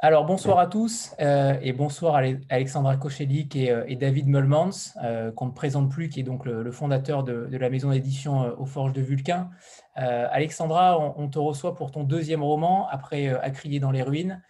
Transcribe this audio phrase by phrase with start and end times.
[0.00, 2.20] Alors, bonsoir à tous euh, et bonsoir à
[2.50, 6.70] Alexandra Kochelik et, et, David Mulmans, euh, qu'on ne présente plus, qui est donc le,
[6.70, 9.50] fondateur de, la maison d'édition euh, aux Forges de Vulcain.
[9.96, 14.40] Alexandra, on, te reçoit pour ton deuxième roman, après À crier dans les ruines,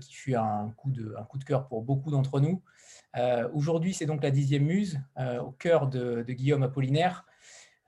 [0.00, 2.62] qui fut un coup, de, cœur pour beaucoup d'entre nous.
[3.52, 7.26] Aujourd'hui, c'est donc la dixième muse, au cœur de Guillaume Apollinaire,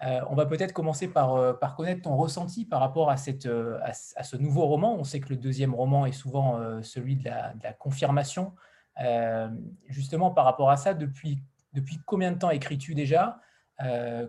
[0.05, 3.47] euh, on va peut-être commencer par, euh, par, connaître ton ressenti par rapport à, cette,
[3.47, 4.95] euh, à, ce nouveau roman.
[4.97, 8.55] On sait que le deuxième roman est souvent celui de la, confirmation.
[9.88, 13.41] justement, par rapport à ça, depuis, depuis combien de temps écris-tu déjà?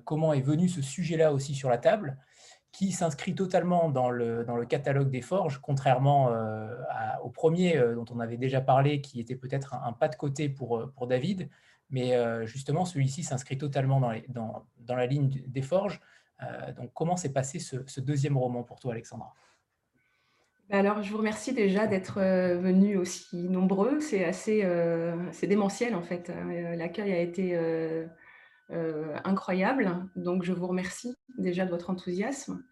[0.06, 2.18] Comment est venu ce sujet-là aussi sur la table?
[2.72, 6.32] Qui s'inscrit totalement dans le, dans le, catalogue des forges, contrairement
[7.24, 10.92] au premier dont on avait déjà parlé, qui était peut-être un, pas de côté pour,
[10.96, 11.50] pour David?
[11.90, 16.00] Mais euh, justement, celui-ci s'inscrit totalement dans, la ligne des forges.
[16.44, 19.34] Euh, donc, comment s'est passé ce, deuxième roman pour toi, Alexandra?
[20.70, 24.00] Bah alors, je vous remercie déjà d'être euh, venus aussi nombreux.
[24.00, 24.64] C'est assez
[25.32, 26.32] c'est démentiel, en fait.
[26.76, 27.58] L'accueil a été
[29.24, 30.08] incroyable.
[30.16, 32.64] Donc, je vous remercie déjà de votre enthousiasme.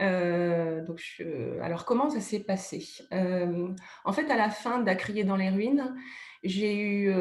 [0.00, 1.22] donc,
[1.62, 2.84] alors, comment ça s'est passé?
[3.12, 5.94] En fait, à la fin d'Acrier dans les ruines,
[6.42, 7.12] j'ai eu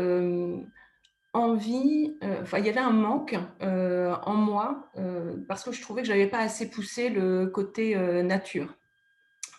[1.35, 6.01] envie, euh, il y avait un manque euh, en moi euh, parce que je trouvais
[6.01, 8.75] que je n'avais pas assez poussé le côté nature.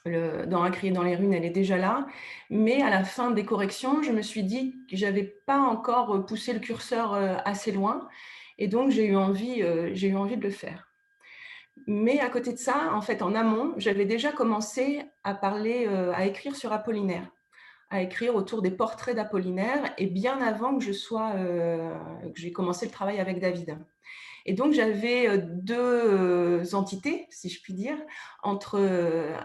[0.05, 2.07] Dans Un crier dans les ruines, elle est déjà là.
[2.49, 6.25] Mais à la fin des corrections, je me suis dit que je n'avais pas encore
[6.27, 8.07] poussé le curseur assez loin.
[8.59, 10.93] Et donc, j'ai eu, envie, j'ai eu envie de le faire.
[11.89, 16.25] Mais à côté de ça, en fait, en amont, j'avais déjà commencé à parler, à
[16.25, 17.29] écrire sur Apollinaire
[17.91, 21.95] à écrire autour des portraits d'Apollinaire et bien avant que je sois, euh,
[22.35, 23.79] que j'ai commencé le travail avec David.
[24.45, 27.97] Et donc j'avais euh, deux euh, entités, si je puis dire,
[28.43, 28.81] entre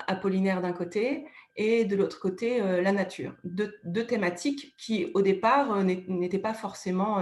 [0.07, 1.25] Apollinaire d'un côté
[1.55, 3.35] et de l'autre côté la nature.
[3.43, 7.21] Deux, thématiques qui au départ n'étaient pas forcément,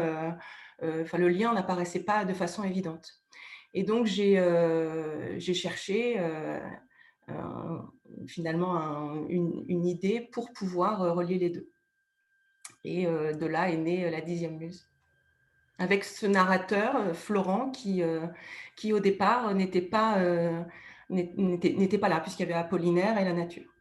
[0.82, 3.22] enfin le lien n'apparaissait pas de façon évidente.
[3.74, 4.36] Et donc j'ai
[5.40, 6.20] cherché
[8.28, 11.70] finalement une, idée pour pouvoir euh, relier les deux.
[12.84, 14.88] Et euh, de là est née euh, la dixième muse.
[15.78, 18.04] Avec ce narrateur, Florent, qui,
[18.76, 20.18] qui au départ n'était pas,
[21.10, 23.72] n'était pas là, puisqu'il y avait Apollinaire et la nature.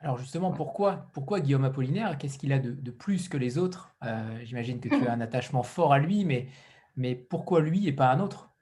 [0.00, 2.16] Alors justement, pourquoi, pourquoi Guillaume Apollinaire?
[2.16, 3.94] Qu'est-ce qu'il a de, plus que les autres?
[4.44, 6.48] J'imagine que tu as un attachement fort à lui, mais,
[6.96, 8.53] mais pourquoi lui et pas un autre?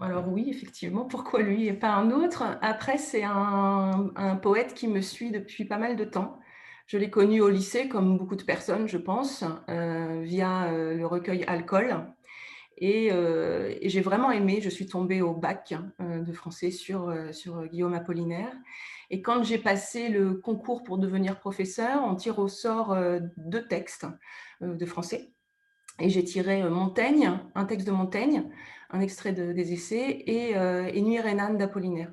[0.00, 2.42] Alors oui, effectivement, pourquoi lui et pas un autre?
[2.62, 6.38] Après, c'est un, poète qui me suit depuis pas mal de temps.
[6.86, 11.06] Je l'ai connu au lycée, comme beaucoup de personnes, je pense, euh, via euh, le
[11.06, 12.06] recueil Alcool.
[12.82, 17.94] Euh, et, j'ai vraiment aimé, je suis tombée au bac de français sur, sur Guillaume
[17.94, 18.52] Apollinaire.
[19.10, 22.96] Et quand j'ai passé le concours pour devenir professeur, on tire au sort
[23.36, 24.06] deux textes
[24.60, 25.30] de français.
[26.00, 28.44] Et j'ai tiré Montaigne, un texte de Montaigne,
[28.90, 32.12] un extrait des essais, et, euh, Nuit Renan d'Apollinaire.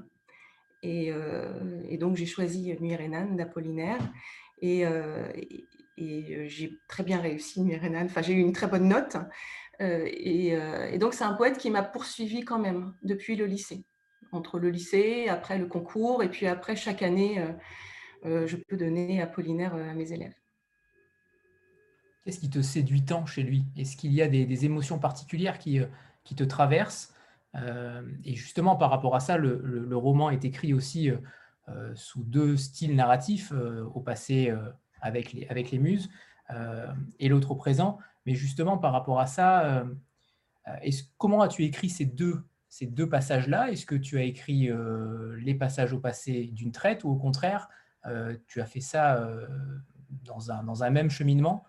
[0.83, 3.99] Et, euh, et, donc, j'ai choisi Nuit Renan d'Apollinaire.
[4.61, 5.31] Et, euh,
[5.97, 8.05] et, j'ai très bien réussi Nuit Renan.
[8.05, 9.17] Enfin, j'ai eu une très bonne note.
[9.79, 13.83] et, donc, c'est un poète qui m'a poursuivi quand même depuis le lycée.
[14.31, 17.43] Entre le lycée, après le concours, et puis après, chaque année,
[18.23, 20.40] je peux donner Apollinaire à mes élèves.
[22.23, 23.65] Qu'est-ce qui te séduit tant chez lui?
[23.75, 25.81] Est-ce qu'il y a des, émotions particulières qui,
[26.23, 27.13] qui te traverse.
[27.55, 31.17] Euh, et justement, par rapport à ça, le, roman est écrit aussi euh,
[31.69, 33.51] euh, sous deux styles narratifs,
[33.93, 34.53] au passé
[35.01, 36.09] avec, les, avec les muses
[37.19, 37.97] et l'autre au présent.
[38.25, 39.85] Mais justement, par rapport à ça,
[41.17, 43.71] comment as-tu écrit ces deux, ces deux passages-là?
[43.71, 44.69] Est-ce que tu as écrit
[45.39, 47.69] les passages au passé d'une traite ou au contraire,
[48.47, 49.25] tu as fait ça
[50.09, 51.63] dans, un, dans un même cheminement?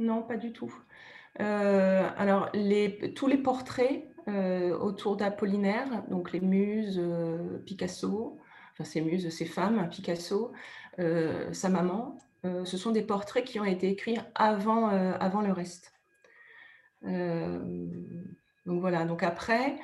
[0.00, 0.74] Non, pas du tout.
[1.40, 2.50] Euh, alors,
[3.14, 8.38] tous les portraits euh, autour d'Apollinaire, donc les muses, euh, Picasso,
[8.72, 10.52] enfin ces muses, ces femmes, Picasso,
[11.52, 15.94] sa maman, ce sont des portraits qui ont été écrits avant, avant le reste.
[17.02, 19.78] donc voilà, donc après...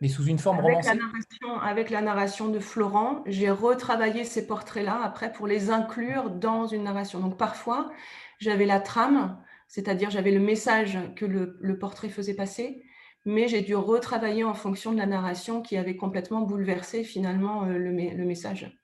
[0.00, 0.98] Mais sous une forme avec romancée
[1.42, 6.66] la Avec la narration de Florent, j'ai retravaillé ces portraits-là après pour les inclure dans
[6.66, 7.20] une narration.
[7.20, 7.90] Donc parfois,
[8.38, 9.38] j'avais la trame,
[9.68, 12.82] c'est-à-dire j'avais le message que le, portrait faisait passer,
[13.26, 17.76] mais j'ai dû retravailler en fonction de la narration qui avait complètement bouleversé finalement euh,
[17.76, 18.74] le, message.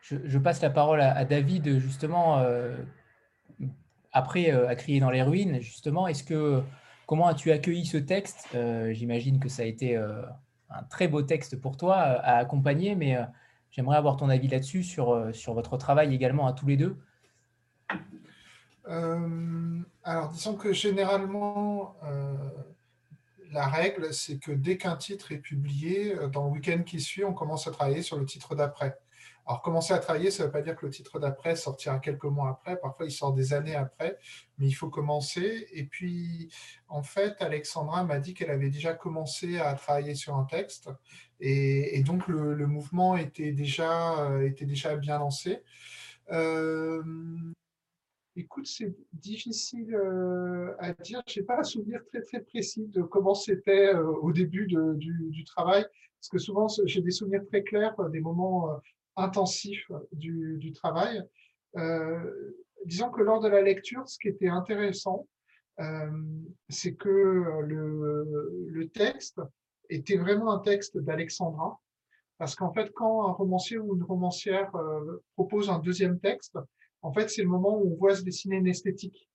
[0.00, 2.76] Je, passe la parole à, David, justement, euh,
[4.12, 6.62] après euh, à crier dans les ruines, justement, est-ce que
[7.08, 8.56] comment as-tu accueilli ce texte?
[8.92, 13.16] J'imagine que ça a été un très beau texte pour toi à accompagner, mais
[13.70, 16.98] j'aimerais avoir ton avis là-dessus, sur, sur votre travail également à tous les deux.
[18.84, 21.96] alors, disons que généralement,
[23.52, 27.32] la règle, c'est que dès qu'un titre est publié, dans le week-end qui suit, on
[27.32, 28.98] commence à travailler sur le titre d'après.
[29.48, 32.24] Alors, commencer à travailler, ça ne veut pas dire que le titre d'après sortira quelques
[32.24, 32.78] mois après.
[32.78, 34.18] Parfois, il sort des années après,
[34.58, 35.66] mais il faut commencer.
[35.72, 36.52] Et puis,
[36.86, 40.90] en fait, Alexandra m'a dit qu'elle avait déjà commencé à travailler sur un texte.
[41.40, 45.62] Et, donc, le, mouvement était déjà, euh, bien lancé.
[46.30, 47.02] Euh,
[48.36, 51.22] écoute, c'est difficile euh, à dire.
[51.26, 55.86] Je n'ai pas un souvenir très, précis de comment c'était au début du, travail.
[56.20, 58.78] Parce que souvent, j'ai des souvenirs très clairs, des moments
[59.18, 61.22] intensif du, travail.
[61.76, 62.54] Euh,
[62.86, 65.26] disons que lors de la lecture, ce qui était intéressant,
[65.80, 66.10] euh,
[66.68, 69.40] c'est que le, texte
[69.90, 71.78] était vraiment un texte d'Alexandra,
[72.38, 76.58] parce qu'en fait, quand un romancier ou une romancière euh, propose un deuxième texte,
[77.02, 79.28] en fait, c'est le moment où on voit se dessiner une esthétique.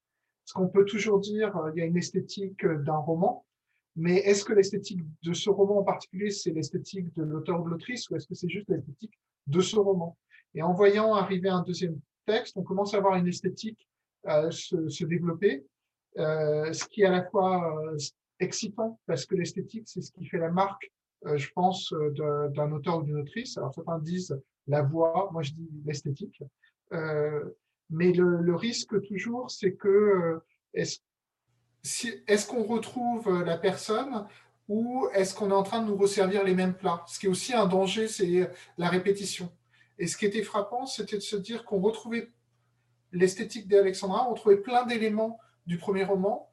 [0.43, 3.45] Parce qu'on peut toujours dire, il y a une esthétique d'un roman,
[3.95, 7.69] mais est-ce que l'esthétique de ce roman en particulier, c'est l'esthétique de l'auteur ou de
[7.69, 10.17] l'autrice, ou est-ce que c'est juste l'esthétique de ce roman.
[10.55, 13.87] Et en voyant arriver un deuxième texte, on commence à avoir une esthétique
[14.27, 15.65] euh, se, développer,
[16.17, 17.97] euh, ce qui est à la fois euh,
[18.39, 20.91] excitant, parce que l'esthétique, c'est ce qui fait la marque,
[21.35, 23.57] je pense, d'un auteur ou d'une autrice.
[23.57, 24.37] Alors certains disent
[24.67, 26.43] la voix, moi je dis l'esthétique.
[26.91, 30.41] mais le, risque toujours, c'est que
[30.73, 30.99] est-ce
[32.27, 34.27] est qu'on retrouve la personne
[34.67, 37.03] ou est-ce qu'on est en train de nous resservir les mêmes plats?
[37.07, 39.51] Ce qui est aussi un danger, c'est la répétition.
[39.99, 42.31] Et ce qui était frappant, c'était de se dire qu'on retrouvait
[43.11, 46.49] l'esthétique d'Alexandra, on trouvait plein d'éléments du premier roman,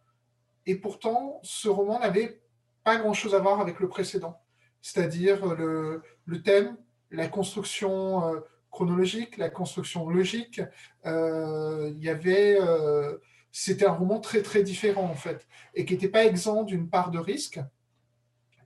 [0.66, 2.42] et pourtant, ce roman n'avait
[2.84, 4.40] pas grand-chose à voir avec le précédent.
[4.82, 6.02] C'est-à-dire le,
[6.42, 6.76] thème,
[7.10, 8.40] la construction euh,
[8.70, 10.60] chronologique, la construction logique.
[11.06, 12.58] Euh, il y avait...
[12.60, 13.18] Euh,
[13.52, 17.10] c'était un roman très très différent en fait, et qui n'était pas exempt d'une part
[17.10, 17.58] de risque,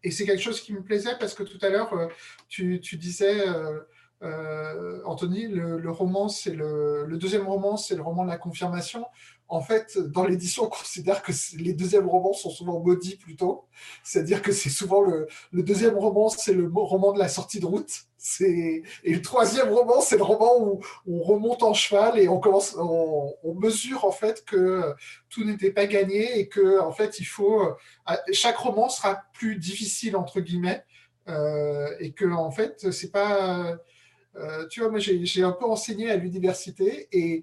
[0.04, 2.06] et c'est quelque chose qui me plaisait parce que tout à l'heure, euh,
[2.48, 3.80] tu, disais, euh,
[4.22, 9.06] euh, Anthony, le, roman, c'est le, le, deuxième roman, c'est le roman de la confirmation
[9.48, 13.66] en fait, dans l'édition, on considère que les deuxièmes romans sont souvent maudits plutôt.
[14.02, 17.90] C'est-à-dire que c'est souvent le, deuxième roman, c'est le roman de la sortie de route.
[18.40, 22.40] Et le troisième roman, c'est le roman où on remonte en cheval et on
[23.54, 24.94] mesure en fait que
[25.28, 27.60] tout n'était pas gagné et que en fait il faut
[28.32, 30.84] chaque roman sera plus difficile entre guillemets
[31.28, 33.76] euh, et que en fait c'est pas
[34.36, 37.42] euh, tu vois, moi, j'ai un peu enseigné à l'université et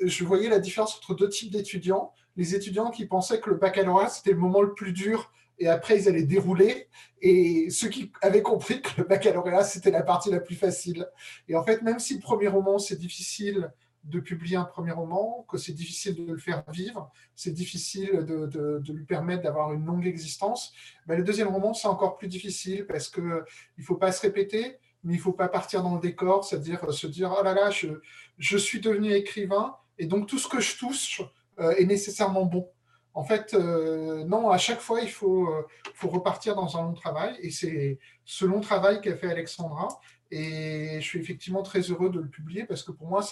[0.00, 2.12] je voyais la différence entre deux types d'étudiants.
[2.36, 5.98] Les étudiants qui pensaient que le baccalauréat, c'était le moment le plus dur et après,
[5.98, 6.88] ils allaient dérouler.
[7.20, 11.06] Et ceux qui avaient compris que le baccalauréat, c'était la partie la plus facile.
[11.48, 13.70] Et en fait, même si le premier roman, c'est difficile
[14.04, 18.82] de publier un premier roman, que c'est difficile de le faire vivre, c'est difficile de,
[18.92, 20.72] lui permettre d'avoir une longue existence,
[21.06, 24.78] ben, le deuxième roman, c'est encore plus difficile parce qu'il ne faut pas se répéter,
[25.04, 27.54] mais il ne faut pas partir dans le décor, c'est-à-dire euh, se dire oh là
[27.54, 31.22] là, je, suis devenu écrivain et donc tout ce que je touche
[31.58, 32.68] euh, est nécessairement bon.
[33.14, 35.46] En fait, euh, non, à chaque fois, il faut,
[35.94, 39.88] faut repartir dans un long travail et c'est ce long travail qu'a fait Alexandra.
[40.30, 43.22] Et je suis effectivement très heureux de le publier parce que pour moi,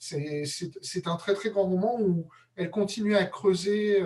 [0.00, 4.02] c'est un très très grand moment où elle continue à creuser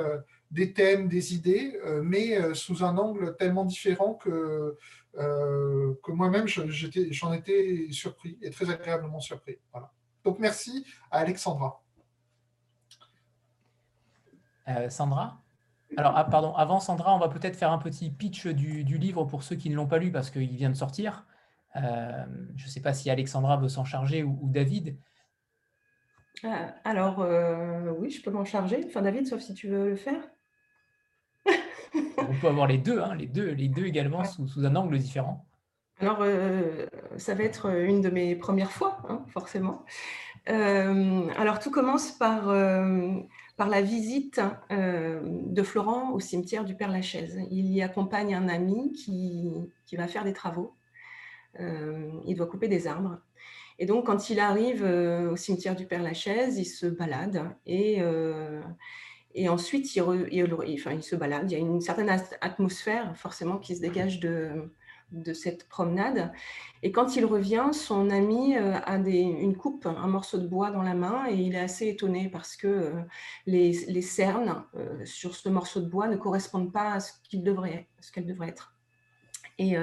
[0.50, 4.76] des thèmes, des idées, mais sous un angle tellement différent que
[5.18, 9.58] euh, que moi-même, j'en étais surpris et très agréablement surpris.
[9.72, 9.92] Voilà.
[10.24, 11.82] Donc, merci à Alexandra.
[14.68, 15.42] Euh, Sandra?
[15.96, 19.42] Alors, ah, pardon, avant Sandra, on va peut-être faire un petit pitch du, livre pour
[19.42, 21.26] ceux qui ne l'ont pas lu parce qu'il vient de sortir.
[21.76, 22.24] Euh,
[22.56, 24.98] je ne sais pas si Alexandra veut s'en charger ou, David.
[26.84, 27.18] alors,
[27.98, 28.82] oui, je peux m'en charger.
[28.86, 30.22] Enfin, David, sauf si tu veux le faire.
[32.18, 35.46] On peut avoir les deux, hein, les deux, les deux également sous, un angle différent.
[36.00, 36.86] Alors, euh,
[37.16, 39.84] ça va être une de mes premières fois, hein, forcément.
[40.48, 43.12] Euh, alors, tout commence par, euh,
[43.56, 47.40] par la visite de Florent au cimetière du Père-Lachaise.
[47.50, 49.52] Il y accompagne un ami qui,
[49.86, 50.74] qui va faire des travaux.
[51.58, 53.18] il doit couper des arbres.
[53.78, 58.02] Et donc, quand il arrive au cimetière du Père-Lachaise, il se balade et
[59.34, 61.50] et ensuite, il, se balade.
[61.50, 62.08] Il y a une certaine
[62.40, 64.70] atmosphère, forcément, qui se dégage de,
[65.32, 66.32] cette promenade.
[66.82, 70.82] Et quand il revient, son ami euh, a une coupe, un morceau de bois dans
[70.82, 72.92] la main, et il est assez étonné parce que euh,
[73.46, 77.88] les, cernes euh, sur ce morceau de bois ne correspondent pas à ce qu'elles devraient,
[78.16, 78.73] devrait être.
[79.58, 79.74] Et,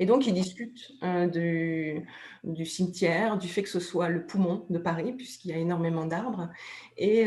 [0.00, 0.92] et, donc, ils discutent
[1.32, 2.04] du,
[2.42, 6.04] du, cimetière, du fait que ce soit le poumon de Paris, puisqu'il y a énormément
[6.04, 6.48] d'arbres.
[6.96, 7.26] Et,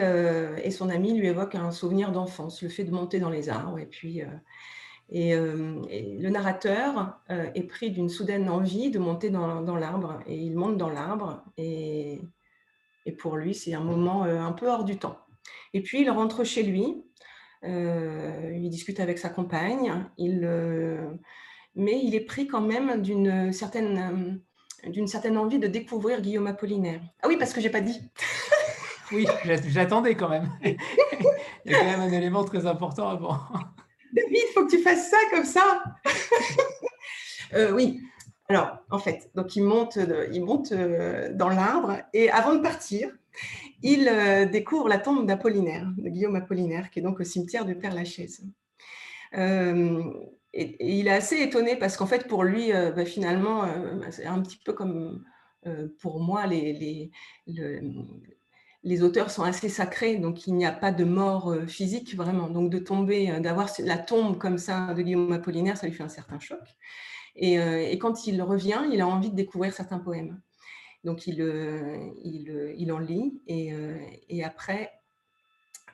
[0.64, 3.80] et, son ami lui évoque un souvenir d'enfance, le fait de monter dans les arbres.
[3.80, 4.22] Et puis,
[5.12, 10.20] le narrateur est pris d'une soudaine envie de monter dans, dans l'arbre.
[10.28, 11.44] Et il monte dans l'arbre.
[11.58, 12.20] Et,
[13.18, 15.18] pour lui, c'est un moment un peu hors du temps.
[15.74, 17.02] Et puis, il rentre chez lui.
[17.64, 20.06] il discute avec sa compagne.
[20.18, 20.46] Il
[21.76, 24.42] mais il est pris quand même d'une certaine,
[24.86, 27.02] euh, d'une certaine envie de découvrir Guillaume Apollinaire.
[27.22, 28.00] Ah oui, parce que j'ai pas dit.
[29.12, 29.26] oui,
[29.68, 30.50] j'attendais quand même.
[30.64, 33.38] il y a quand même un élément très important avant.
[34.14, 35.84] David, il faut que tu fasses ça comme ça.
[37.54, 38.02] Euh, oui.
[38.50, 39.98] Alors, en fait, donc il monte,
[40.32, 43.10] il monte euh, dans l'arbre et avant de partir,
[43.82, 44.12] il
[44.52, 48.44] découvre la tombe d'Apollinaire, de Guillaume Apollinaire, qui est donc au cimetière de Père-Lachaise.
[49.38, 50.12] Euh,
[50.54, 54.12] et, il est assez étonné parce qu'en fait, pour lui, euh, bah, finalement, euh, bah,
[54.12, 55.24] c'est un petit peu comme
[55.68, 57.12] euh, pour moi, les,
[58.84, 62.50] les, auteurs sont assez sacrés, donc il n'y a pas de mort physique vraiment.
[62.50, 66.10] Donc de tomber, d'avoir la tombe comme ça de Guillaume Apollinaire, ça lui fait un
[66.10, 66.60] certain choc.
[67.36, 67.58] Et,
[68.00, 70.42] quand il revient, il a envie de découvrir certains poèmes.
[71.04, 71.40] Donc il,
[72.24, 73.72] il, il en lit et,
[74.30, 74.92] et après,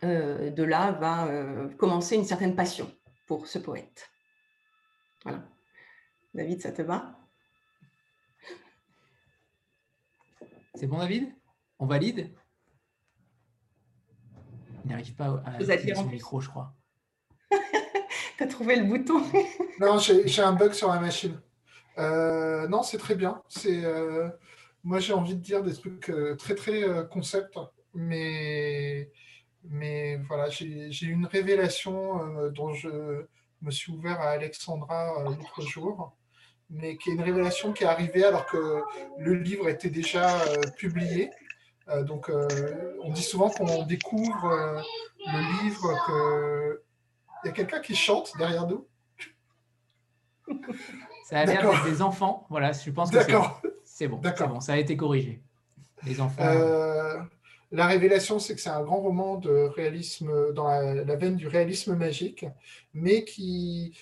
[0.01, 1.29] de là va
[1.77, 2.89] commencer une certaine passion
[3.27, 4.09] pour ce poète.
[5.27, 5.43] Voilà.
[6.33, 7.19] David, ça te va?
[10.75, 11.33] C'est bon, David?
[11.79, 12.31] On valide?
[14.85, 16.73] Il n'arrive pas à activer son micro, je crois.
[18.37, 19.21] tu as trouvé le bouton?
[19.81, 21.37] Non, j'ai un bug sur la machine.
[21.97, 23.43] Euh, non, c'est très bien.
[23.49, 24.29] C'est euh,
[24.85, 27.57] moi, j'ai envie de dire des trucs euh, très très concept,
[27.93, 29.11] mais
[29.63, 33.25] mais voilà, j'ai eu une révélation dont je
[33.61, 36.15] me suis ouvert à Alexandra euh, l'autre jour,
[36.69, 38.81] mais qui est une révélation qui est arrivée alors que
[39.17, 41.31] le livre était déjà euh, publié.
[41.89, 42.29] Euh, donc,
[43.01, 44.83] on dit souvent qu'on découvre
[45.25, 46.83] le livre que.
[47.43, 48.87] Il y a quelqu'un qui chante derrière nous
[51.25, 52.47] Ça a l'air d'être des enfants.
[52.49, 53.21] Voilà, je pense que
[53.85, 54.21] c'est bon.
[54.21, 55.41] C'est bon, ça a été corrigé.
[56.03, 56.43] Les enfants.
[57.71, 61.95] La révélation, c'est que c'est un grand roman de réalisme dans la, veine du réalisme
[61.95, 62.45] magique,
[62.93, 63.97] mais qui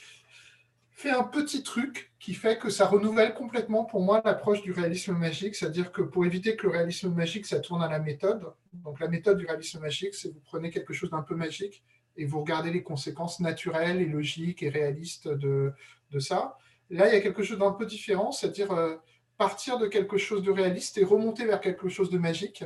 [0.92, 5.14] fait un petit truc qui fait que ça renouvelle complètement pour moi l'approche du réalisme
[5.14, 9.00] magique, c'est-à-dire que pour éviter que le réalisme magique, ça tourne à la méthode, donc
[9.00, 11.84] la méthode du réalisme magique, c'est vous prenez quelque chose d'un peu magique
[12.18, 15.74] et vous regardez les conséquences naturelles et logiques et réalistes de,
[16.20, 16.58] ça.
[16.90, 18.96] Là, il y a quelque chose d'un peu différent, c'est-à-dire euh,
[19.38, 22.64] partir de quelque chose de réaliste et remonter vers quelque chose de magique.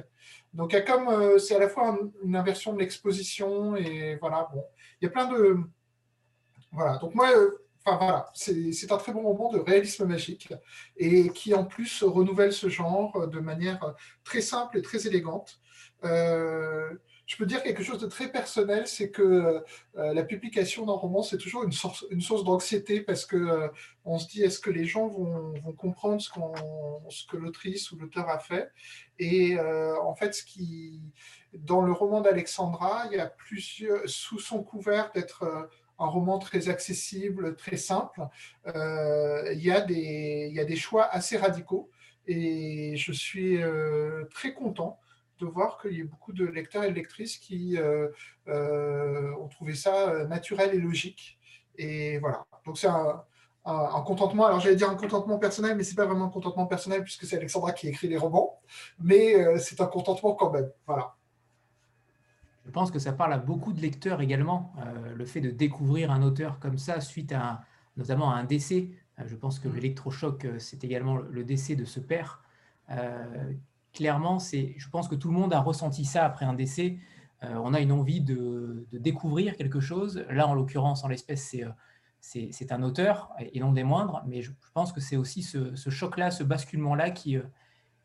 [0.54, 4.64] Donc, euh, c'est à la fois une inversion de l'exposition et voilà, bon,
[5.00, 5.58] il y a plein de.
[6.72, 10.54] Voilà, donc moi, euh, enfin voilà, c'est un très bon roman de réalisme magique
[10.98, 15.60] et qui en plus renouvelle ce genre de manière très simple et très élégante.
[16.04, 16.94] Euh,
[17.30, 21.22] je peux dire quelque chose de très personnel, c'est que euh, la publication d'un roman,
[21.22, 23.68] c'est toujours une source, d'anxiété parce que euh,
[24.04, 28.40] on se dit est-ce que les gens vont, comprendre ce, que l'autrice ou l'auteur a
[28.40, 28.72] fait?
[29.20, 30.44] Et euh, en fait,
[31.54, 35.70] dans le roman d'Alexandra, il y a plusieurs, sous son couvert d'être
[36.00, 38.22] un roman très accessible, très simple,
[38.66, 41.92] il, y a des, il y a des choix assez radicaux
[42.26, 43.60] et je suis
[44.34, 45.00] très content
[45.40, 48.10] de voir qu'il y a beaucoup de lecteurs et de lectrices qui euh,
[48.48, 51.40] euh, ont trouvé ça euh, naturel et logique.
[51.78, 52.46] Et voilà.
[52.66, 53.24] Donc c'est un,
[54.06, 54.46] contentement.
[54.46, 57.38] Alors j'allais dire un contentement personnel, mais c'est pas vraiment un contentement personnel puisque c'est
[57.38, 58.60] Alexandra qui écrit les romans.
[59.00, 60.70] Mais c'est un contentement quand même.
[60.88, 61.16] Voilà.
[62.66, 64.74] Je pense que ça parle à beaucoup de lecteurs également,
[65.16, 67.62] le fait de découvrir un auteur comme ça suite à
[67.96, 68.90] notamment à un décès.
[69.24, 69.76] je pense que mm.
[69.76, 72.42] l'électrochoc, c'est également le décès de ce père
[73.94, 77.00] clairement, c'est, je pense que tout le monde a ressenti ça après un décès.
[77.44, 80.26] Euh, on a une envie de, découvrir quelque chose.
[80.30, 81.70] Là, en l'occurrence, en l'espèce, c'est, euh,
[82.20, 86.32] c'est, un auteur, et non des moindres, mais je, pense que c'est aussi ce, choc-là,
[86.32, 87.44] ce basculement-là qui, euh,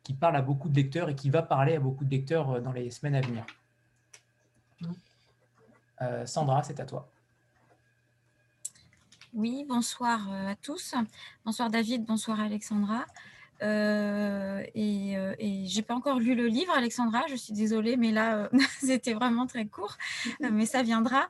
[0.03, 2.71] qui parle à beaucoup de lecteurs et qui va parler à beaucoup de lecteurs dans
[2.71, 3.45] les semaines à venir.
[6.25, 7.09] Sandra, c'est à toi.
[9.33, 10.93] Oui, bonsoir à tous.
[11.43, 13.05] Bonsoir David, bonsoir Alexandra.
[13.63, 18.11] Euh, et, euh, et j'ai pas encore lu le livre, Alexandra, je suis désolée, mais
[18.11, 19.97] là, euh, c'était vraiment très court,
[20.39, 21.27] mais ça viendra.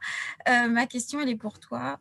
[0.47, 1.99] ma question, elle est pour toi.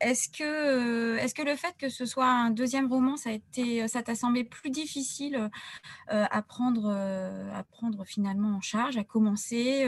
[0.00, 3.86] est-ce que, est-ce que le fait que ce soit un deuxième roman, ça a été,
[3.88, 5.50] ça t'a semblé plus difficile
[6.08, 9.86] à prendre, à prendre finalement en charge, à commencer,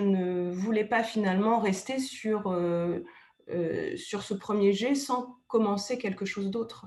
[0.00, 3.04] ne voulais pas finalement rester sur, euh,
[3.50, 6.86] euh, sur ce premier jet sans commencer quelque chose d'autre.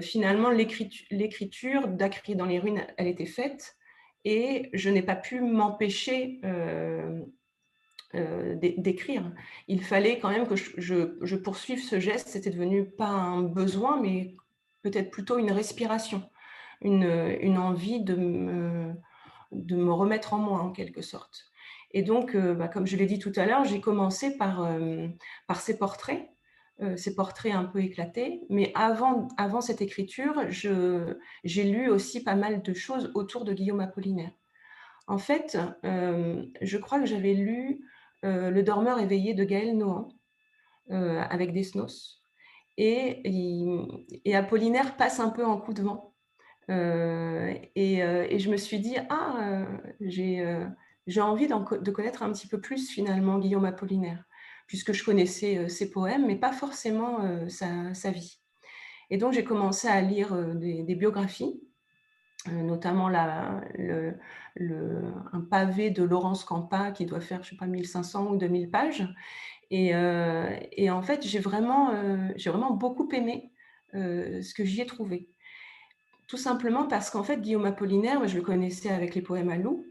[0.00, 3.76] finalement, l'écriture d'Acri dans les ruines, elle était faite
[4.24, 6.40] et je n'ai pas pu m'empêcher
[8.60, 9.32] d'écrire.
[9.68, 12.28] Il fallait quand même que je, poursuive ce geste.
[12.28, 14.34] C'était devenu pas un besoin, mais
[14.82, 16.22] peut-être plutôt une respiration,
[16.80, 21.50] une, envie de me remettre en moi en quelque sorte.
[21.92, 25.08] Et donc, euh, bah, comme je l'ai dit tout à l'heure, j'ai commencé par, euh,
[25.54, 26.28] ces portraits,
[26.82, 28.42] euh, ces portraits un peu éclatés.
[28.50, 34.32] Mais avant cette écriture, j'ai lu aussi pas mal de choses autour de Guillaume Apollinaire.
[35.06, 37.80] En fait, je crois que j'avais lu
[38.22, 40.08] Le dormeur éveillé de Gaël Nohan
[40.90, 42.22] avec Desnos.
[42.76, 43.22] Et,
[44.24, 46.16] et Apollinaire passe un peu en coup de vent.
[46.70, 49.66] Euh, euh, et, je me suis dit, ah,
[50.00, 50.66] euh,
[51.06, 54.24] j'ai envie de connaître un petit peu plus finalement Guillaume Apollinaire,
[54.66, 58.40] puisque je connaissais ses poèmes, mais pas forcément sa, vie.
[59.10, 61.60] Et donc j'ai commencé à lire des, biographies,
[62.52, 64.14] notamment la, le,
[65.32, 69.08] un pavé de Laurence Campa qui doit faire, je sais pas, 1500 ou 2000 pages.
[69.70, 69.92] Et,
[70.72, 71.90] et en fait, j'ai vraiment,
[72.36, 73.50] j'ai vraiment beaucoup aimé
[73.92, 75.28] ce que j'y ai trouvé.
[76.28, 79.84] Tout simplement parce qu'en fait, Guillaume Apollinaire, je le connaissais avec les poèmes à loup,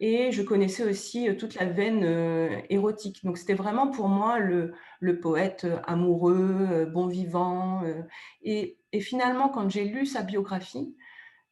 [0.00, 3.24] et je connaissais aussi euh, toute la veine euh, érotique.
[3.24, 4.74] Donc c'était vraiment pour moi le,
[5.20, 7.82] poète euh, amoureux, bon vivant.
[8.42, 10.96] et, finalement, quand j'ai lu sa biographie,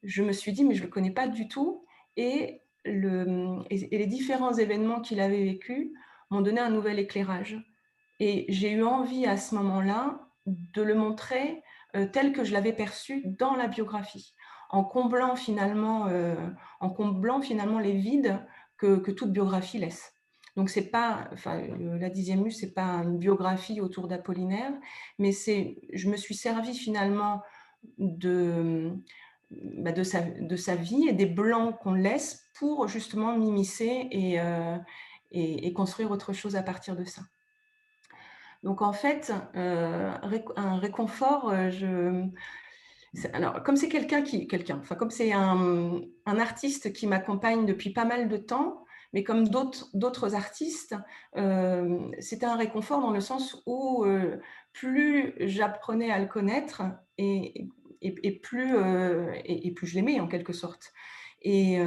[0.04, 1.84] je me suis dit, mais je ne le connais pas du tout.
[2.16, 5.90] Et, les différents événements qu'il avait vécus
[6.30, 7.58] m'ont donné un nouvel éclairage.
[8.20, 11.62] Et j'ai eu envie à ce moment-là de le montrer
[11.96, 14.34] euh, tel que je l'avais perçu dans la biographie,
[14.68, 16.34] en comblant finalement, euh,
[16.80, 18.38] en comblant finalement les vides
[18.76, 20.12] que, toute biographie laisse.
[20.56, 24.72] Donc c'est pas, enfin, la dixième muse, c'est pas une biographie autour d'Apollinaire,
[25.18, 27.42] mais c'est, je me suis servi finalement
[27.98, 28.92] de,
[29.50, 34.40] bah, de, sa, de sa vie et des blancs qu'on laisse pour justement m'immiscer et,
[34.40, 34.76] euh,
[35.30, 37.22] et, construire autre chose à partir de ça.
[38.62, 40.12] Donc en fait, euh,
[40.57, 42.26] un réconfort, euh, je...
[43.33, 48.04] Alors, comme c'est quelqu'un qui, quelqu'un, enfin comme c'est un, artiste qui m'accompagne depuis pas
[48.04, 50.96] mal de temps, mais comme d'autres artistes,
[52.18, 54.04] c'était un réconfort dans le sens où
[54.72, 56.83] plus j'apprenais à le connaître
[57.16, 57.68] et,
[58.12, 58.74] plus,
[59.44, 60.92] et, plus je l'aimais en quelque sorte.
[61.42, 61.78] Et,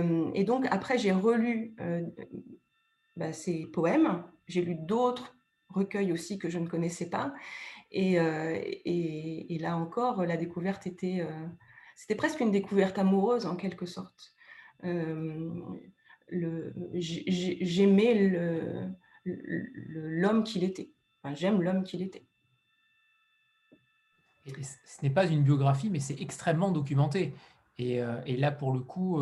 [0.43, 1.75] donc après, j'ai relu
[3.15, 5.37] bah, ses poèmes, j'ai lu d'autres
[5.69, 7.33] recueil aussi que je ne connaissais pas.
[7.91, 11.47] Et, euh, et, là encore, la découverte était, euh,
[11.95, 14.33] c'était presque une découverte amoureuse en quelque sorte.
[14.83, 15.51] Euh,
[16.93, 18.13] J'aimais
[19.25, 20.91] l'homme qu'il était.
[21.33, 22.25] J'aime l'homme qu'il était.
[24.61, 27.33] Ce n'est pas une biographie, mais c'est extrêmement documenté.
[27.77, 29.21] Et, et, là, pour le coup,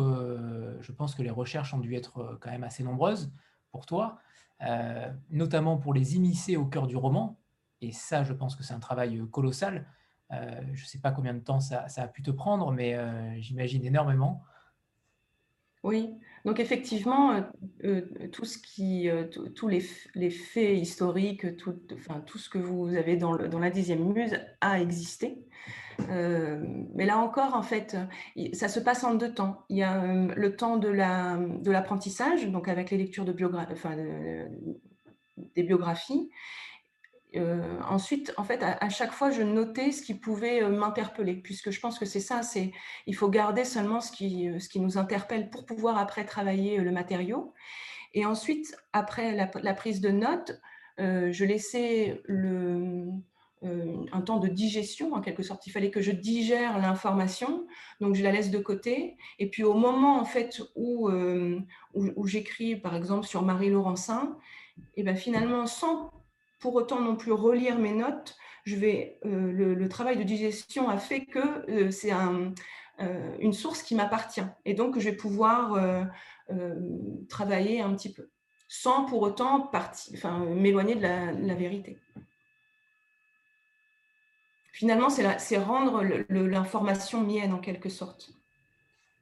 [0.80, 3.30] je pense que les recherches ont dû être quand même assez nombreuses
[3.70, 4.18] pour toi.
[4.62, 7.38] Euh, notamment pour les immiscer au cœur du roman.
[7.82, 9.86] Et ça, je pense que c'est un travail euh, colossal.
[10.32, 12.96] Euh, je ne sais pas combien de temps ça, a pu te prendre, mais
[13.40, 14.42] j'imagine énormément.
[15.82, 16.14] Oui,
[16.46, 17.42] donc effectivement,
[18.32, 19.10] tout ce qui,
[19.56, 19.80] tous les,
[20.30, 21.76] faits historiques, tout,
[22.38, 25.44] ce que vous avez dans, la dixième muse a existé.
[26.10, 26.62] Euh,
[26.94, 27.96] mais là encore, en fait,
[28.52, 29.64] ça se passe en deux temps.
[29.68, 33.34] Il y a euh, le temps de l'apprentissage, donc avec les lectures de
[33.72, 33.96] enfin,
[35.54, 36.30] des biographies.
[37.36, 41.70] Euh, ensuite, en fait, à, chaque fois, je notais ce qui pouvait euh, m'interpeller, puisque
[41.70, 42.72] je pense que c'est ça, c'est
[43.06, 46.90] il faut garder seulement ce qui, ce qui nous interpelle pour pouvoir après travailler le
[46.90, 47.52] matériau.
[48.14, 50.60] Et ensuite, après la, prise de notes,
[50.98, 53.10] je laissais le,
[53.62, 55.66] un temps de digestion, en quelque sorte.
[55.66, 57.66] Il fallait que je digère l'information,
[58.00, 59.16] donc je la laisse de côté.
[59.38, 61.10] Et puis au moment en fait où,
[61.94, 64.38] où, j'écris, par exemple, sur Marie Laurencin,
[64.96, 66.10] et ben finalement, sans
[66.58, 70.98] pour autant non plus relire mes notes, je vais, euh, le, travail de digestion a
[70.98, 75.78] fait que euh, c'est euh, une source qui m'appartient et donc je vais pouvoir
[77.28, 78.30] travailler un petit peu
[78.68, 79.70] sans pour autant
[80.54, 81.98] m'éloigner de la, vérité.
[84.72, 88.32] Finalement, c'est rendre l'information mienne en quelque sorte,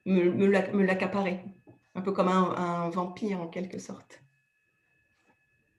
[0.07, 1.45] me, me l'accaparer,
[1.95, 4.23] un peu comme un vampire en quelque sorte.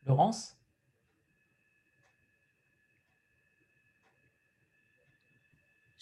[0.05, 0.55] Laurence?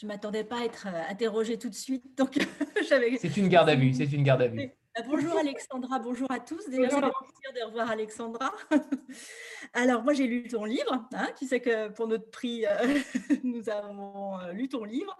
[0.03, 2.17] Je ne m'attendais pas à être euh, interrogée tout de suite.
[2.17, 2.37] Donc
[3.21, 3.93] c'est une garde à vue.
[3.93, 4.59] C'est une garde à vue.
[4.59, 6.67] Euh, bonjour Alexandra, bonjour à tous.
[6.69, 8.51] Déjà, c'est plaisir de revoir Alexandra.
[9.73, 11.07] Alors, moi, j'ai lu ton livre.
[11.13, 12.99] Hein, qui sait que pour notre prix, euh,
[13.45, 15.17] nous avons lu ton livre.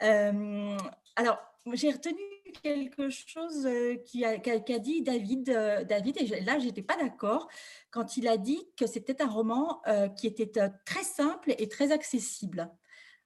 [0.00, 1.38] alors,
[1.74, 2.18] j'ai retenu
[2.64, 3.68] quelque chose
[4.12, 5.44] qu'a qu dit David,
[5.88, 7.46] David, et là, je n'étais pas d'accord
[7.92, 9.82] quand il a dit que c'était un roman
[10.16, 10.50] qui était
[10.84, 12.68] très simple et très accessible.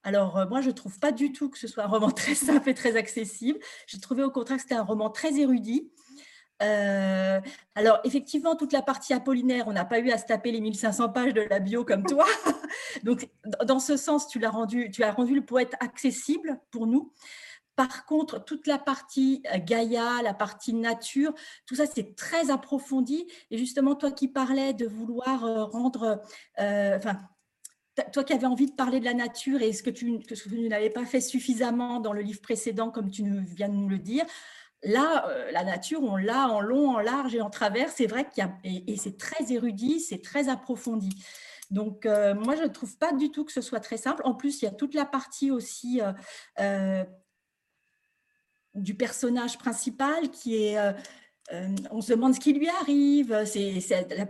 [0.02, 2.34] Alors, euh, moi, je ne trouve pas du tout que ce soit un roman très
[2.34, 3.58] simple et très accessible.
[3.86, 5.90] J'ai trouvé au contraire que c'était un roman très érudit.
[6.62, 7.40] Euh,
[7.74, 11.10] alors, effectivement, toute la partie apollinaire, on n'a pas eu à se taper les 1500
[11.10, 12.26] pages de la bio comme toi.
[13.02, 13.28] Donc,
[13.64, 17.12] dans ce sens, tu, l'as rendu, tu as rendu le poète accessible pour nous.
[17.76, 21.32] Par contre, toute la partie euh, Gaïa, la partie nature,
[21.66, 23.26] tout ça, c'est très approfondi.
[23.50, 26.22] Et justement, toi qui parlais de vouloir rendre,
[26.58, 27.20] enfin,
[28.12, 30.20] toi qui avais envie de parler de la nature et ce que tu,
[30.68, 33.24] n'avais pas fait suffisamment dans le livre précédent, comme tu
[33.56, 34.24] viens de nous le dire,
[34.82, 37.90] là, euh, la nature, on l'a en long, en large et en travers.
[37.90, 41.10] C'est vrai qu'il y a, et, c'est très érudit, c'est très approfondi.
[41.70, 44.22] Donc, euh, moi, je ne trouve pas du tout que ce soit très simple.
[44.24, 46.00] En plus, il y a toute la partie aussi
[46.58, 47.04] euh,
[48.74, 50.78] du personnage principal qui est
[51.90, 53.80] on se demande ce qui lui arrive, c'est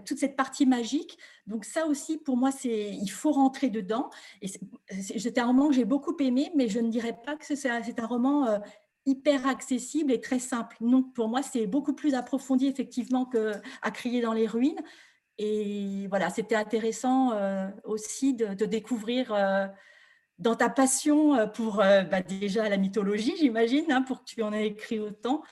[0.05, 1.19] toute cette partie magique.
[1.47, 4.11] Donc ça aussi, pour moi, c'est il faut rentrer dedans.
[4.43, 4.49] Et
[5.19, 8.07] c'était un roman que j'ai beaucoup aimé, mais je ne dirais pas que c'est un
[8.07, 8.59] roman euh,
[9.07, 10.77] hyper accessible et très simple.
[10.81, 13.53] Non, pour moi, c'est beaucoup plus approfondi effectivement que
[13.83, 14.81] à crier dans les ruines.
[15.39, 19.33] Et voilà, c'était intéressant euh, aussi de, découvrir
[20.41, 24.67] dans ta passion pour bah, déjà la mythologie, j'imagine, hein, pour que tu en aies
[24.67, 25.43] écrit autant.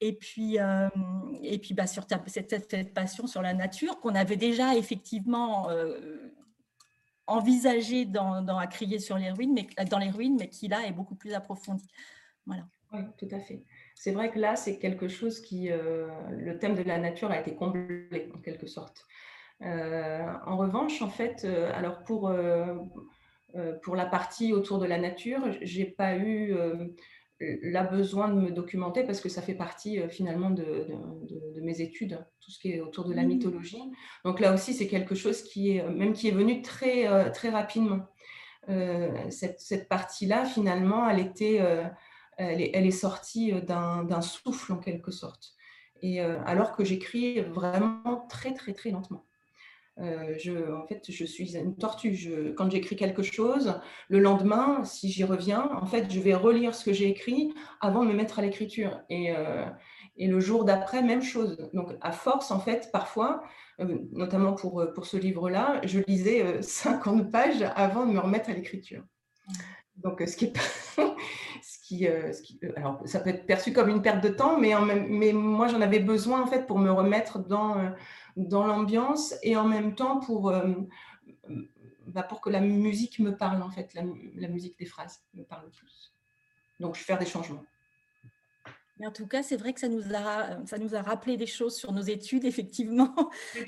[0.00, 0.88] Et puis, euh,
[1.42, 6.32] et puis bah, sur cette, passion sur la nature qu'on avait déjà effectivement euh,
[7.26, 10.86] envisagé dans, dans, À crier sur les ruines, mais, dans les ruines, mais qui là
[10.86, 11.88] est beaucoup plus approfondie.
[12.46, 12.66] Voilà.
[12.92, 13.64] Oui, tout à fait.
[13.94, 17.38] C'est vrai que là, c'est quelque chose qui, euh, le thème de la nature a
[17.38, 19.06] été comblé en quelque sorte.
[19.60, 22.32] en revanche, en fait, alors pour,
[23.82, 26.54] pour la partie autour de la nature, j'ai pas eu
[27.40, 30.86] la besoin de me documenter parce que ça fait partie euh, finalement de,
[31.62, 33.28] mes études, tout ce qui est autour de la mmh.
[33.28, 33.82] mythologie.
[34.24, 37.48] Donc là aussi, c'est quelque chose qui est, même qui est venu très, euh, très
[37.48, 38.06] rapidement.
[38.68, 41.56] Euh, cette, partie-là, finalement, elle, était,
[42.36, 45.54] elle, est, elle est sortie d'un souffle en quelque sorte.
[46.02, 49.26] Et alors que j'écris vraiment très, très, très lentement.
[50.00, 52.54] Euh, je, en fait, je suis une tortue.
[52.56, 56.84] Quand j'écris quelque chose, le lendemain, si j'y reviens, en fait, je vais relire ce
[56.84, 59.00] que j'ai écrit avant de me mettre à l'écriture.
[59.10, 59.64] Et, euh,
[60.18, 61.70] le jour d'après, même chose.
[61.72, 63.42] Donc, à force, en fait, parfois,
[63.80, 68.52] euh, notamment pour, pour ce livre-là, je lisais 50 pages avant de me remettre à
[68.52, 69.02] l'écriture.
[69.96, 70.52] Donc, qui
[71.62, 72.06] ce qui,
[72.76, 75.80] alors, ça peut être perçu comme une perte de temps, mais, en mais moi, j'en
[75.80, 77.76] avais besoin, en fait, pour me remettre dans
[78.36, 80.74] dans l'ambiance et en même temps pour, euh,
[82.06, 85.70] bah, pour que la musique me parle, en fait, la, musique des phrases me parle
[85.70, 86.12] plus.
[86.78, 87.64] Donc, je vais faire des changements.
[88.98, 91.46] Mais en tout cas, c'est vrai que ça nous, a, ça nous a rappelé des
[91.46, 93.14] choses sur nos études, effectivement.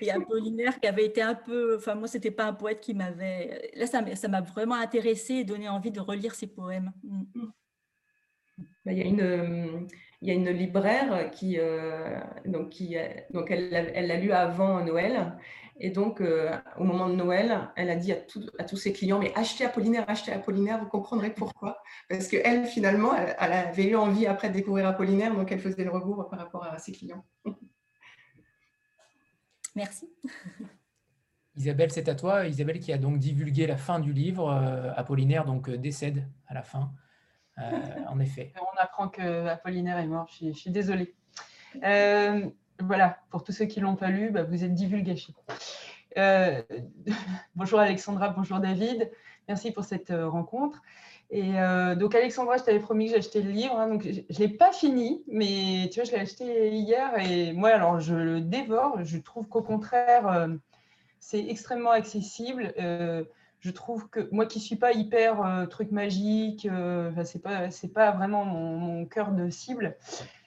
[0.01, 1.77] Et Apollinaire qui avait été un peu.
[1.77, 3.71] Enfin, moi, ce n'était pas un poète qui m'avait.
[3.75, 6.93] Là, ça m'a vraiment intéressé et donné envie de relire ses poèmes.
[7.03, 7.47] Mm.
[8.85, 9.87] Bah, il y a une,
[10.23, 12.97] il y a une libraire qui, euh, donc, qui,
[13.31, 15.37] donc elle, l'a lu avant Noël.
[15.81, 18.19] Et donc, euh, au moment de Noël, elle a dit à,
[18.61, 21.83] à, tous ses clients, mais achetez Apollinaire, achetez Apollinaire, vous comprendrez pourquoi.
[22.09, 25.91] Parce qu'elle, finalement, elle, avait eu envie après de découvrir Apollinaire, donc elle faisait le
[25.91, 27.25] rebours par rapport à ses clients.
[29.75, 30.09] Merci.
[31.57, 32.47] Isabelle, c'est à toi.
[32.47, 34.51] Isabelle qui a donc divulgué la fin du livre.
[34.97, 36.93] Apollinaire donc décède à la fin.
[37.59, 38.53] En effet.
[38.61, 40.29] On apprend que Apollinaire est mort.
[40.41, 41.15] Je suis, désolée.
[42.81, 45.35] voilà, pour tous ceux qui ne l'ont pas lu, bah, vous êtes divulgachés.
[47.55, 49.11] bonjour Alexandra, bonjour David.
[49.49, 50.83] Merci pour cette rencontre.
[51.33, 53.75] Et euh, donc, Alexandra, je t'avais promis que j'achetais le livre.
[53.79, 57.11] Hein, donc, je ne l'ai pas fini, mais tu vois, je l'ai acheté hier.
[57.27, 59.03] Et moi, alors, je le dévore.
[59.03, 60.49] Je trouve qu'au contraire, euh,
[61.21, 62.75] c'est extrêmement accessible.
[63.65, 68.17] Euh, je trouve que moi qui suis pas hyper truc magique, ce n'est pas, pas
[68.17, 69.97] vraiment mon, cœur de cible.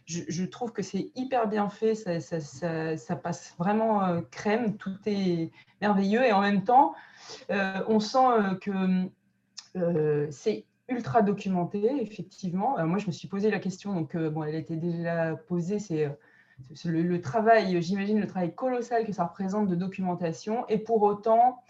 [0.06, 1.96] Je, trouve que c'est hyper bien fait.
[1.96, 4.78] Ça, passe vraiment crème.
[4.78, 5.52] Tout est
[5.82, 6.24] merveilleux.
[6.24, 6.94] Et en même temps,
[7.50, 9.10] on sent que
[10.30, 12.80] c'est ultra documenté, effectivement.
[12.80, 15.80] Euh, moi, je me suis posé la question, donc euh, bon, elle était déjà posée,
[15.80, 16.10] c'est euh,
[16.86, 21.62] le, travail, j'imagine le travail colossal que ça représente de documentation, et pour autant,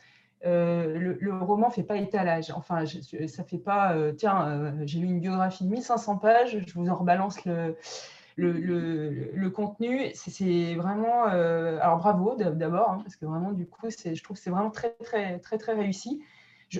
[0.43, 2.51] le, roman ne fait pas étalage.
[2.55, 6.95] Enfin, ça fait pas, tiens, j'ai lu une biographie de 1500 pages, je vous en
[6.95, 7.75] rebalance le,
[8.37, 10.11] le, contenu.
[10.13, 14.49] C'est vraiment, alors bravo d'abord, hein, parce que vraiment, du coup, je trouve que c'est
[14.51, 16.21] vraiment très, très, très, très réussi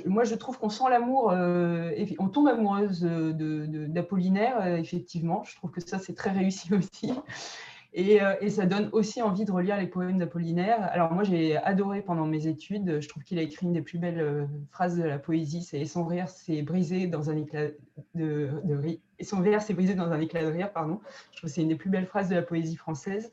[0.06, 5.44] moi, je trouve qu'on sent l'amour, euh, on tombe amoureuse d'Apollinaire, euh, effectivement.
[5.44, 7.14] Je trouve que ça, c'est très réussi aussi.
[7.98, 10.84] Euh, et, ça donne aussi envie de relire les poèmes d'Apollinaire.
[10.92, 13.00] Alors moi, j'ai adoré pendant mes études.
[13.00, 15.62] Je trouve qu'il a écrit une des plus belles phrases de la poésie.
[15.62, 17.68] C'est et son rire s'est brisé dans un éclat
[18.14, 18.98] de, rire.
[19.20, 21.00] Et son rire s'est brisé dans un éclat de rire, pardon.
[21.32, 23.32] Je trouve que c'est une des plus belles phrases de la poésie française.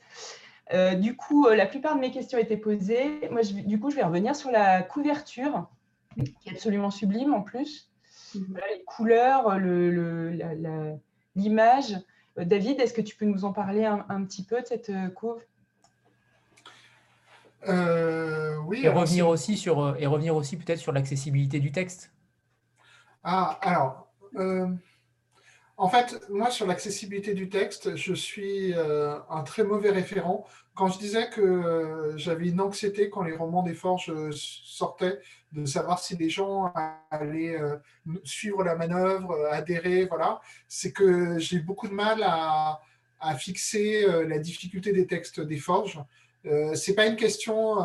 [1.01, 3.29] du coup, la plupart de mes questions étaient posées.
[3.31, 5.69] Moi, du coup, je vais revenir sur la couverture
[6.15, 7.89] qui est absolument sublime en plus.
[8.35, 8.59] Mhm.
[8.71, 9.59] les couleurs,
[11.35, 11.95] l'image.
[11.95, 11.99] Euh,
[12.37, 15.43] David, est-ce que tu peux nous en parler un, petit peu de cette euh, couve?
[17.69, 18.81] Euh, Oui.
[18.85, 22.13] Et revenir, aussi sur, et revenir aussi peut-être sur l'accessibilité du texte.
[23.23, 24.09] Ah, alors,
[25.77, 30.47] en fait, moi, sur l'accessibilité du texte, je suis un très mauvais référent.
[30.75, 35.19] Quand je disais que j'avais une anxiété quand les romans des forges sortaient
[35.53, 36.73] de savoir si les gens
[37.11, 37.77] allaient euh,
[38.25, 42.81] suivre la manœuvre, euh, adhérer, voilà, c'est que j'ai beaucoup de mal à,
[43.39, 46.01] fixer euh, la difficulté des textes des forges.
[46.45, 47.77] Ce c'est pas une question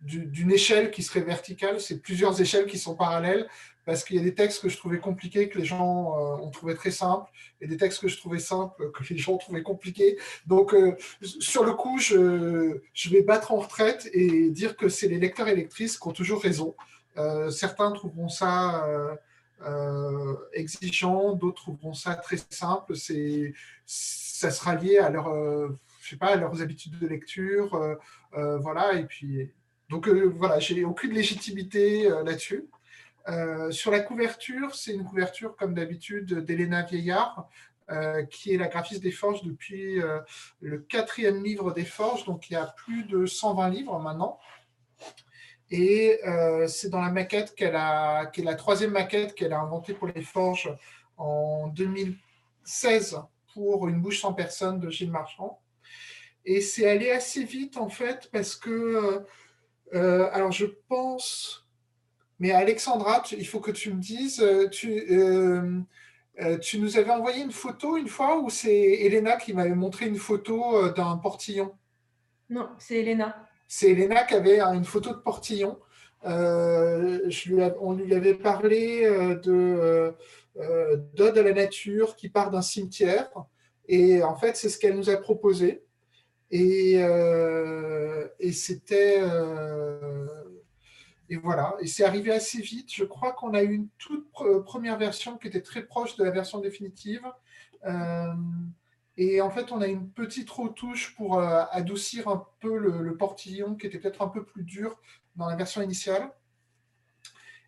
[0.00, 3.46] d'une échelle qui serait verticale, c'est plusieurs échelles qui sont parallèles
[3.88, 6.50] parce qu'il y a des textes que je trouvais compliqués que les gens euh, ont
[6.50, 7.30] trouvé très simples
[7.62, 10.18] et des textes que je trouvais simples que les gens ont trouvé compliqués.
[10.46, 15.16] Donc, euh, sur le coup, je, vais battre en retraite et dire que c'est les
[15.16, 16.76] lecteurs et lectrices qui ont toujours raison.
[17.16, 18.86] Euh, certains trouveront ça
[20.52, 22.94] exigeant, d'autres trouveront ça très simple.
[22.94, 23.54] C'est,
[23.86, 25.34] ça sera lié à leur,
[26.02, 27.96] je sais pas, leurs habitudes de lecture,
[28.34, 28.92] voilà.
[29.00, 29.50] Et puis,
[29.88, 32.68] donc voilà, j'ai aucune légitimité là-dessus.
[33.28, 37.48] Euh, sur la couverture, c'est une couverture, comme d'habitude, d'Elena Vieillard,
[37.90, 40.20] euh, qui est la graphiste des Forges depuis euh,
[40.60, 44.38] le quatrième livre des Forges, donc il y a plus de 120 livres maintenant.
[45.70, 46.18] Et
[46.66, 50.08] c'est dans la maquette qu'elle a, qui est la troisième maquette qu'elle a inventée pour
[50.08, 50.74] les Forges
[51.18, 53.20] en 2016
[53.52, 55.60] pour Une bouche sans personne de Gilles Marchand.
[56.46, 59.22] Et c'est allé assez vite en fait parce que,
[59.92, 61.67] alors je pense
[62.38, 65.80] mais Alexandra, il faut que tu me dises, euh, tu, euh,
[66.40, 70.06] euh, tu nous avais envoyé une photo une fois ou c'est Elena qui m'avait montré
[70.06, 71.74] une photo d'un portillon?
[72.48, 73.44] Non, c'est Elena.
[73.66, 75.78] C'est Elena qui avait une photo de portillon.
[76.24, 79.02] je lui on lui avait parlé
[79.42, 80.14] de
[81.14, 83.30] d'Ode à la nature qui part d'un cimetière.
[83.88, 85.82] Et en fait, c'est ce qu'elle nous a proposé.
[86.50, 86.94] Et,
[88.38, 89.20] et c'était
[91.30, 92.92] et voilà, et c'est arrivé assez vite.
[92.92, 94.30] Je crois qu'on a eu une toute
[94.64, 97.22] première version qui était très proche de la version définitive.
[97.84, 98.32] Euh,
[99.18, 103.74] et en fait, on a une petite retouche pour euh, adoucir un peu le, portillon
[103.74, 104.98] qui était peut-être un peu plus dur
[105.36, 106.32] dans la version initiale.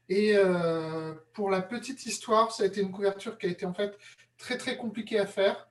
[0.09, 3.75] Et euh, pour la petite histoire, ça a été une couverture qui a été en
[3.75, 3.97] fait
[4.39, 5.69] très très compliquée à faire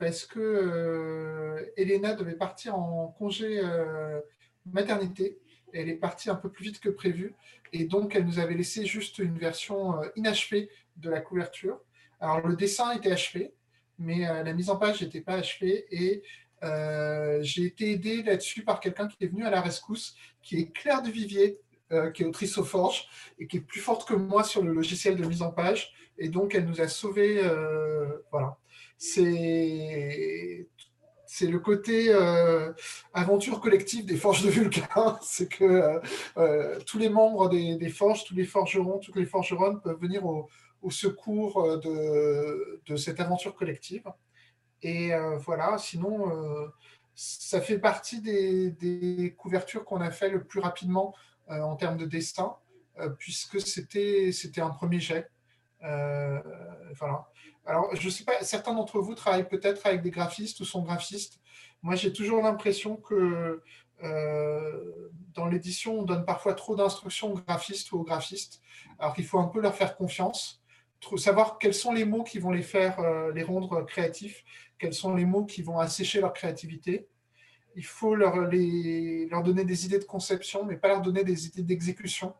[0.00, 3.62] parce que Elena devait partir en congé
[4.66, 5.40] maternité
[5.72, 7.34] elle est partie un peu plus vite que prévu.
[7.72, 11.80] Et donc, elle nous avait laissé juste une version euh, inachevée de la couverture.
[12.20, 13.54] Alors, le dessin était achevé,
[13.98, 15.86] mais euh, la mise en page n'était pas achevée.
[15.90, 16.22] Et
[16.62, 20.72] euh, j'ai été aidé là-dessus par quelqu'un qui est venu à la rescousse, qui est
[20.72, 21.58] Claire de Vivier,
[22.14, 23.08] qui est autrice au Forge
[23.40, 25.92] et qui est plus forte que moi sur le logiciel de mise en page.
[26.18, 27.42] Et donc, elle nous a sauvés.
[28.30, 28.56] voilà.
[28.96, 30.68] C'est
[31.32, 32.72] c'est le côté euh,
[33.14, 35.16] aventure collective des forges de Vulcain.
[35.22, 36.00] c'est que
[36.80, 40.48] tous les membres des, forges, tous les forgerons, toutes les forgeronnes peuvent venir au,
[40.90, 44.02] secours de, cette aventure collective.
[44.82, 46.32] Et voilà, sinon,
[47.14, 51.14] ça fait partie des, des couvertures qu'on a fait le plus rapidement
[51.46, 52.56] en termes de dessin,
[53.18, 55.30] puisque c'était un premier jet.
[55.80, 57.28] Voilà.
[57.66, 60.82] Alors, je ne sais pas, certains d'entre vous travaillent peut-être avec des graphistes ou sont
[60.82, 61.40] graphistes.
[61.82, 63.62] Moi, j'ai toujours l'impression que
[64.02, 68.60] euh, dans l'édition, on donne parfois trop d'instructions aux graphistes ou aux graphistes,
[68.98, 70.62] alors qu'il faut un peu leur faire confiance,
[71.16, 74.44] savoir quels sont les mots qui vont les faire, euh, les rendre créatifs,
[74.78, 77.08] quels sont les mots qui vont assécher leur créativité.
[77.76, 81.62] Il faut leur, leur donner des idées de conception, mais pas leur donner des idées
[81.62, 82.34] d'exécution.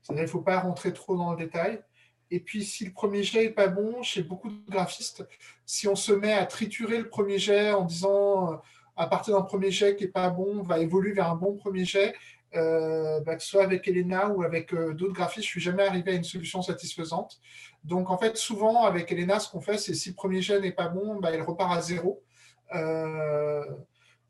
[0.00, 1.82] C'est-à-dire qu'il ne faut pas rentrer trop dans le détail.
[2.30, 5.26] Et puis, si le premier jet n'est pas bon, chez beaucoup de graphistes,
[5.66, 8.56] si on se met à triturer le premier jet en disant, euh,
[8.96, 11.56] à partir d'un premier jet qui n'est pas bon, on va évoluer vers un bon
[11.56, 12.14] premier jet,
[12.54, 15.60] euh, bah, que ce soit avec Elena ou avec euh, d'autres graphistes, je ne suis
[15.60, 17.40] jamais arrivé à une solution satisfaisante.
[17.84, 20.72] Donc, en fait, souvent, avec Elena, ce qu'on fait, c'est si le premier jet n'est
[20.72, 22.22] pas bon, bah, elle repart à zéro.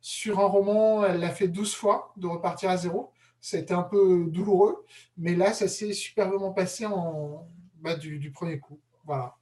[0.00, 3.12] sur un roman, elle l'a fait 12 fois de repartir à zéro.
[3.42, 4.84] C'était un peu douloureux,
[5.16, 7.46] mais là, ça s'est superbement passé en,
[7.80, 8.80] bah, du, premier coup.
[9.04, 9.36] Voilà.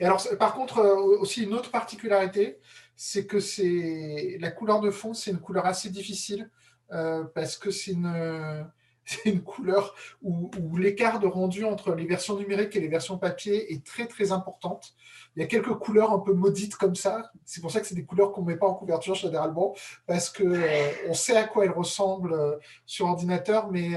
[0.00, 2.58] Et alors, par contre, euh, aussi une autre particularité,
[2.96, 6.50] c'est que c'est la couleur de fond, c'est une couleur assez difficile
[6.92, 8.66] euh, parce que c'est une,
[9.24, 13.84] une couleur où, l'écart de rendu entre les versions numériques et les versions papier est
[13.84, 14.94] très très importante.
[15.36, 17.30] Il y a quelques couleurs un peu maudites comme ça.
[17.44, 19.74] C'est pour ça que c'est des couleurs qu'on ne met pas en couverture généralement,
[20.06, 23.90] parce qu'on euh, sait à quoi elles ressemblent sur ordinateur, mais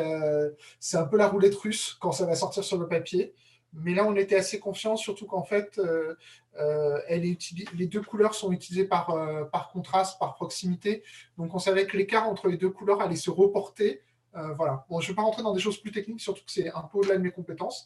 [0.80, 3.34] c'est un peu la roulette russe quand ça va sortir sur le papier.
[3.74, 6.16] Mais là, on était assez confiant, surtout qu'en fait, euh,
[6.60, 11.04] euh, les deux couleurs sont utilisées par, euh, par contraste, par proximité.
[11.38, 14.02] Donc, on savait que l'écart entre les deux couleurs allait se reporter.
[14.34, 14.86] voilà.
[14.90, 16.84] Bon, je ne vais pas rentrer dans des choses plus techniques, surtout que c'est un
[16.84, 17.86] peu au-delà de mes compétences.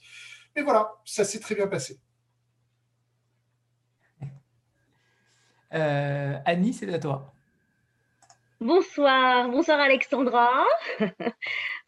[0.55, 1.99] Mais voilà, ça s'est très bien passé.
[5.73, 7.33] Annie, c'est à toi.
[8.63, 10.65] Bonsoir, bonsoir Alexandra,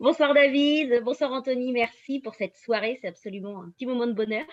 [0.02, 4.45] bonsoir David, bonsoir Anthony, merci pour cette soirée, c'est absolument un petit moment de bonheur,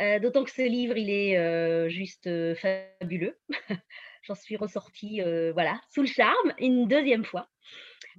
[0.00, 3.38] euh, d'autant que ce livre, il est euh, juste euh, fabuleux,
[4.22, 5.20] j'en suis ressortie
[5.52, 7.46] voilà, sous le charme une deuxième fois.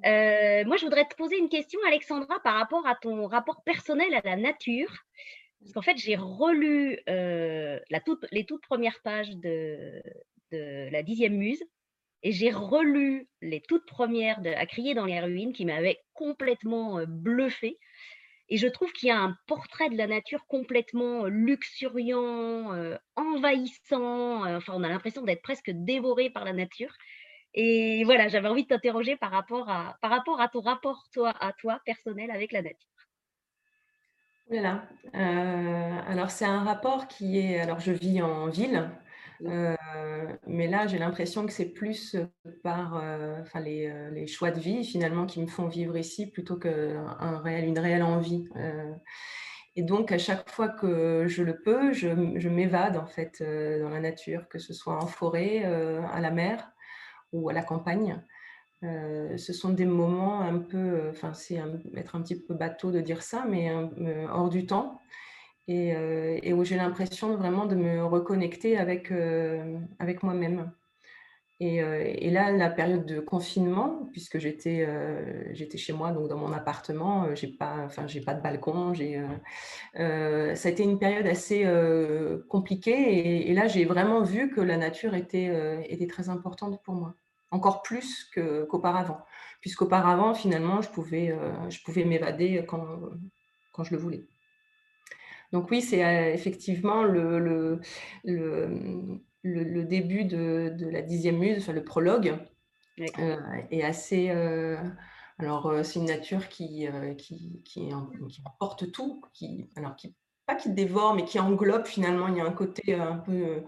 [0.06, 4.22] moi, je voudrais te poser une question, Alexandra, par rapport à ton rapport personnel à
[4.24, 5.04] la nature,
[5.60, 10.02] parce qu'en fait, j'ai relu les toutes premières pages de,
[10.54, 11.64] de la dixième muse,
[12.24, 17.04] et j'ai relu les toutes premières de À crier dans les ruines qui m'avaient complètement
[17.08, 17.80] bluffé.
[18.50, 22.72] Et je trouve qu'il y a un portrait de la nature complètement luxuriant,
[23.16, 24.46] envahissant.
[24.56, 26.94] Enfin, on a l'impression d'être presque dévoré par la nature.
[27.54, 31.34] Et voilà, j'avais envie de t'interroger par rapport à par rapport à ton rapport toi
[31.40, 32.90] à toi personnel avec la nature.
[34.50, 34.84] Voilà.
[35.14, 37.60] alors c'est un rapport qui est.
[37.60, 38.90] Alors je vis en ville,
[39.46, 39.76] euh,
[40.48, 42.26] mais là, j'ai l'impression que c'est plus euh,
[42.64, 46.58] par euh, enfin, les, les, choix de vie finalement qui me font vivre ici plutôt
[46.58, 47.04] qu'une
[47.44, 48.48] réel, réelle envie.
[49.76, 53.90] et donc, à chaque fois que je le peux, je, je m'évade en fait dans
[53.90, 56.72] la nature, que ce soit en forêt, à la mer
[57.32, 58.22] ou à la campagne.
[58.82, 61.60] ce sont des moments un peu, enfin c'est
[61.96, 63.72] être un petit peu bateau de dire ça, mais
[64.30, 65.02] hors du temps,
[65.70, 70.72] euh, et, où j'ai l'impression vraiment de me reconnecter avec, euh, avec moi-même.
[71.62, 74.86] Euh, et, là, la période de confinement, puisque j'étais
[75.54, 79.22] j'étais chez moi, donc dans mon appartement, j'ai pas, enfin, pas de balcon, j'ai,
[79.96, 81.66] ça a été une période assez
[82.50, 83.50] compliquée.
[83.50, 87.16] Et, là, j'ai vraiment vu que la nature était, était très importante pour moi,
[87.52, 89.20] encore plus qu'auparavant,
[89.62, 91.34] puisqu'auparavant, finalement, je pouvais,
[91.86, 92.86] pouvais m'évader quand,
[93.72, 94.26] quand je le voulais.
[95.54, 97.80] Donc oui, c'est euh, effectivement le, le,
[99.44, 102.40] le, début de, la dixième muse, enfin le prologue,
[103.20, 103.38] euh,
[103.70, 104.30] est assez...
[104.32, 104.78] Euh,
[105.38, 106.88] alors c'est une nature qui,
[107.18, 107.90] qui, qui,
[108.46, 112.46] emporte tout, qui, alors qui, pas qui dévore, mais qui englobe finalement, il y a
[112.46, 113.64] un côté un peu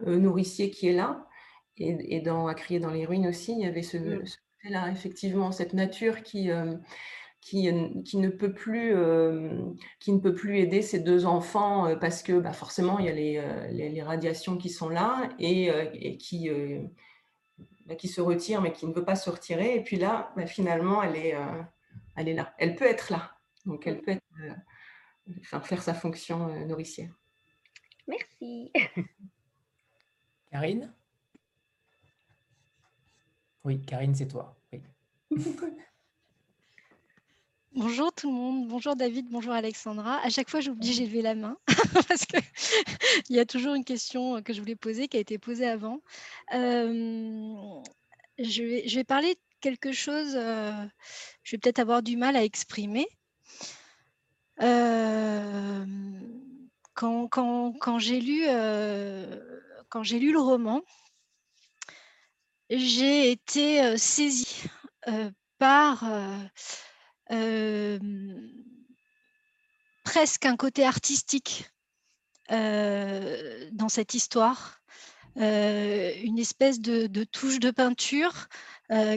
[0.00, 1.26] nourricier qui est là.
[1.78, 4.26] Et, dans À crier dans les ruines aussi, il y avait ce, mm.
[4.26, 6.50] ce côté-là, effectivement, cette nature qui
[7.40, 8.94] qui, ne peut plus,
[10.00, 13.12] qui ne peut plus aider ses deux enfants parce que bah, forcément, il y a
[13.12, 16.50] les, les, radiations qui sont là et, qui,
[17.86, 19.76] bah, qui se retire mais qui ne veut pas se retirer.
[19.76, 21.34] Et puis là, bah, finalement, elle est,
[22.16, 22.52] elle est là.
[22.58, 23.30] Elle peut être là.
[23.64, 27.12] Donc, elle peut être, faire sa fonction nourricière.
[28.08, 28.72] Merci.
[30.50, 30.92] Karine?
[33.64, 34.56] Oui, Karine, c'est toi.
[37.76, 40.18] Bonjour tout le monde, bonjour David, bonjour Alexandra.
[40.24, 41.58] À chaque fois, j'oublie, j'ai levé la main
[42.08, 42.40] parce qu'il
[43.28, 46.00] y a toujours une question que je voulais poser qui a été posée avant.
[46.50, 47.82] je,
[48.38, 53.06] vais, je, vais, parler de quelque chose, je vais peut-être avoir du mal à exprimer.
[56.94, 58.46] quand, quand, j'ai lu,
[59.90, 60.80] quand j'ai lu le roman,
[62.70, 64.62] j'ai été saisie
[65.58, 66.06] par
[70.04, 71.70] presque un côté artistique
[72.48, 74.80] dans cette histoire,
[75.36, 78.48] une espèce de, touche de peinture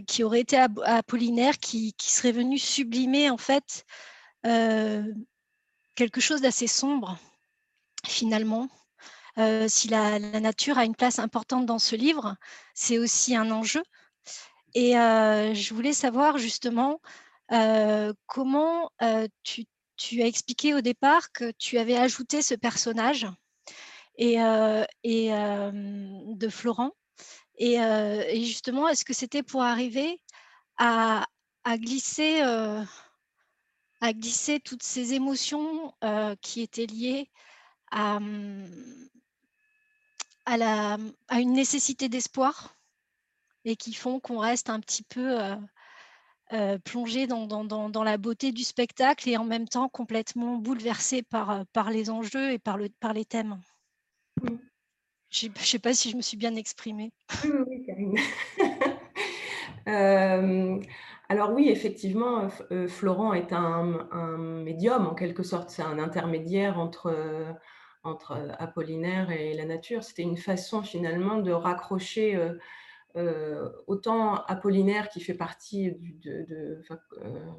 [0.08, 3.86] qui aurait été apollinaire, qui, qui, serait venue sublimer en fait
[4.44, 7.20] quelque chose d'assez sombre
[8.08, 8.68] finalement.
[9.68, 12.36] si la, nature a une place importante dans ce livre,
[12.74, 13.84] c'est aussi un enjeu.
[14.74, 17.00] Et je voulais savoir justement
[18.28, 18.92] comment
[19.44, 23.28] tu, as expliqué au départ que tu avais ajouté ce personnage
[24.18, 26.92] et, de Florent
[27.58, 30.22] et, justement, est-ce que c'était pour arriver
[30.78, 31.26] à,
[31.68, 35.94] glisser, à glisser toutes ces émotions
[36.42, 37.30] qui étaient liées
[37.92, 38.20] à,
[40.58, 40.98] la,
[41.28, 42.76] à une nécessité d'espoir
[43.66, 45.38] et qui font qu'on reste un petit peu
[46.54, 51.52] euh, plongé dans, dans, la beauté du spectacle et en même temps complètement bouleversé par,
[51.52, 53.60] euh, par les enjeux et par, le, par les thèmes.
[55.30, 57.12] Je ne sais pas si je me suis bien exprimée.
[57.44, 58.16] Oui, oui, Karine.
[59.88, 60.78] Euh,
[61.30, 62.50] alors oui, effectivement,
[62.88, 67.56] Florent est un, un, médium en quelque sorte, c'est un intermédiaire entre,
[68.04, 70.04] entre Apollinaire et la nature.
[70.04, 72.54] C'était une façon finalement de raccrocher euh,
[73.16, 75.92] autant Apollinaire qui fait partie
[76.24, 76.82] de,
[77.22, 77.52] euh,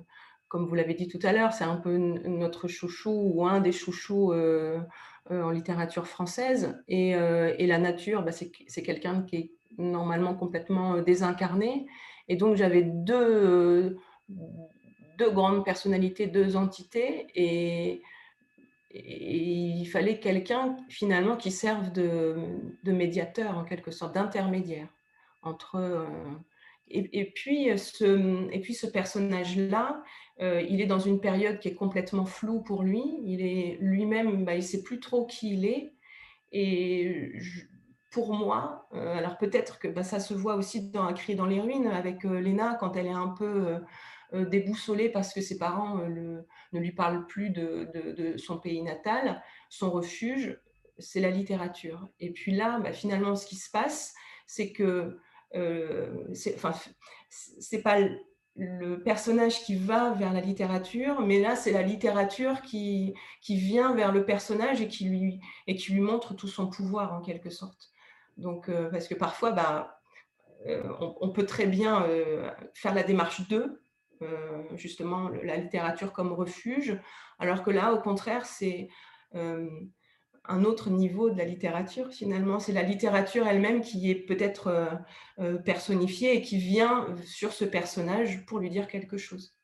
[0.49, 3.73] comme vous l'avez dit tout à l'heure, c'est un peu notre chouchou ou un des
[3.73, 4.81] chouchous euh,
[5.29, 6.81] en littérature française.
[6.89, 11.87] Et, la nature, bah, c'est quelqu'un qui est normalement complètement désincarné.
[12.29, 13.99] Et donc j'avais deux,
[15.19, 17.27] deux grandes personnalités, deux entités.
[17.35, 18.03] Et,
[18.93, 22.35] il fallait quelqu'un finalement qui serve de,
[22.83, 24.89] de médiateur en quelque sorte, d'intermédiaire
[25.43, 26.07] entre euh,
[26.93, 30.03] et, puis ce, et puis ce personnage-là,
[30.41, 33.03] euh, il est dans une période qui est complètement floue pour lui.
[33.23, 35.95] Il est lui-même, bah, il ne sait plus trop qui il est.
[36.51, 37.33] Et
[38.11, 41.47] pour moi, euh, alors peut-être que bah, ça se voit aussi dans Un cri dans
[41.47, 43.77] les ruines avec Léna quand elle est un peu
[44.33, 49.41] déboussolée parce que ses parents ne lui parlent plus de, de, son pays natal.
[49.69, 50.59] Son refuge,
[50.99, 52.09] c'est la littérature.
[52.19, 54.13] Et puis là, bah, finalement, ce qui se passe,
[54.51, 55.21] c'est que euh,
[55.53, 56.73] c'est enfin,
[57.29, 57.99] c'est pas
[58.57, 63.95] le personnage qui va vers la littérature, mais là, c'est la littérature qui, qui vient
[63.95, 67.51] vers le personnage et qui, lui, et qui lui montre tout son pouvoir, en quelque
[67.51, 67.91] sorte.
[68.37, 70.01] Donc, euh, parce que parfois, bah,
[70.67, 70.83] euh,
[71.21, 72.07] on, peut très bien
[72.75, 73.83] faire la démarche d'eux,
[74.75, 76.99] justement, la littérature comme refuge,
[77.39, 78.89] alors que là, au contraire, c'est
[80.51, 82.59] un autre niveau de la littérature finalement.
[82.59, 84.95] C'est la littérature elle-même qui est peut-être euh,
[85.39, 89.57] euh, personnifiée et qui vient sur ce personnage pour lui dire quelque chose.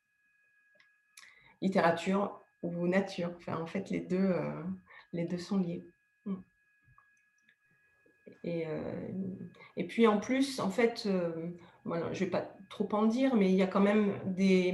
[1.61, 4.63] Littérature ou nature, enfin, en fait les deux, euh,
[5.13, 5.85] les deux sont liés.
[6.25, 6.35] Mm.
[8.43, 13.55] Et, puis en plus, en fait, je ne vais pas trop en dire, mais il
[13.55, 14.73] y a quand même des,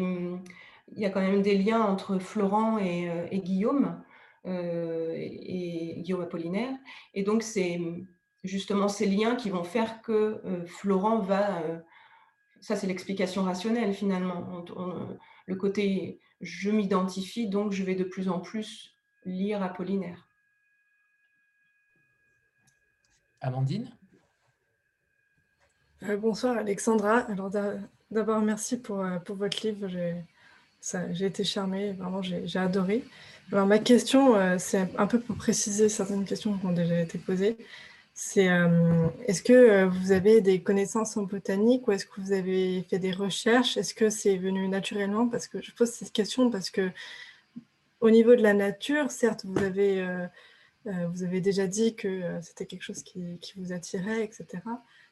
[0.95, 4.03] il quand même des liens entre Florent et Guillaume.
[4.45, 6.75] Euh, et Guillaume Apollinaire.
[7.13, 7.79] Et donc, c'est
[8.43, 11.61] justement ces liens qui vont faire que euh, Florent va...
[11.63, 11.79] Euh,
[12.59, 14.63] ça, c'est l'explication rationnelle finalement.
[15.45, 20.27] le côté je m'identifie, donc je vais de plus en plus lire Apollinaire.
[23.41, 23.89] Amandine?
[26.19, 27.19] Bonsoir Alexandra.
[27.29, 27.49] Alors
[28.11, 29.87] d'abord merci pour, pour votre livre.
[29.89, 33.03] J'ai été charmée, vraiment j'ai adoré.
[33.51, 37.17] Alors ma question, euh, c'est un peu pour préciser certaines questions qui ont déjà été
[37.17, 37.57] posées.
[38.13, 42.31] C'est euh, est-ce que euh, vous avez des connaissances en botanique ou est-ce que vous
[42.31, 43.77] avez fait des recherches?
[43.77, 45.27] Est-ce que c'est venu naturellement?
[45.27, 46.89] Parce que je pose cette question parce que
[48.01, 50.05] au niveau de la nature, certes, vous avez,
[50.85, 54.45] vous avez déjà dit que c'était quelque chose qui, vous attirait, etc.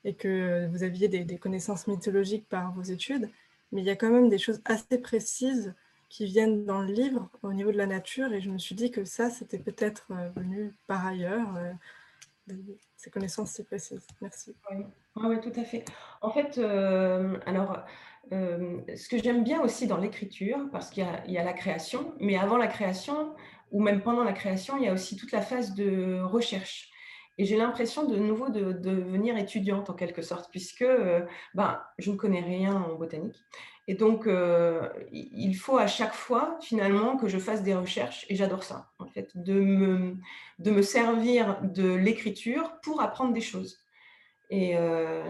[0.03, 3.29] Et que vous aviez des, des connaissances mythologiques par vos études.
[3.71, 5.73] Mais il y a quand même des choses assez précises
[6.11, 8.91] qui viennent dans le livre au niveau de la nature et je me suis dit
[8.91, 11.55] que ça, c'était peut-être euh, venu par ailleurs.
[11.55, 11.71] Euh,
[12.97, 14.05] ces connaissances si précises.
[14.19, 14.53] Merci.
[14.69, 14.83] Oui,
[15.15, 15.85] oui, tout à fait.
[16.21, 16.57] En fait,
[17.45, 17.77] alors,
[18.29, 22.57] ce que j'aime bien aussi dans l'écriture, parce qu'il y, a la création, mais avant
[22.57, 23.33] la création,
[23.71, 26.90] ou même pendant la création, il y a aussi toute la phase de recherche.
[27.37, 31.21] Et j'ai l'impression de nouveau de, devenir étudiante en quelque sorte, puisque euh,
[31.53, 33.37] ben, je ne connais rien en botanique.
[33.87, 38.35] Et donc, euh, il faut à chaque fois, finalement, que je fasse des recherches, et
[38.35, 40.17] j'adore ça, en fait, de me,
[40.59, 43.79] de me servir de l'écriture pour apprendre des choses.
[44.49, 45.23] Et euh,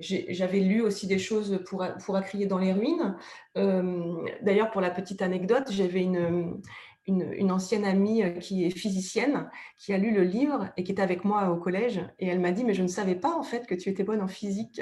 [0.00, 3.16] j'avais lu aussi des choses pour, pour Accrier dans les ruines.
[3.54, 6.60] D'ailleurs, pour la petite anecdote, j'avais une,
[7.06, 11.02] une, ancienne amie euh, qui est physicienne, qui a lu le livre et qui était
[11.02, 12.00] avec moi au collège.
[12.18, 14.22] Et elle m'a dit, mais je ne savais pas en fait que tu étais bonne
[14.22, 14.80] en physique.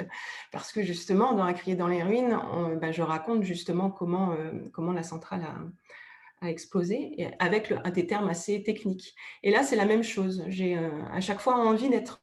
[0.51, 2.39] Parce que justement, dans À crier dans les ruines,
[2.81, 8.07] ben, je raconte justement comment, euh, comment la centrale a, a explosé, avec un des
[8.07, 9.13] termes assez techniques.
[9.43, 10.43] Et là, c'est la même chose.
[10.47, 12.21] J'ai euh, à chaque fois envie d'être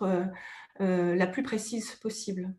[0.78, 2.54] la plus précise possible.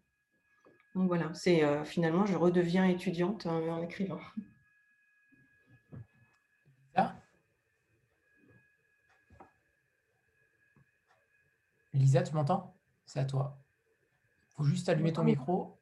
[0.94, 4.20] Donc voilà, c'est finalement, je redeviens étudiante en écrivant.
[12.02, 12.76] Lisa, tu m'entends?
[13.06, 13.60] C'est à toi.
[14.50, 15.78] Il faut juste allumer ton micro.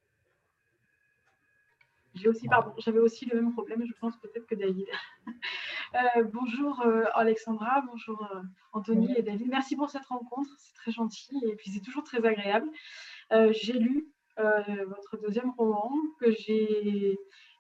[2.13, 4.88] J'ai aussi, pardon, j'avais aussi le même problème, je pense peut-être que David.
[5.95, 8.43] Euh, bonjour euh, Alexandra, bonjour euh,
[8.74, 9.47] Anthony et David.
[9.47, 12.67] Merci pour cette rencontre, c'est très gentil et puis c'est toujours très agréable.
[13.49, 14.07] j'ai lu
[14.38, 17.17] votre deuxième roman que j'ai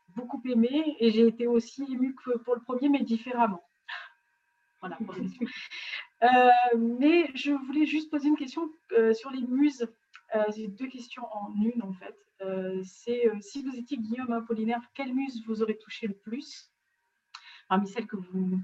[0.09, 3.63] beaucoup aimé et j'ai été aussi émue que pour le premier, mais différemment.
[4.79, 4.99] Voilà,
[6.77, 9.87] mais je voulais juste poser une question euh, sur les muses.
[10.35, 12.15] Euh, J'ai deux questions en une en fait.
[12.83, 16.71] C'est si vous étiez Guillaume Apollinaire, quelle muse vous aurait touché le plus?
[17.67, 18.59] Parmi celles que vous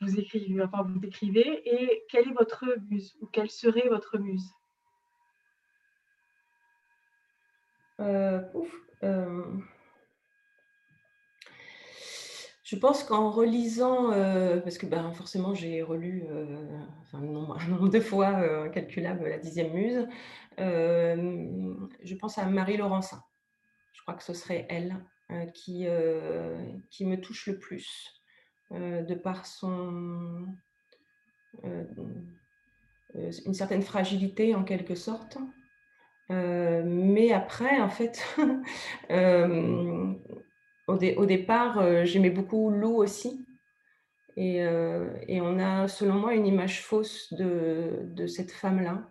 [0.00, 4.52] vous écrivez, enfin, vous décrivez, et quelle est votre muse ou quelle serait votre muse?
[8.54, 8.74] Ouf,
[12.66, 16.66] je pense qu'en relisant, euh, parce que ben, forcément j'ai relu euh,
[17.12, 20.08] un, nombre, de fois euh, incalculable la dixième muse,
[20.58, 23.22] je pense à Marie Laurencin.
[23.92, 24.96] Je crois que ce serait elle
[25.54, 25.86] qui,
[26.90, 28.20] qui me touche le plus,
[28.72, 30.46] de par son
[33.14, 35.38] une certaine fragilité en quelque sorte.
[36.30, 38.24] mais après, en fait,
[40.86, 43.44] au, départ, euh, j'aimais beaucoup Lou aussi.
[44.38, 49.08] Euh, et, on a, selon moi, une image fausse de, cette femme-là.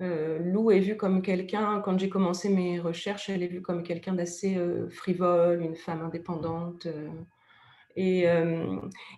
[0.00, 3.82] Euh, Lou est vue comme quelqu'un, quand j'ai commencé mes recherches, elle est vue comme
[3.82, 4.56] quelqu'un d'assez
[4.88, 6.86] frivole, une femme indépendante.
[7.96, 8.24] Et,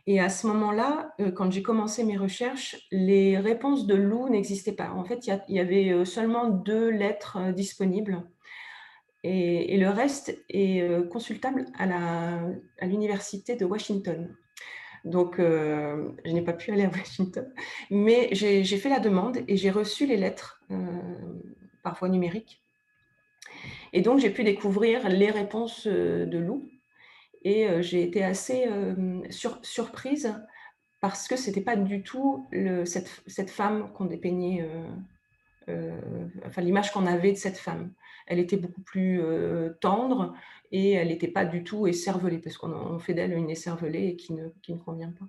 [0.07, 4.91] et, à ce moment-là, quand j'ai commencé mes recherches, les réponses de Lou n'existaient pas.
[4.91, 8.25] En fait, il y, avait seulement deux lettres disponibles
[9.25, 12.41] et, le reste est euh, consultable à
[12.83, 14.35] l'université de Washington.
[15.05, 17.53] Donc, euh, je n'ai pas pu aller à Washington,
[17.91, 20.77] mais j'ai fait la demande et j'ai reçu les lettres, euh,
[21.83, 22.63] parfois numériques.
[23.93, 26.69] Et donc, j'ai pu découvrir les réponses de Lou.
[27.45, 28.69] Et j'ai été assez
[29.63, 30.33] surprise
[31.01, 32.47] parce que ce n'était pas du tout
[32.85, 34.65] cette, cette, femme qu'on dépeignait,
[36.47, 37.93] enfin l'image qu'on avait de cette femme
[38.27, 40.35] elle était beaucoup plus euh, tendre
[40.71, 44.49] et elle n'était pas du tout écervelée, parce qu'on fait d'elle une écervelée qui ne,
[44.63, 45.27] qui ne convient pas.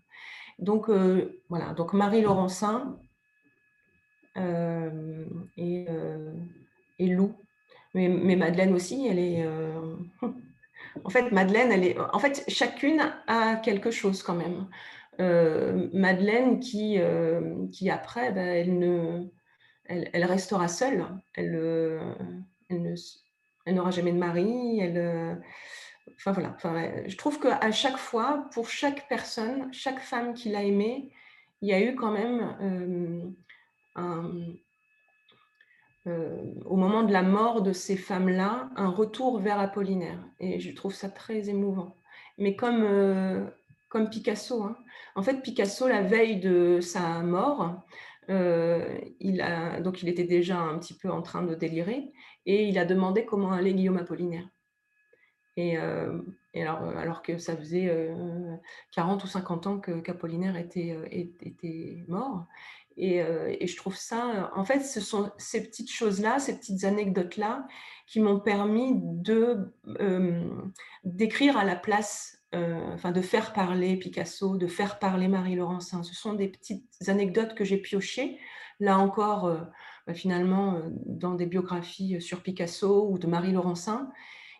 [0.59, 2.97] Donc euh, voilà, donc Marie Laurencin
[4.37, 5.25] euh,
[5.57, 5.85] et,
[6.99, 7.35] Lou.
[7.93, 9.45] Mais, Madeleine aussi, elle est.
[11.03, 11.99] en fait, Madeleine, elle est.
[11.99, 14.67] En fait, chacune a quelque chose quand même.
[15.93, 16.97] Madeleine qui,
[17.71, 19.27] qui après, ben, elle ne.
[19.85, 21.05] Elle, restera seule.
[21.35, 21.99] Elle,
[23.65, 24.81] elle n'aura jamais de mari.
[24.81, 25.35] Euh,
[26.15, 26.55] enfin voilà.
[27.07, 31.11] je trouve qu'à chaque fois, pour chaque personne, chaque femme qui l'a aimée,
[31.61, 33.33] il y a eu quand même
[33.97, 34.21] euh,
[36.07, 40.19] euh, au moment de la mort de ces femmes-là, un retour vers Apollinaire.
[40.39, 41.95] Et je trouve ça très émouvant.
[42.37, 43.49] Mais comme,
[43.89, 44.75] comme Picasso, hein.
[45.15, 47.85] en fait, Picasso, la veille de sa mort,
[48.29, 52.11] il a, donc il était déjà un petit peu en train de délirer
[52.45, 54.47] et il a demandé comment allait Guillaume Apollinaire.
[55.55, 56.19] Et, euh,
[56.55, 58.13] alors, euh, alors, que ça faisait
[58.91, 62.45] 40 euh, ou 50 ans qu'Apollinaire était, était, mort.
[62.95, 67.67] Et, et, je trouve ça, en fait, ce sont ces petites choses-là, ces petites anecdotes-là
[68.05, 69.73] qui m'ont permis de
[71.03, 76.03] d'écrire à la place enfin de faire parler Picasso, de faire parler Marie Laurencin.
[76.03, 78.37] Ce sont des petites anecdotes que j'ai piochées,
[78.79, 79.51] là encore,
[80.07, 84.11] bah, finalement, dans des biographies sur Picasso ou de Marie Laurencin,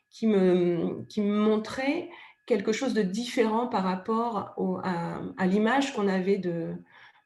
[0.10, 2.10] qui me, qui montraient
[2.46, 6.76] quelque chose de différent par rapport à, l'image qu'on avait de,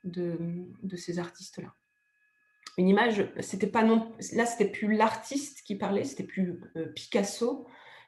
[0.04, 1.74] de, ces artistes-là.
[2.78, 7.68] Une image, c'était pas non, là c'était plus l'artiste qui parlait, c'était plus euh, Picasso.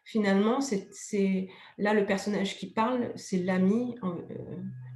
[0.10, 4.16] Finalement, c'est là le personnage qui parle, c'est l'ami euh,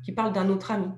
[0.04, 0.90] qui parle d'un autre ami.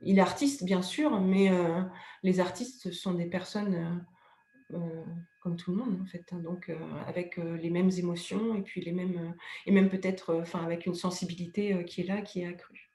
[0.00, 1.82] Il est artiste bien sûr, mais euh,
[2.22, 4.02] les artistes sont des personnes
[5.40, 6.40] comme tout le monde en fait, hein.
[6.40, 6.70] donc
[7.06, 11.84] avec les mêmes émotions et puis les mêmes et même peut-être, enfin avec une sensibilité
[11.86, 12.92] qui est là, qui est accrue.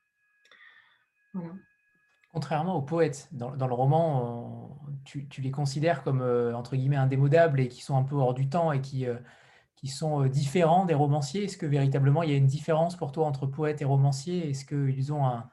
[2.32, 6.22] Contrairement aux poètes, dans, le roman, tu, les considères comme
[6.56, 9.08] entre guillemets indémodables et qui sont un peu hors du temps et qui,
[9.84, 11.44] qui sont différents des romanciers?
[11.44, 14.50] Est-ce que véritablement il y a une différence pour toi entre poète et romancier?
[14.50, 15.50] Est-ce qu'ils ont un,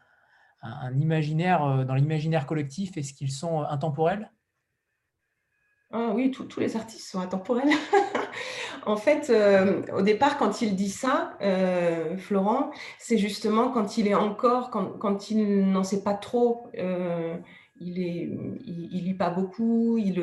[0.95, 4.31] imaginaire dans l'imaginaire collectif Est-ce qu'ils sont intemporels?
[5.93, 7.70] Ah oui, tous les artistes sont intemporels.
[8.87, 12.70] en fait, euh, au départ, quand il dit ça, euh, Florent,
[13.01, 17.37] c'est justement quand il est encore, quand, il n'en sait pas trop, euh,
[17.81, 18.31] il est,
[18.64, 20.22] il, lit pas beaucoup, il,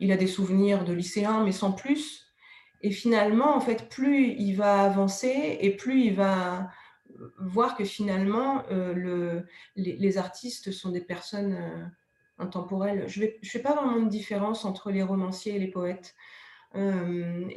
[0.00, 2.27] il a des souvenirs de lycéen, mais sans plus.
[2.80, 6.70] Et finalement, en fait, plus il va avancer et plus il va
[7.38, 11.90] voir que finalement, le, les, artistes sont des personnes
[12.38, 13.08] intemporel.
[13.08, 16.14] Je ne fais pas vraiment de différence entre les romanciers et les poètes.
[16.74, 17.48] Euh,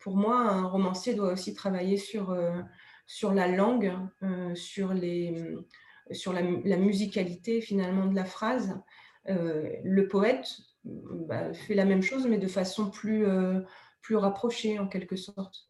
[0.00, 2.60] pour moi, un romancier doit aussi travailler sur, euh,
[3.06, 5.56] sur la langue, euh, sur, les,
[6.10, 8.80] sur la, musicalité finalement de la phrase.
[9.26, 10.48] le poète
[10.84, 13.24] bah, fait la même chose, mais de façon plus,
[14.02, 15.68] plus rapprochée en quelque sorte.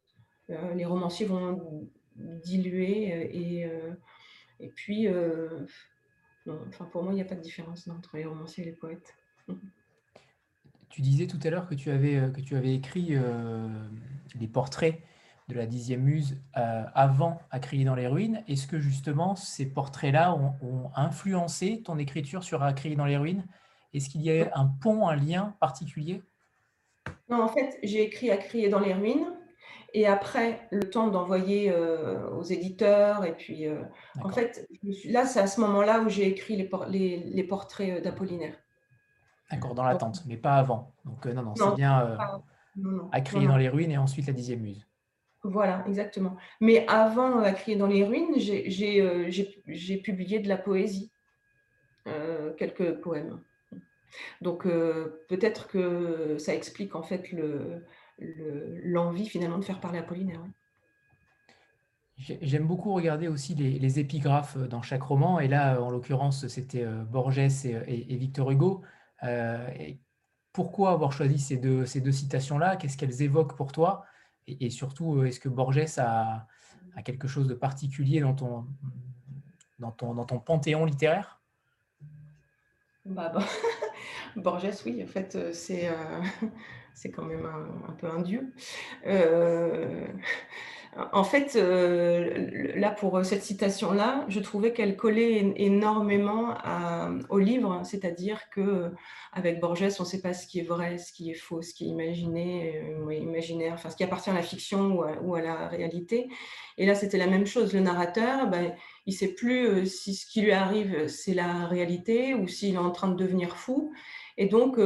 [0.49, 3.70] les romanciers vont diluer et,
[4.61, 5.09] et puis
[6.49, 9.14] enfin, pour moi, il n'y a pas de différence entre les romanciers et les poètes.
[10.93, 13.66] Tu disais tout à l'heure que tu avais, euh, que tu avais écrit euh,
[14.39, 15.01] les portraits
[15.49, 18.45] de la dixième muse euh, avant À crier dans les ruines.
[18.47, 23.47] Est-ce que justement ces portraits-là ont, influencé ton écriture sur À crier dans les ruines?
[23.95, 26.22] Est-ce qu'il y a un pont, un lien particulier?
[27.29, 29.33] Non, en fait, j'ai écrit À crier dans les ruines
[29.95, 33.25] et après, le temps d'envoyer euh, aux éditeurs.
[33.25, 33.83] Et puis, euh,
[34.23, 34.66] en fait,
[35.05, 38.57] là, c'est à ce moment-là où j'ai écrit les, les, portraits euh, d'Apollinaire.
[39.51, 40.95] D'accord, dans l'attente, mais pas avant.
[41.05, 42.16] Donc, non, non, c'est bien
[43.12, 44.87] à crier dans les ruines et ensuite la dixième muse.
[45.45, 46.37] Voilà, exactement.
[46.61, 51.12] Mais avant à crier dans les ruines, j'ai publié de la poésie,
[52.57, 53.43] quelques poèmes.
[54.41, 57.85] Donc, peut-être que ça explique en fait le,
[58.19, 60.43] l'envie finalement de faire parler Apollinaire.
[62.19, 66.85] J'aime beaucoup regarder aussi les, épigraphes euh, dans chaque roman, et là, en l'occurrence, c'était
[66.85, 68.83] euh, Borges et, Victor Hugo.
[69.25, 69.67] Euh,
[70.53, 72.77] pourquoi avoir choisi ces deux, ces deux citations-là?
[72.77, 74.05] Qu'est-ce qu'elles évoquent pour toi?
[74.47, 76.47] Et, surtout, est-ce que Borges a,
[77.05, 78.67] quelque chose de particulier dans ton,
[79.79, 81.41] dans ton, dans ton panthéon littéraire?
[83.07, 83.33] Bah,
[84.37, 85.91] Borges, oui, en fait, c'est
[86.95, 88.53] c'est quand même un, peu un dieu.
[89.07, 90.07] Euh,
[91.12, 96.55] en fait, euh, là, pour cette citation-là, je trouvais qu'elle collait énormément
[97.31, 98.91] au livre, c'est-à-dire que
[99.33, 101.73] avec Borges, on ne sait pas ce qui est vrai, ce qui est faux, ce
[101.73, 105.68] qui est imaginé, euh, imaginaire, enfin ce qui appartient à la fiction ou à, la
[105.68, 106.29] réalité.
[106.77, 107.73] Et là, c'était la même chose.
[107.73, 108.75] Le narrateur, ben,
[109.07, 112.79] il ne sait plus si ce qui lui arrive, c'est la réalité ou s'il est
[112.79, 113.93] en train de devenir fou.
[114.39, 114.79] Et donc,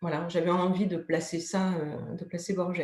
[0.00, 2.80] voilà, j'avais envie de placer ça, euh, de placer Borges.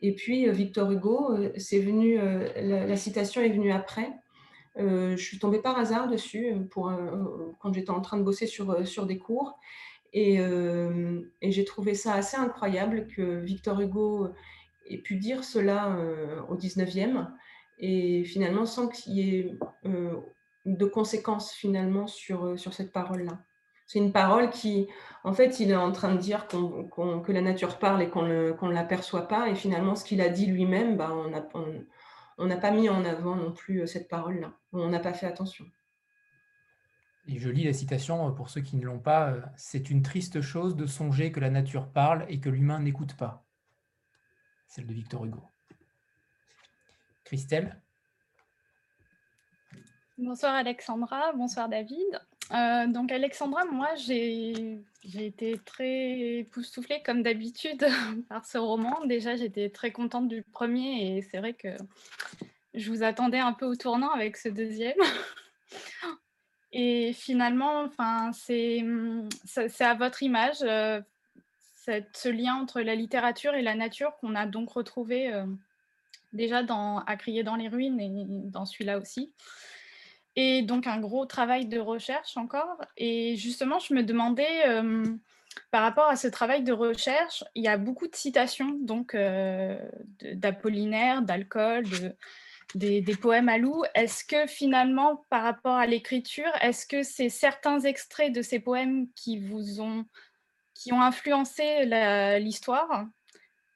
[0.00, 2.18] Et puis euh, Victor Hugo, euh, c'est venu,
[2.56, 4.10] la, citation est venue après.
[4.76, 9.18] je suis tombée par hasard dessus quand j'étais en train de bosser sur, sur des
[9.18, 9.58] cours.
[10.14, 14.28] Et, et j'ai trouvé ça assez incroyable que Victor Hugo
[14.86, 15.96] ait pu dire cela
[16.50, 17.28] au 19e
[17.82, 19.58] et finalement sans qu'il y ait
[20.64, 23.38] de conséquences finalement sur, sur cette parole-là.
[23.92, 24.88] C'est une parole qui,
[25.22, 28.72] en fait, il est en train de dire que la nature parle et qu'on ne
[28.72, 29.50] l'aperçoit pas.
[29.50, 33.52] Et finalement, ce qu'il a dit lui-même, bah, on n'a pas mis en avant non
[33.52, 34.54] plus euh, cette parole-là.
[34.72, 35.66] On n'a pas fait attention.
[37.26, 39.32] Et je lis la citation euh, pour ceux qui ne l'ont pas.
[39.32, 43.14] Euh, C'est une triste chose de songer que la nature parle et que l'humain n'écoute
[43.14, 43.44] pas.
[44.68, 45.51] Celle de Victor Hugo.
[47.32, 47.74] Christelle
[50.18, 52.20] Bonsoir Alexandra, bonsoir David.
[52.50, 57.86] Euh, donc Alexandra, moi j'ai été très époustouflée comme d'habitude
[58.28, 59.06] par ce roman.
[59.06, 61.68] Déjà j'étais très contente du premier et c'est vrai que
[62.74, 64.98] je vous attendais un peu au tournant avec ce deuxième.
[66.72, 68.84] et finalement, enfin, c'est
[69.80, 71.00] à votre image, euh,
[71.76, 75.46] ce lien entre la littérature et la nature qu'on a donc retrouvé euh,
[76.32, 79.32] déjà dans À crier dans les ruines et dans celui-là aussi.
[80.34, 82.80] Et donc un gros travail de recherche encore.
[82.96, 85.04] Et justement, je me demandais, euh,
[85.70, 89.78] par rapport à ce travail de recherche, il y a beaucoup de citations donc euh,
[90.34, 91.84] d'Apollinaire, d'alcool,
[92.74, 93.84] des, poèmes à loup.
[93.94, 99.08] Est-ce que finalement, par rapport à l'écriture, est-ce que c'est certains extraits de ces poèmes
[99.14, 100.06] qui vous ont,
[100.74, 101.84] qui ont influencé
[102.40, 103.04] l'histoire?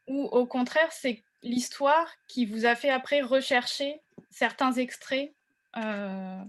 [0.08, 4.00] Ou au contraire, c'est l'histoire qui vous a fait après rechercher
[4.30, 5.32] certains extraits
[5.76, 6.40] euh,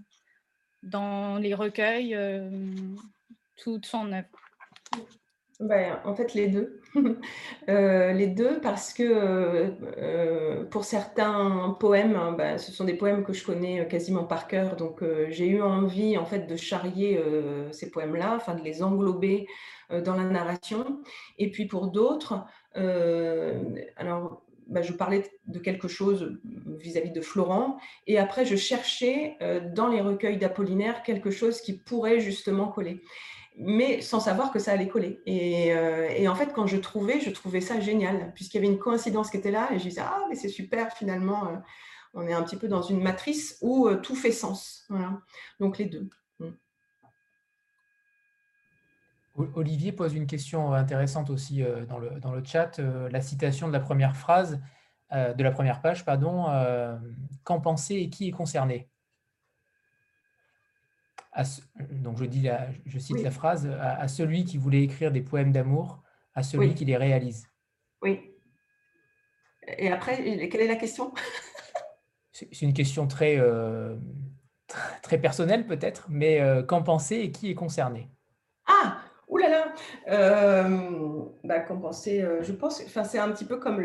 [0.83, 2.49] dans les recueils, euh,
[3.57, 4.27] toute son œuvre?
[5.59, 6.81] Ben, en fait, les deux.
[7.69, 9.69] Euh, les deux parce que
[10.71, 14.77] pour certains poèmes, hein, ben, ce sont des poèmes que je connais quasiment par cœur,
[14.77, 17.21] donc j'ai eu envie en fait de charrier
[17.71, 19.47] ces poèmes-là, de les englober
[19.89, 21.01] dans la narration.
[21.37, 22.45] Et puis pour d'autres,
[22.77, 29.61] alors bah, je parlais de quelque chose vis-à-vis de Florent, et après je cherchais euh,
[29.73, 33.01] dans les recueils d'Apollinaire quelque chose qui pourrait justement coller,
[33.57, 35.21] mais sans savoir que ça allait coller.
[35.25, 38.79] Et, euh, en fait, quand je trouvais, je trouvais ça génial, puisqu'il y avait une
[38.79, 41.55] coïncidence qui était là, et je disais, ah, mais c'est super, finalement, euh,
[42.13, 44.87] on est un petit peu dans une matrice où tout fait sens.
[45.59, 46.09] Donc les deux.
[49.37, 52.79] Olivier pose une question intéressante aussi euh, dans le, dans le chat.
[52.79, 54.59] Euh, la citation de la première phrase,
[55.13, 56.45] euh, de la première page, pardon.
[57.43, 58.89] Qu'en pensez et qui est concerné?
[61.91, 62.49] Donc je, dis
[62.87, 66.01] je cite la phrase à, celui qui voulait écrire des poèmes d'amour,
[66.33, 67.47] à celui qui les réalise.
[68.01, 68.33] Oui.
[69.67, 71.13] Et après, quelle est la question?
[72.31, 73.39] C'est une question très,
[75.03, 78.09] très personnelle peut-être, mais qu'en pensez et qui est concerné?
[79.37, 79.75] Ouh là là
[80.07, 83.81] euh, bah, Compenser, euh, je pense, c'est un petit peu comme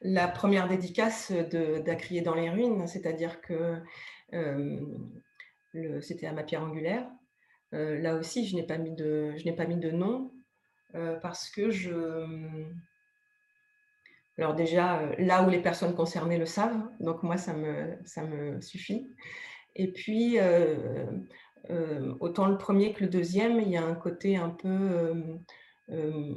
[0.00, 1.30] la première dédicace
[1.84, 3.76] d'Acrier dans les ruines, c'est-à-dire que
[4.32, 4.80] euh,
[6.00, 7.06] c'était à ma pierre angulaire.
[7.72, 10.32] là aussi, je n'ai pas mis de, je pas mis de nom
[11.20, 11.92] parce que je.
[14.38, 18.58] Alors déjà, là où les personnes concernées le savent, donc moi, ça me, ça me
[18.62, 19.06] suffit.
[19.74, 20.38] Et puis,
[21.70, 24.68] euh, autant le premier que le deuxième, il y a un côté un peu.
[24.68, 25.36] Euh,
[25.90, 26.34] euh,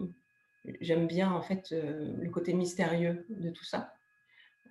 [0.82, 3.94] j'aime bien en fait le côté mystérieux de tout ça.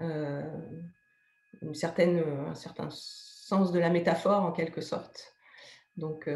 [0.00, 5.34] une certaine, un certain sens de la métaphore en quelque sorte.
[5.96, 6.28] Donc,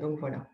[0.00, 0.46] donc voilà.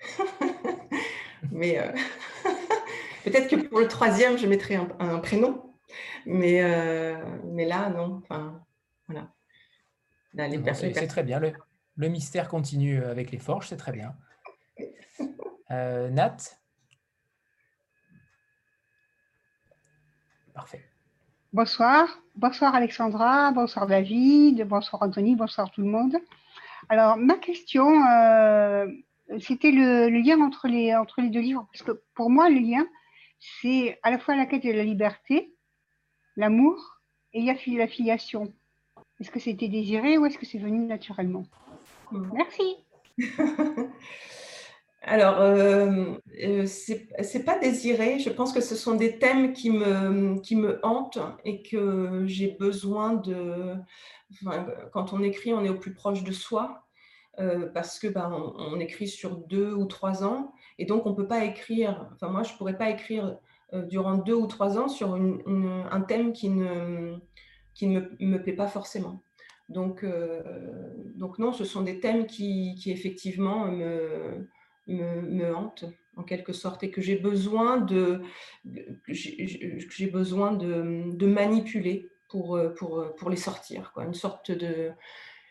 [1.52, 1.78] Mais
[3.24, 5.74] peut-être que pour le troisième, je mettrai un, prénom.
[6.26, 6.62] Mais,
[7.44, 8.20] mais là, non.
[8.24, 8.64] Enfin,
[9.06, 9.30] voilà.
[10.74, 11.40] C'est très bien.
[11.96, 14.16] Le, mystère continue avec les forges, c'est très bien.
[15.70, 16.36] Euh, Nat?
[20.52, 20.84] Parfait.
[21.52, 22.20] Bonsoir.
[22.34, 26.16] Bonsoir Alexandra, bonsoir David, bonsoir Anthony, bonsoir tout le monde.
[26.88, 28.86] Alors, ma question, euh,
[29.38, 31.66] c'était le, lien entre les, entre les deux livres.
[31.72, 32.84] Parce que pour moi, le lien,
[33.38, 35.54] c'est à la fois la quête de la liberté,
[36.36, 37.00] l'amour
[37.32, 38.52] et il y a la filiation.
[39.24, 41.44] Est-ce que c'était désiré ou est-ce que c'est venu naturellement
[42.12, 42.76] Merci.
[45.00, 46.12] Alors, euh,
[46.42, 48.18] euh c'est pas désiré.
[48.18, 52.48] Je pense que ce sont des thèmes qui me, qui me hantent et que j'ai
[52.48, 53.76] besoin de.
[54.92, 56.84] quand on écrit, on est au plus proche de soi
[57.38, 61.26] euh, parce que ben, on, écrit sur deux ou trois ans et donc on peut
[61.26, 62.10] pas écrire.
[62.12, 63.38] Enfin, moi, je pourrais pas écrire
[63.72, 67.16] euh, durant deux ou trois ans sur un thème qui ne
[67.74, 69.22] qui ne me, plaît pas forcément.
[69.68, 70.42] Donc, euh,
[71.16, 74.48] donc non, ce sont des thèmes qui, qui effectivement me,
[74.86, 78.20] me, me, hantent en quelque sorte et que j'ai besoin de,
[79.08, 83.90] j'ai besoin de, de, manipuler pour, pour, pour les sortir.
[83.92, 84.04] Quoi.
[84.04, 84.92] Une sorte de,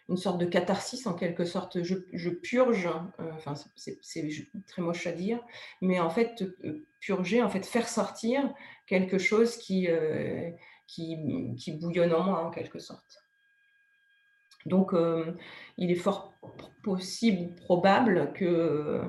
[0.10, 1.84] une sorte de catharsis en quelque sorte.
[1.84, 2.88] Je, je purge,
[3.20, 4.00] euh, enfin c'est
[4.68, 5.40] très moche à dire,
[5.82, 6.44] mais en fait
[7.00, 8.54] purger, en fait faire sortir
[8.88, 10.50] quelque chose qui, euh,
[10.88, 11.18] qui,
[11.58, 13.24] qui bouillonne en moi en quelque sorte.
[14.66, 15.34] Donc, euh,
[15.78, 16.34] il est fort
[16.84, 19.02] possible, probable que,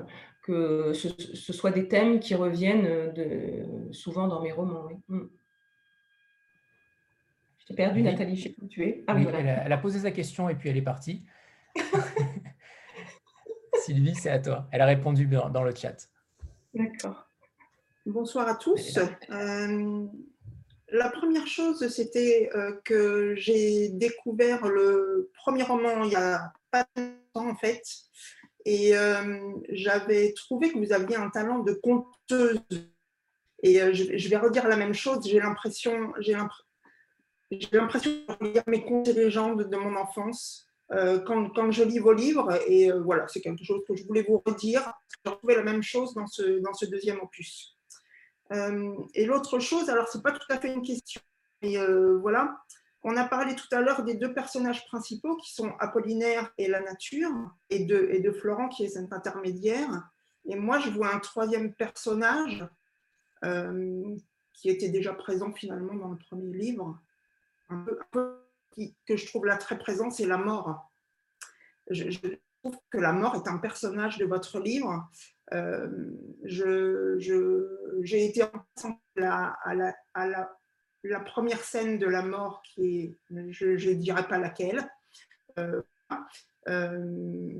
[0.43, 4.85] que ce, soit des thèmes qui reviennent de, souvent dans mes romans.
[4.87, 4.95] Oui.
[5.07, 5.27] Mm.
[7.67, 9.03] J'ai perdu Nathalie, je sais où tu es.
[9.07, 11.23] Ah, oui, elle, a, posé sa question et puis elle est partie.
[13.83, 14.67] Sylvie, c'est à toi.
[14.71, 16.07] Elle a répondu dans, le chat.
[16.75, 17.27] D'accord.
[18.05, 18.99] Bonsoir à tous.
[19.31, 20.05] Euh,
[20.95, 26.85] la première chose, c'était euh, que j'ai découvert le premier roman il y a pas
[26.95, 27.83] longtemps, en fait.
[28.65, 29.39] Et euh,
[29.69, 32.61] j'avais trouvé que vous aviez un talent de conteuse.
[33.61, 35.27] Et je, vais redire la même chose.
[35.27, 36.35] J'ai l'impression, j'ai
[37.71, 40.65] l'impression de lire mes contes et légendes de mon enfance.
[40.91, 42.59] Euh, quand, je lis vos livres.
[42.67, 44.93] Et euh, voilà, c'est quelque chose que je voulais vous redire.
[45.23, 47.74] J'ai retrouvé la même chose dans ce deuxième opus.
[48.53, 51.21] Euh, et l'autre chose, alors c'est pas tout à fait une question,
[51.61, 51.77] mais
[52.21, 52.61] voilà,
[53.03, 56.81] on a parlé tout à l'heure des deux personnages principaux qui sont Apollinaire et la
[56.81, 57.31] nature,
[57.69, 60.09] et de, Florent qui est cet intermédiaire.
[60.45, 62.67] Et moi, je vois un troisième personnage
[64.53, 66.99] qui était déjà présent finalement dans le premier livre,
[67.69, 68.45] un peu
[69.07, 70.91] que je trouve là très présent, c'est la mort.
[71.89, 72.09] Je,
[72.63, 75.07] trouve que la mort est un personnage de votre livre.
[75.53, 75.87] Euh,
[76.43, 80.27] j'ai été en la, à
[81.03, 83.17] la, première scène de la mort, qui est,
[83.51, 84.89] je ne dirais pas laquelle,
[85.59, 85.81] euh,
[86.67, 86.97] euh,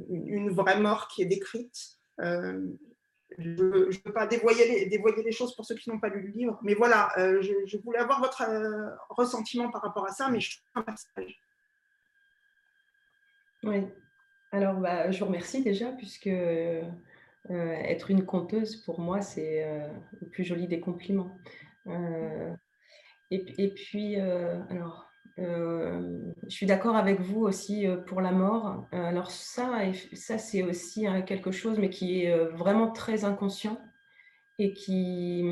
[0.09, 1.99] une vraie mort qui est décrite.
[3.37, 6.29] Je ne veux pas dévoyer les, les, choses pour ceux qui n'ont pas lu le
[6.29, 8.43] livre, mais voilà, je, voulais avoir votre
[9.09, 11.41] ressentiment par rapport à ça, mais je trouve un passage.
[13.63, 13.87] Oui,
[14.51, 16.29] alors bah, je vous remercie déjà, puisque
[17.49, 19.65] euh, être une conteuse, pour moi, c'est
[20.21, 21.31] le plus joli des compliments.
[23.31, 25.05] Et, et, puis, alors,
[25.37, 28.87] euh, je suis d'accord avec vous aussi euh, pour la mort.
[28.93, 29.81] Euh, alors ça,
[30.13, 33.77] ça c'est aussi hein, quelque chose, mais qui est vraiment très inconscient
[34.57, 35.43] et qui,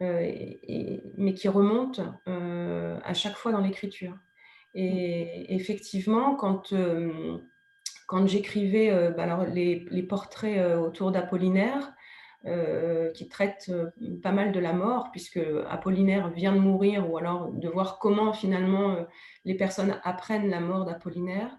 [0.00, 4.16] mais qui remonte à chaque fois dans l'écriture.
[4.74, 6.74] Et effectivement, quand,
[8.10, 11.94] quand j'écrivais bah, les, portraits autour d'Apollinaire,
[12.46, 13.90] euh, qui traite euh,
[14.22, 15.38] pas mal de la mort, puisque
[15.68, 19.04] Apollinaire vient de mourir, ou alors de voir comment finalement euh,
[19.44, 21.54] les personnes apprennent la mort d'Apollinaire.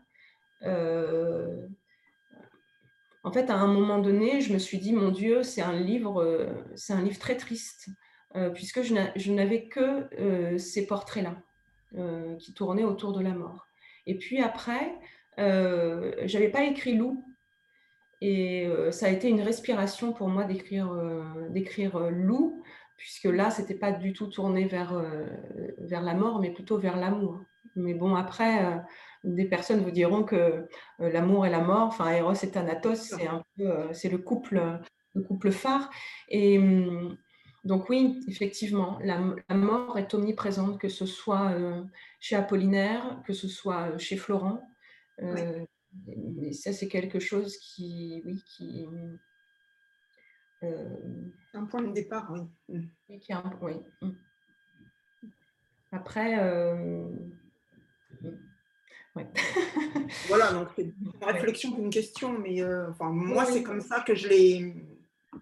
[3.24, 6.50] en fait, à un moment donné, je me suis dit, mon Dieu, c'est un livre,
[6.76, 7.90] c'est un livre très triste,
[8.56, 11.36] puisque je n'avais que ces portraits-là
[12.40, 13.68] qui tournaient autour de la mort.
[14.08, 14.96] Et puis après,
[16.26, 17.26] j'avais pas écrit Loup
[18.22, 22.64] et euh, ça a été une respiration pour moi d'écrire euh, d'écrire euh, loup,
[22.98, 24.94] puisque là, ce n'était pas du tout tourné vers,
[25.80, 27.40] vers la mort, mais plutôt vers l'amour.
[27.76, 28.80] Mais bon, après,
[29.24, 30.68] des personnes vous diront que
[31.00, 34.62] l'amour et la mort, enfin, Eros et Thanatos, c'est un peu, c'est le couple,
[35.16, 35.90] le couple phare.
[36.30, 37.18] Et hum,
[37.64, 39.18] donc oui, effectivement, la,
[39.56, 41.56] mort est omniprésente, que ce soit
[42.20, 44.62] chez Apollinaire, que ce soit chez Florent
[46.54, 48.88] ça, c'est quelque chose qui, oui, qui.
[50.64, 50.86] Euh,
[51.54, 52.42] un point de départ, oui.
[52.70, 53.18] Mm.
[53.20, 53.74] Qui un, oui.
[54.02, 54.12] Mm.
[55.92, 57.10] Après, euh,
[58.22, 58.30] mm.
[59.16, 59.28] ouais.
[60.28, 64.28] voilà, donc c'est une réflexion qu'une question, mais enfin, moi, c'est comme ça que je
[64.28, 64.76] l'ai.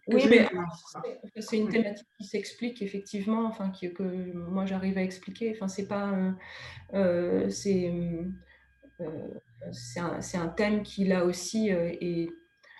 [0.07, 0.47] Oui, mais
[1.39, 4.03] c'est une thématique qui s'explique effectivement, enfin, que, que
[4.34, 5.51] moi j'arrive à expliquer.
[5.55, 6.13] Enfin, c'est pas.
[7.49, 7.91] c'est
[9.72, 12.30] c'est un, thème qui, là aussi, euh, est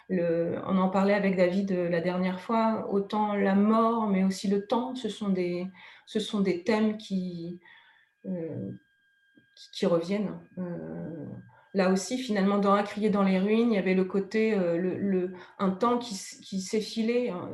[0.10, 4.48] le, on en parlait avec David euh, la dernière fois, autant la mort, mais aussi
[4.48, 5.68] le temps, ce sont des,
[6.08, 7.60] ce sont des thèmes qui,
[8.26, 8.72] euh,
[9.74, 10.40] qui, reviennent.
[11.74, 15.34] là aussi, finalement, dans Un crier dans les ruines, il y avait le côté, le,
[15.60, 17.30] un temps qui, qui s'effilait.
[17.30, 17.50] Hein,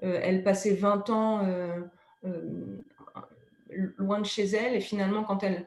[0.00, 1.46] elle passait 20 ans
[3.98, 5.66] loin de chez elle, et finalement, quand elle,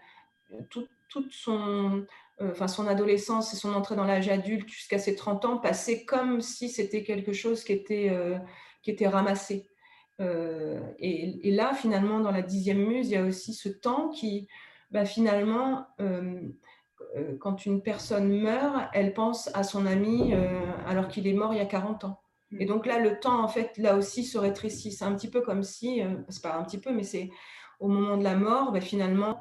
[1.13, 2.05] toute son,
[2.41, 6.41] enfin son adolescence et son entrée dans l'âge adulte jusqu'à ses 30 ans passait comme
[6.41, 8.37] si c'était quelque chose qui était, euh,
[8.81, 9.69] qui était ramassé.
[10.19, 14.47] Euh, et, là, finalement, dans la dixième muse, il y a aussi ce temps qui,
[14.91, 15.87] bah, finalement,
[17.39, 20.33] quand une personne meurt, elle pense à son ami
[20.85, 22.21] alors qu'il est mort il y a 40 ans.
[22.59, 24.91] Et donc là, le temps, en fait, là aussi se rétrécit.
[24.91, 27.31] C'est un petit peu comme si, c'est pas un petit peu, mais c'est
[27.79, 29.33] au moment de la mort, bah, finalement, euh,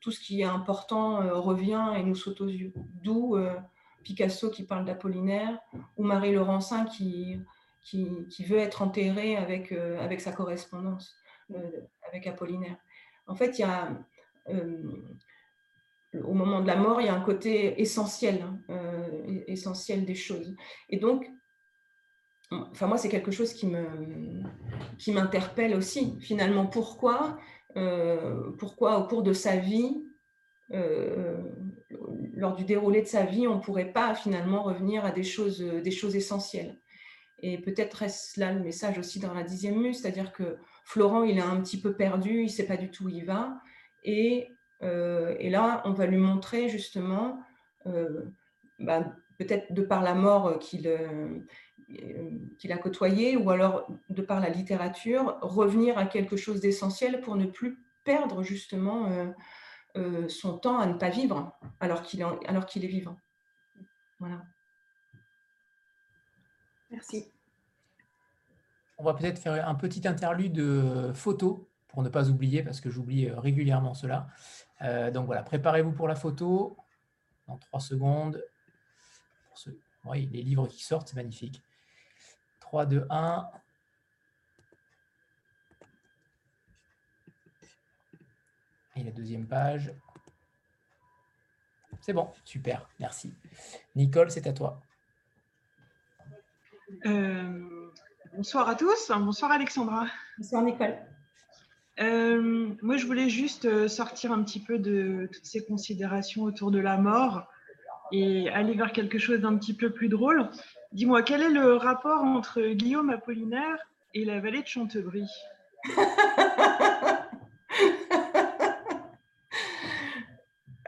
[0.00, 2.72] tout ce qui est important euh, revient et nous saute aux yeux.
[3.02, 3.54] D'où euh,
[4.02, 5.58] Picasso qui parle d'Apollinaire
[5.96, 7.40] ou Marie Laurencin qui,
[7.82, 11.16] qui, veut être enterrée avec, avec sa correspondance
[12.08, 12.76] avec Apollinaire.
[13.26, 13.90] En fait, il y a,
[16.24, 19.04] au moment de la mort, il y a un côté essentiel, hein,
[19.48, 20.54] essentiel des choses.
[20.88, 21.28] Et donc,
[22.52, 24.42] enfin moi, c'est quelque chose qui me
[24.98, 26.16] qui m'interpelle aussi.
[26.20, 27.38] Finalement, pourquoi?
[27.65, 27.65] euh,
[28.58, 30.02] pourquoi au cours de sa vie,
[32.34, 35.60] lors du déroulé de sa vie, on ne pourrait pas finalement revenir à des choses,
[35.60, 36.78] des choses essentielles.
[37.40, 40.56] Et peut-être est-ce là le message aussi dans la dixième muse, c'est-à-dire que
[40.86, 43.24] Florent, il est un petit peu perdu, il ne sait pas du tout où il
[43.26, 43.60] va.
[44.04, 44.48] Et,
[44.80, 47.38] et là, on va lui montrer justement,
[48.78, 50.90] bah, peut-être de par la mort qu'il
[52.58, 57.36] qu'il a côtoyé, ou alors de par la littérature, revenir à quelque chose d'essentiel pour
[57.36, 59.26] ne plus perdre justement euh,
[59.96, 63.16] euh, son temps à ne pas vivre alors qu'il est, alors qu'il est vivant.
[64.18, 64.42] Voilà.
[66.90, 67.30] Merci.
[68.98, 71.58] On va peut-être faire un petit interlude de photos
[71.88, 74.28] pour ne pas oublier, parce que j'oublie euh, régulièrement cela.
[75.12, 76.76] donc voilà, préparez-vous pour la photo.
[77.46, 78.44] Dans trois secondes.
[79.46, 79.70] Pour ce...
[80.04, 81.62] oui, les livres qui sortent, c'est magnifique.
[82.66, 83.48] 3, 2, 1.
[88.96, 89.92] Et la deuxième page.
[92.00, 93.32] C'est bon, super, merci.
[93.94, 94.80] Nicole, c'est à toi.
[97.06, 97.90] Euh,
[98.34, 100.06] bonsoir à tous, bonsoir Alexandra.
[100.38, 100.96] Bonsoir Nicole.
[102.00, 106.70] Euh, moi, je voulais juste euh, sortir un petit peu de toutes ces considérations autour
[106.70, 107.46] de la mort
[108.12, 110.50] et aller vers quelque chose d'un petit peu plus drôle.
[110.96, 113.76] Dis-moi, quel est le rapport entre Guillaume Apollinaire
[114.14, 115.28] et la vallée de Chantebrie?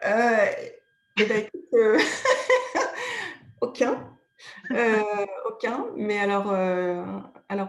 [0.04, 0.46] Euh,
[1.20, 1.44] eh ben,
[1.74, 1.98] euh,
[3.61, 4.16] aucun.
[4.70, 5.86] Euh, aucun.
[5.96, 6.54] Mais alors,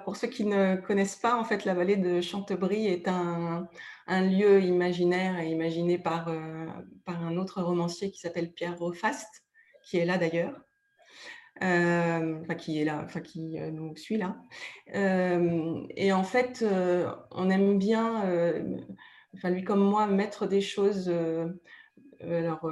[0.06, 3.68] pour ceux qui ne connaissent pas, en fait, la vallée de Chantebrie est un,
[4.08, 6.32] lieu imaginaire et imaginé par,
[7.04, 9.44] par un autre romancier qui s'appelle Pierre Rofaste,
[9.84, 10.69] qui est là d'ailleurs.
[11.62, 14.38] Euh, qui est là, qui euh, nous suit là.
[14.96, 16.64] Euh, et en fait,
[17.32, 18.24] on aime bien,
[19.36, 21.14] enfin lui comme moi, mettre des choses.
[22.22, 22.70] alors,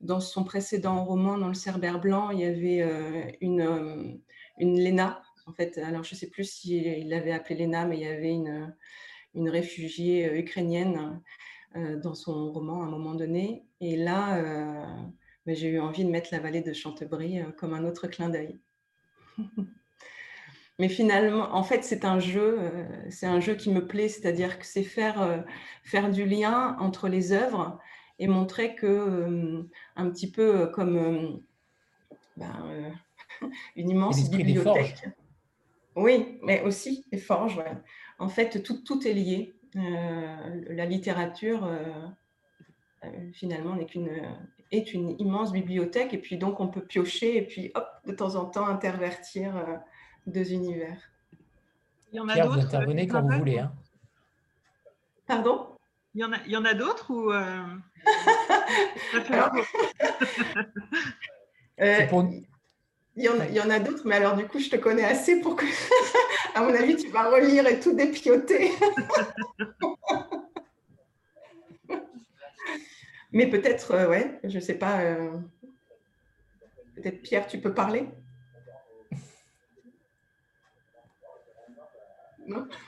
[0.00, 4.20] dans son précédent roman, dans le Cerbère blanc, il y avait une,
[4.58, 5.22] une Léna.
[5.46, 8.32] En fait, alors je ne sais plus s'il l'avait appelée Léna, mais il y avait
[8.32, 8.74] une,
[9.34, 11.20] une réfugiée ukrainienne
[11.74, 13.64] dans son roman à un moment donné.
[13.80, 14.40] Et là,
[15.50, 18.28] mais j'ai eu envie de mettre la vallée de Chantebrie euh, comme un autre clin
[18.28, 18.60] d'œil.
[20.78, 24.60] Mais finalement, en fait, c'est un jeu, euh, c'est un jeu qui me plaît, c'est-à-dire
[24.60, 25.38] que c'est faire, euh,
[25.82, 27.80] faire du lien entre les œuvres
[28.20, 31.42] et montrer que, un petit peu comme
[32.36, 32.94] ben,
[33.76, 35.02] une immense bibliothèque.
[35.96, 37.60] Oui, mais aussi les forges.
[38.20, 39.52] En fait, tout, tout est lié.
[39.74, 41.68] la littérature,
[43.32, 44.10] finalement, n'est qu'une
[44.72, 48.36] est une immense bibliothèque et puis donc on peut piocher et puis hop, de temps
[48.36, 49.76] en temps intervertir euh,
[50.26, 51.10] deux univers.
[52.12, 53.58] Il y en a Pierre, vous intervenez quand vous voulez.
[53.58, 53.72] Hein.
[55.26, 55.66] Pardon?
[56.14, 57.64] Il y en a, il y en a d'autres ou euh...
[61.80, 62.06] euh
[63.16, 64.76] il, y en a, il y en a d'autres, mais alors du coup, je te
[64.76, 65.66] connais assez pour que,
[66.54, 68.72] à mon avis, tu vas relire et tout dépioter.
[73.32, 75.02] Mais peut-être, euh, ouais, je ne sais pas.
[75.02, 75.30] Euh,
[76.96, 78.08] peut-être Pierre, tu peux parler?
[82.46, 82.66] Non?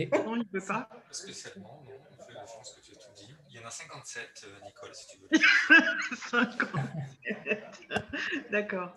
[0.00, 0.88] Non, il ne peut pas.
[1.10, 1.92] Spécialement, non?
[2.26, 3.34] Je pense que tu as tout dit.
[3.50, 5.28] Il y en a 57, euh, Nicole, si tu veux.
[6.16, 7.90] 57.
[8.50, 8.96] D'accord.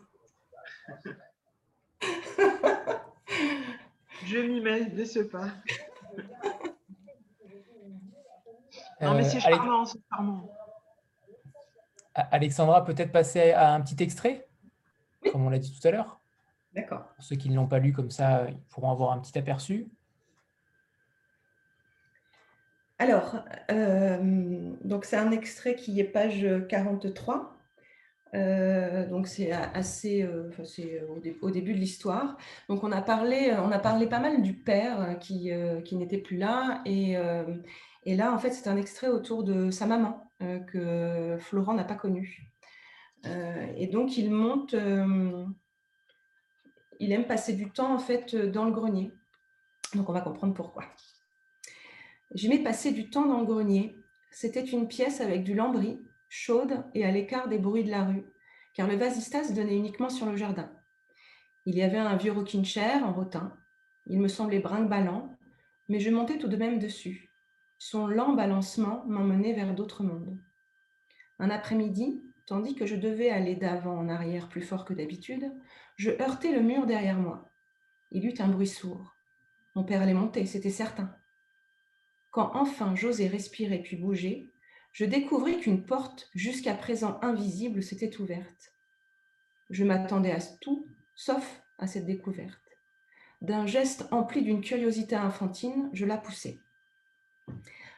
[4.26, 5.49] Je m'y mets de ce pas.
[9.01, 10.49] Non, mais c'est charmant, c'est charmant.
[12.16, 14.47] Alexandra, peut-être passer à un petit extrait,
[15.32, 16.20] comme on l'a dit tout à l'heure.
[16.74, 17.05] D'accord.
[17.16, 19.88] Pour ceux qui ne l'ont pas lu comme ça, ils pourront avoir un petit aperçu.
[22.99, 27.51] Alors, euh, donc c'est un extrait qui est page 43.
[28.36, 31.03] Euh, donc c'est assez, euh, c'est
[31.41, 32.38] au, début de l'histoire.
[32.70, 35.51] Donc on a parlé, on a parlé pas mal du père qui,
[35.86, 37.16] qui n'était plus là, et,
[38.05, 41.96] et là en fait c'est un extrait autour de sa maman que Florent n'a pas
[41.96, 42.54] connu.
[43.26, 45.46] Euh, et donc, il monte, euh,
[47.00, 49.12] il aime passer du temps en fait dans le grenier.
[49.96, 50.84] Donc, on va comprendre pourquoi.
[52.34, 53.96] J'aimais passer du temps dans le grenier.
[54.32, 58.26] C'était une pièce avec du lambris, chaude et à l'écart des bruits de la rue,
[58.74, 60.72] car le vasistas donnait uniquement sur le jardin.
[61.66, 63.56] Il y avait un vieux rocking chair en rotin.
[64.08, 65.30] Il me semblait brinque-ballant,
[65.88, 67.30] mais je montais tout de même dessus.
[67.86, 70.40] Son lent balancement m'emmenait vers d'autres mondes.
[71.38, 75.52] Un après-midi, tandis que je devais aller d'avant en arrière plus fort que d'habitude,
[75.98, 77.52] je heurtai le mur derrière moi.
[78.12, 79.14] Il eut un bruit sourd.
[79.76, 81.14] Mon père allait monter, c'était certain.
[82.32, 84.50] Quand enfin j'osai respirer puis bouger,
[84.94, 88.72] je découvris qu'une porte jusqu'à présent invisible s'était ouverte.
[89.70, 92.62] Je m'attendais à tout, sauf à cette découverte.
[93.42, 96.62] D'un geste empli d'une curiosité infantine, je la poussai.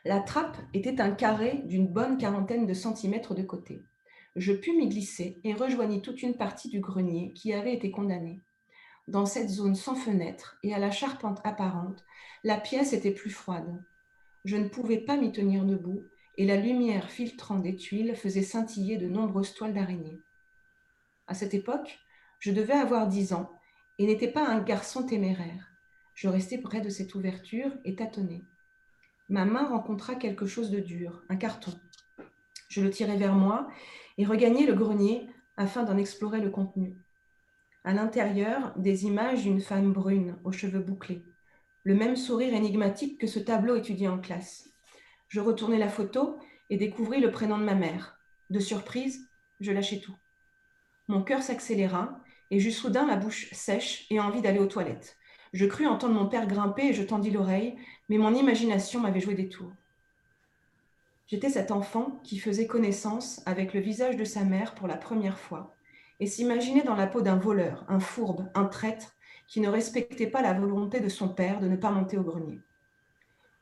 [0.05, 3.83] La trappe était un carré d'une bonne quarantaine de centimètres de côté.
[4.35, 8.41] Je pus m'y glisser et rejoignis toute une partie du grenier qui avait été condamné.
[9.07, 12.03] Dans cette zone sans fenêtre et à la charpente apparente,
[12.43, 13.83] la pièce était plus froide.
[14.43, 16.03] Je ne pouvais pas m'y tenir debout
[16.37, 20.19] et la lumière filtrant des tuiles faisait scintiller de nombreuses toiles d'araignée.
[21.27, 21.99] À cette époque,
[22.39, 23.51] je devais avoir dix ans
[23.97, 25.71] et n'étais pas un garçon téméraire.
[26.13, 28.43] Je restais près de cette ouverture et tâtonnais.
[29.27, 31.73] Ma main rencontra quelque chose de dur, un carton.
[32.69, 33.67] Je le tirai vers moi
[34.17, 36.95] et regagnai le grenier afin d'en explorer le contenu.
[37.83, 41.23] À l'intérieur, des images d'une femme brune aux cheveux bouclés,
[41.83, 44.69] le même sourire énigmatique que ce tableau étudié en classe.
[45.27, 46.37] Je retournai la photo
[46.69, 48.19] et découvris le prénom de ma mère.
[48.51, 49.27] De surprise,
[49.59, 50.15] je lâchai tout.
[51.07, 52.19] Mon cœur s'accéléra
[52.51, 55.17] et j'eus soudain la bouche sèche et envie d'aller aux toilettes.
[55.53, 57.75] Je crus entendre mon père grimper et je tendis l'oreille,
[58.09, 59.71] mais mon imagination m'avait joué des tours.
[61.27, 65.39] J'étais cet enfant qui faisait connaissance avec le visage de sa mère pour la première
[65.39, 65.73] fois
[66.19, 69.15] et s'imaginait dans la peau d'un voleur, un fourbe, un traître
[69.47, 72.59] qui ne respectait pas la volonté de son père de ne pas monter au grenier.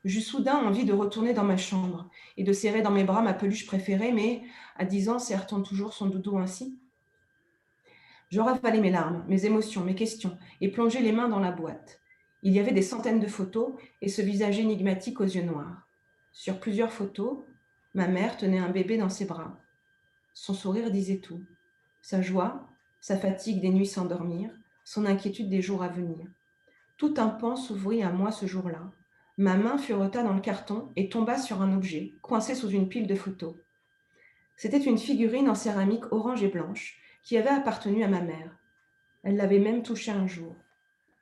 [0.04, 3.32] J'eus soudain envie de retourner dans ma chambre et de serrer dans mes bras ma
[3.32, 4.42] peluche préférée, mais
[4.76, 6.78] à dix ans, serre-t-on toujours son doudou ainsi?
[8.28, 12.00] Je ravalai mes larmes, mes émotions, mes questions et plongeai les mains dans la boîte.
[12.44, 13.72] Il y avait des centaines de photos
[14.02, 15.88] et ce visage énigmatique aux yeux noirs.
[16.30, 17.38] Sur plusieurs photos,
[17.94, 19.58] ma mère tenait un bébé dans ses bras.
[20.34, 21.42] Son sourire disait tout.
[22.02, 22.68] Sa joie,
[23.00, 24.50] sa fatigue des nuits sans dormir,
[24.84, 26.28] son inquiétude des jours à venir.
[26.98, 28.92] Tout un pan s'ouvrit à moi ce jour-là,
[29.36, 33.08] Ma main fureta dans le carton et tomba sur un objet, coincé sous une pile
[33.08, 33.56] de photos.
[34.54, 38.56] C'était une figurine en céramique orange et blanche qui avait appartenu à ma mère.
[39.24, 40.54] Elle l'avait même touché un jour.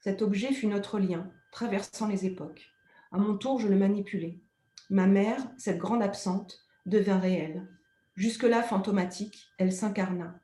[0.02, 2.72] Cet objet fut notre lien, traversant les époques.
[3.12, 4.42] À mon tour, je le manipulai.
[4.90, 7.68] Ma mère, cette grande absente, devint réelle.
[8.16, 10.40] Jusque-là fantomatique, elle s'incarna.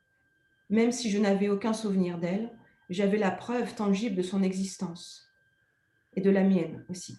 [0.69, 2.57] Même si je n'avais aucun souvenir d'elle,
[2.89, 5.29] j'avais la preuve tangible de son existence.
[6.15, 7.17] Et de la mienne aussi.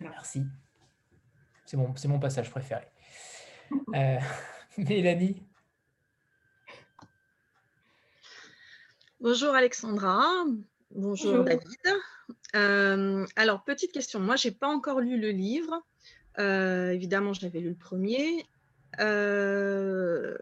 [0.00, 0.46] Merci.
[1.66, 2.86] C'est mon, mon passage préféré.
[3.94, 4.18] Euh,
[4.78, 5.46] Mélanie
[9.20, 10.44] Bonjour Alexandra,
[10.90, 11.62] bonjour, David.
[12.56, 15.84] Euh, alors, petite question, moi, je n'ai pas encore lu le livre.
[16.38, 18.46] Euh, évidemment, j'avais lu le premier.
[18.98, 20.36] je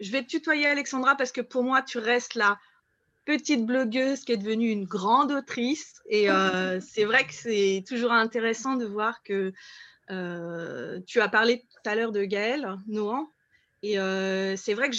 [0.00, 2.58] vais te tutoyer Alexandra parce que pour moi, tu restes là
[3.24, 6.02] petite blogueuse qui est devenue une grande autrice.
[6.08, 9.52] Et euh, c'est vrai que c'est toujours intéressant de voir que
[10.10, 13.30] euh, tu as parlé tout à l'heure de Gaëlle Nohan.
[13.82, 14.96] Et euh, c'est vrai que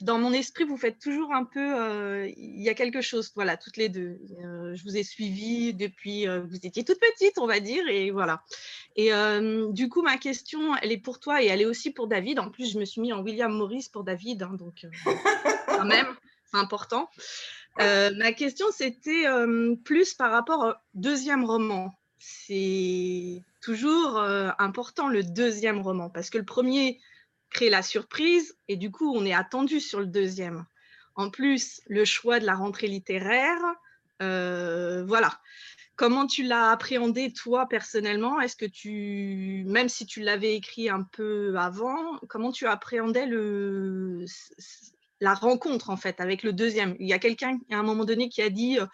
[0.00, 2.28] dans mon esprit, vous faites toujours un peu.
[2.36, 4.18] Il y a quelque chose, voilà, toutes les deux.
[4.38, 6.26] je vous ai suivi depuis.
[6.26, 7.86] vous étiez toute petite, on va dire.
[7.88, 8.42] Et voilà.
[8.96, 9.10] Et
[9.70, 12.38] du coup, ma question, elle est pour toi et elle est aussi pour David.
[12.38, 14.42] En plus, je me suis mis en William Morris pour David.
[14.42, 14.86] Hein, donc,
[15.66, 16.08] quand même,
[16.50, 17.08] c'est important.
[17.78, 21.94] Euh, ma question, c'était euh, plus par rapport au deuxième roman.
[22.18, 27.00] C'est toujours euh, important le deuxième roman parce que le premier
[27.50, 30.64] crée la surprise et du coup, on est attendu sur le deuxième.
[31.14, 33.60] En plus, le choix de la rentrée littéraire,
[34.20, 35.40] voilà.
[35.96, 38.40] Comment tu l'as appréhendé toi personnellement?
[38.40, 44.24] Est-ce que tu, même si tu l'avais écrit un peu avant, comment tu appréhendais le,
[45.20, 46.96] la rencontre en fait avec le deuxième?
[47.00, 48.86] Il y a quelqu'un à un moment donné qui a dit euh,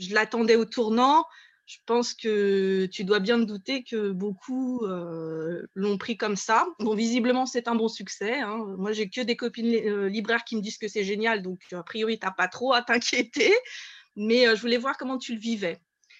[0.00, 1.24] je l'attendais au tournant.
[1.70, 6.66] Je pense que tu dois bien te douter que beaucoup euh, l'ont pris comme ça.
[6.80, 8.40] Bon, visiblement, c'est un bon succès.
[8.40, 8.74] Hein.
[8.76, 11.84] Moi, j'ai que des copines euh, libraires qui me disent que c'est génial, donc a
[11.84, 13.54] priori, tu n'as pas trop à t'inquiéter.
[14.16, 15.78] Mais je voulais voir comment tu le vivais.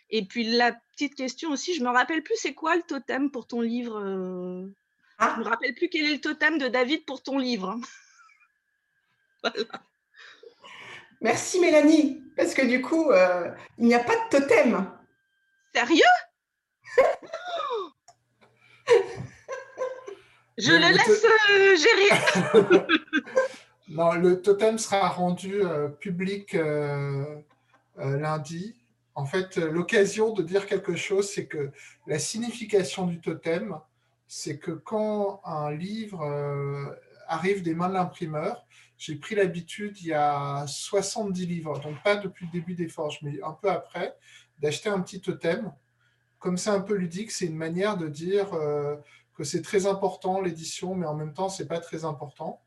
[0.09, 3.49] Et puis, la petite question aussi, je me rappelle plus, c'est quoi le totem pour
[3.49, 4.71] ton livre
[5.19, 5.35] ah.
[5.37, 7.77] Je me rappelle plus quel est le totem de David pour ton livre.
[9.43, 9.51] Hein.
[11.21, 15.00] Merci Mélanie, parce que du coup, euh, il n'y a pas de totem.
[15.75, 16.03] Sérieux?
[20.59, 22.11] Je le, laisse euh, gérer.
[23.89, 26.55] non, le totem sera rendu euh, public
[27.97, 28.77] lundi.
[29.15, 31.71] En fait, l'occasion de dire quelque chose, c'est que
[32.07, 33.75] la signification du totem,
[34.27, 36.27] c'est que quand un livre
[37.27, 38.67] arrive des mains de l'imprimeur,
[39.01, 43.19] j'ai pris l'habitude, il y a 70 livres, donc pas depuis le début des forges,
[43.23, 44.15] mais un peu après,
[44.61, 45.73] d'acheter un petit totem.
[46.39, 48.97] Comme c'est un peu ludique, c'est une manière de dire euh,
[49.35, 52.63] que c'est très important l'édition, mais en même temps, c'est pas très important.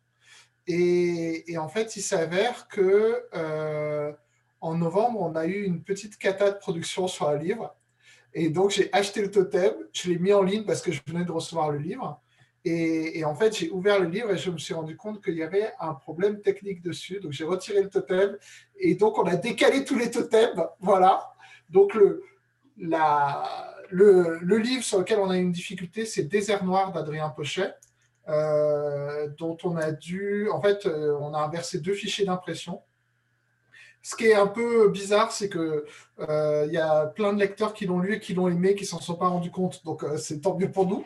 [0.67, 3.25] Et, et, en fait, il s'avère que
[4.63, 7.75] en novembre, on a eu une petite cata de production sur un livre.
[8.33, 11.25] Et donc, j'ai acheté le totem, je l'ai mis en ligne parce que je venais
[11.25, 12.21] de recevoir le livre.
[12.65, 15.43] Et, en fait, j'ai ouvert le livre et je me suis rendu compte qu'il y
[15.43, 17.19] avait un problème technique dessus.
[17.19, 18.37] Donc, j'ai retiré le totem.
[18.77, 20.65] Et donc, on a décalé tous les totems.
[20.79, 21.32] Voilà.
[21.73, 21.97] Donc,
[23.89, 27.73] le, livre sur lequel on a une difficulté, c'est Désert Noir d'Adrien Pochet,
[28.29, 30.49] euh, dont on a dû.
[30.51, 32.81] En fait, euh, on a inversé deux fichiers d'impression.
[34.03, 35.85] Ce qui est un peu bizarre, c'est que
[36.19, 38.85] euh, il y a plein de lecteurs qui l'ont lu et qui l'ont aimé, qui
[38.85, 39.83] s'en sont pas rendus compte.
[39.83, 41.05] Donc c'est tant mieux pour nous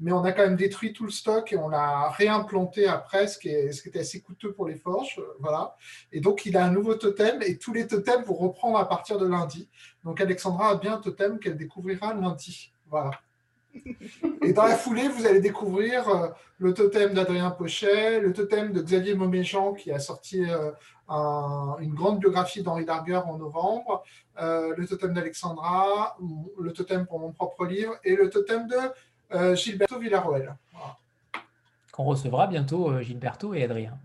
[0.00, 3.38] mais on a quand même détruit tout le stock et on l'a réimplanté après, ce
[3.38, 5.18] qui, est, était assez coûteux pour les forges.
[5.18, 5.76] Euh, voilà.
[6.12, 9.18] Et donc, il a un nouveau totem et tous les totems vont reprendre à partir
[9.18, 9.68] de lundi.
[10.04, 12.72] Donc, Alexandra a bien un totem qu'elle découvrira lundi.
[12.90, 13.12] Voilà.
[14.42, 18.82] Et dans la foulée, vous allez découvrir euh, le totem d'Adrien Pochet, le totem de
[18.82, 20.70] Xavier Moméjean qui a sorti euh,
[21.80, 24.04] une grande biographie d'Henri Darger en novembre,
[24.38, 26.16] le totem d'Alexandra,
[26.58, 28.76] le totem pour mon propre livre et le totem de
[29.54, 30.54] Gilberto Villarroel.
[31.94, 33.96] Qu'on recevra bientôt euh, Gilberto et Adrien.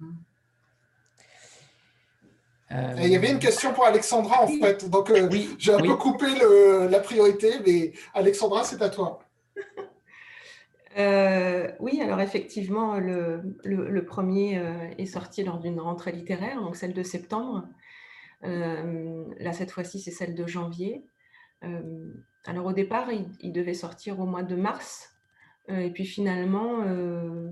[2.71, 5.95] Euh, il y avait une question pour Alexandra en fait, donc oui, j'ai un peu
[5.95, 6.27] coupé
[6.87, 9.23] la priorité, mais Alexandra, c'est à toi.
[11.79, 14.61] oui, alors effectivement, le, premier
[14.99, 17.67] est sorti lors d'une rentrée littéraire, donc celle de septembre.
[18.43, 21.03] là, cette fois-ci, c'est celle de janvier.
[22.45, 23.09] Alors au départ,
[23.41, 25.15] il, devait sortir au mois de mars,
[25.69, 27.51] euh, et puis finalement, euh,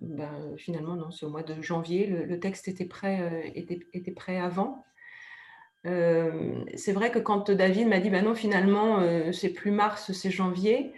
[0.00, 2.06] ben, c'est au mois de janvier.
[2.06, 4.84] Le, texte était prêt, euh, avant.
[5.84, 9.02] c'est vrai que quand David m'a dit, ben non, finalement,
[9.32, 10.92] c'est plus mars, c'est janvier,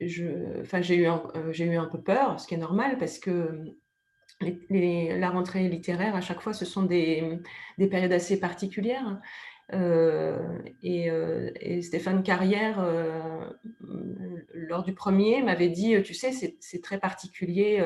[0.00, 0.24] j'ai
[0.96, 3.74] eu, un, peu peur, ce qui est normal parce que
[4.40, 7.38] la rentrée littéraire, à chaque fois, ce sont des,
[7.78, 9.20] des périodes assez particulières.
[9.72, 13.50] Euh, euh, et, Stéphane Carrière, euh,
[14.54, 17.84] lors du premier, m'avait dit, tu sais, c'est très particulier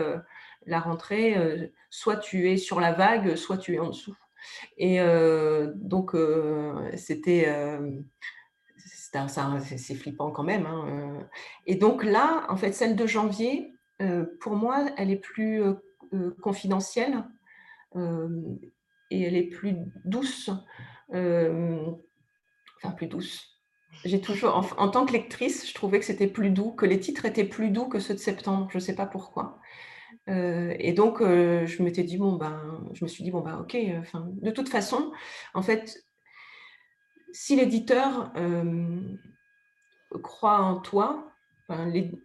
[0.67, 4.17] la rentrée, soit tu es sur la vague, soit tu es en dessous.
[4.79, 5.01] Et
[5.75, 6.17] donc,
[6.97, 7.49] c'était
[9.59, 10.67] c'est flippant quand même.
[10.67, 11.29] Hein,
[11.67, 13.75] et donc là, en fait, celle de janvier,
[14.41, 15.63] pour moi, elle est plus
[16.43, 17.25] confidentielle
[19.11, 20.51] et elle est plus douce
[21.13, 23.51] enfin plus douce.
[24.05, 27.27] J'ai toujours, en, tant que lectrice, je trouvais que c'était plus doux, que les titres
[27.27, 28.69] étaient plus doux que ceux de septembre.
[28.71, 29.59] Je ne sais pas pourquoi.
[30.29, 33.59] Euh, et donc, euh, je m'étais dit bon ben, je me suis dit bon ben,
[33.59, 33.77] ok.
[33.99, 35.13] Enfin, de toute façon,
[35.55, 36.03] en fait,
[37.33, 38.33] si l'éditeur
[40.23, 41.31] croit en toi,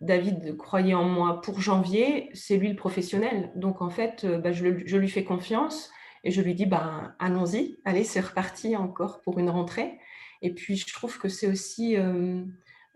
[0.01, 3.51] David croyait en moi pour janvier, c'est lui le professionnel.
[3.55, 5.91] Donc en fait, ben, je, lui fais confiance.
[6.25, 9.99] Et je lui dis, ben, allons-y, allez, c'est reparti encore pour une rentrée.
[10.41, 12.43] Et puis, je trouve que c'est aussi, euh,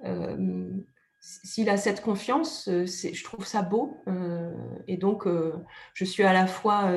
[0.03, 0.67] euh,
[1.19, 4.03] s'il a cette confiance, euh, je trouve ça beau.
[4.87, 5.27] et donc,
[5.93, 6.91] je suis à la fois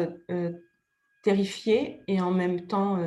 [1.22, 2.98] terrifiée et en même temps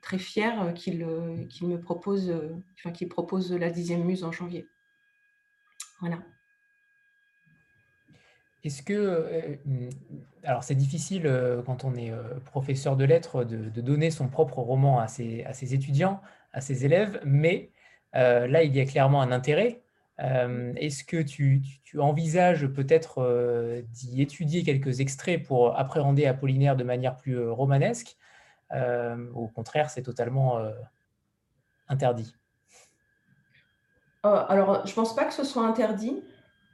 [0.00, 2.32] très fière qu'il me propose,
[2.78, 4.68] enfin, qu'il propose la dixième muse en janvier.
[6.00, 6.18] Voilà.
[8.64, 9.90] Est-ce que, euh, hmm,
[10.44, 14.58] alors c'est difficile euh, quand on est euh, professeur de lettres de, donner son propre
[14.58, 16.20] roman à ses, à ses, étudiants,
[16.52, 17.70] à ses élèves, mais
[18.14, 19.80] là il y a clairement un intérêt.
[20.18, 27.16] Est-ce que tu, tu, envisages peut-être d'y étudier quelques extraits pour appréhender Apollinaire de manière
[27.16, 28.16] plus romanesque?
[28.70, 30.60] Au contraire, c'est totalement
[31.88, 32.34] interdit.
[34.22, 36.22] alors, je pense pas que ce soit interdit.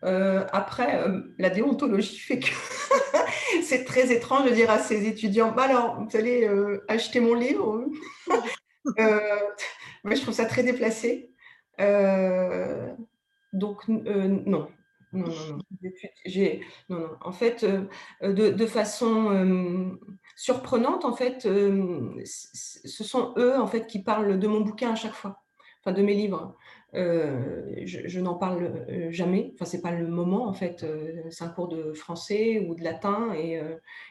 [0.05, 2.51] Euh, après, euh, la déontologie fait que
[3.62, 7.35] c'est très étrange de dire à ses étudiants bah alors, vous allez euh, acheter mon
[7.35, 7.85] livre
[10.05, 11.31] mais Je trouve ça très déplacé.
[13.53, 14.69] donc, non.
[15.15, 15.59] Non, non,
[16.91, 17.09] non.
[17.23, 19.97] En fait, de, de façon
[20.37, 25.15] surprenante, en fait, ce sont eux en fait qui parlent de mon bouquin à chaque
[25.15, 25.43] fois,
[25.81, 26.57] enfin de mes livres.
[26.94, 29.51] Euh, je, n'en parle euh, jamais.
[29.55, 30.82] Enfin, c'est pas le moment en fait.
[30.85, 33.60] Euh, c'est un cours de français ou de latin et,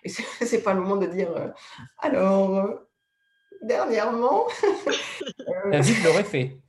[0.04, 1.54] et c'est pas le moment de dire.
[2.00, 2.82] alors,
[3.64, 4.46] dernièrement.
[5.72, 6.58] David l'aurait fait.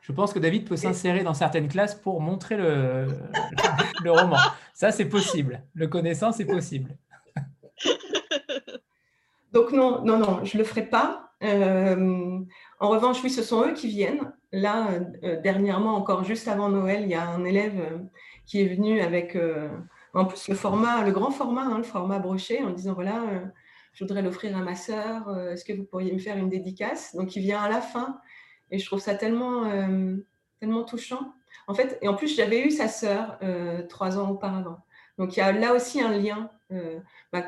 [0.00, 3.08] Je pense que David peut s'insérer dans certaines classes pour montrer le,
[4.02, 4.38] le roman.
[4.72, 5.62] Ça, c'est possible.
[5.74, 6.96] Le connaissant, c'est possible.
[9.52, 11.28] Donc non, non, non, je le ferai pas.
[12.80, 14.32] En revanche, oui, ce sont eux qui viennent.
[14.52, 14.88] Là,
[15.42, 18.00] dernièrement, encore juste avant Noël, il y a un élève
[18.46, 19.36] qui est venu avec,
[20.14, 23.22] en plus, le format, le grand format, hein, le format broché, en disant voilà,
[23.92, 25.28] je voudrais l'offrir à ma sœur.
[25.50, 27.14] Est-ce que vous pourriez me faire une dédicace?
[27.16, 28.20] Donc, il vient à la fin,
[28.70, 29.64] et je trouve ça tellement,
[30.60, 31.34] tellement touchant.
[31.66, 33.38] En fait, et en plus, j'avais eu sa sœur
[33.88, 34.78] trois ans auparavant.
[35.18, 36.48] Donc, il y a là aussi un lien.
[37.32, 37.42] Bah,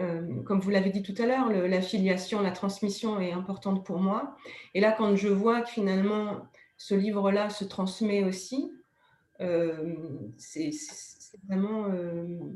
[0.00, 3.98] euh, comme vous l'avez dit tout à l'heure, la filiation, la transmission est importante pour
[3.98, 4.36] moi.
[4.74, 6.46] Et là, quand je vois que finalement
[6.76, 8.72] ce livre-là se transmet aussi,
[9.40, 9.96] euh,
[10.36, 10.70] c'est
[11.48, 12.54] vraiment euh,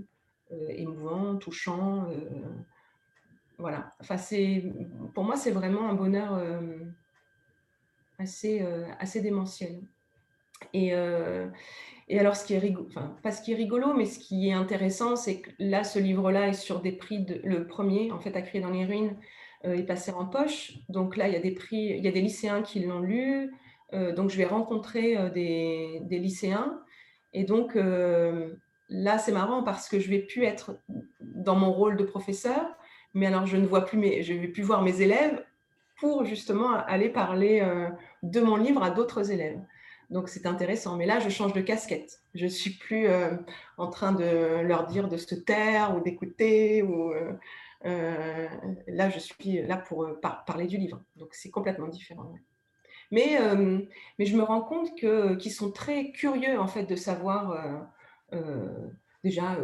[0.68, 2.08] émouvant, touchant.
[3.58, 3.90] voilà.
[4.00, 4.16] Enfin,
[5.14, 6.40] pour moi, c'est vraiment un bonheur
[8.18, 8.60] assez,
[9.00, 9.82] assez démentiel.
[10.72, 10.92] Et,
[12.12, 14.50] et alors, ce qui est rigolo, enfin, pas ce qui est rigolo, mais ce qui
[14.50, 18.20] est intéressant, c'est que là, ce livre-là est sur des prix, de, le premier, en
[18.20, 19.16] fait, à créer dans les ruines,
[19.64, 20.74] euh, est passé en poche.
[20.90, 23.50] Donc là, il y a des prix, il y a des lycéens qui l'ont lu.
[23.94, 26.82] Euh, donc, je vais rencontrer euh, des, lycéens.
[27.32, 27.76] Et donc,
[28.90, 30.76] là, c'est marrant parce que je vais plus être
[31.22, 32.76] dans mon rôle de professeur,
[33.14, 35.42] mais alors je ne vois plus je vais plus voir mes élèves
[35.98, 37.66] pour justement aller parler
[38.22, 39.58] de mon livre à d'autres élèves.
[40.12, 40.96] Donc c'est intéressant.
[40.96, 42.20] Mais là, je change de casquette.
[42.34, 43.34] Je ne suis plus euh,
[43.78, 46.82] en train de leur dire de se taire ou d'écouter.
[46.82, 47.32] Ou, euh,
[47.86, 48.46] euh,
[48.88, 51.02] là, je suis là pour parler du livre.
[51.16, 52.30] Donc c'est complètement différent.
[53.10, 53.38] Mais,
[54.18, 57.88] je me rends compte qu'ils sont très curieux en fait de savoir
[59.24, 59.56] déjà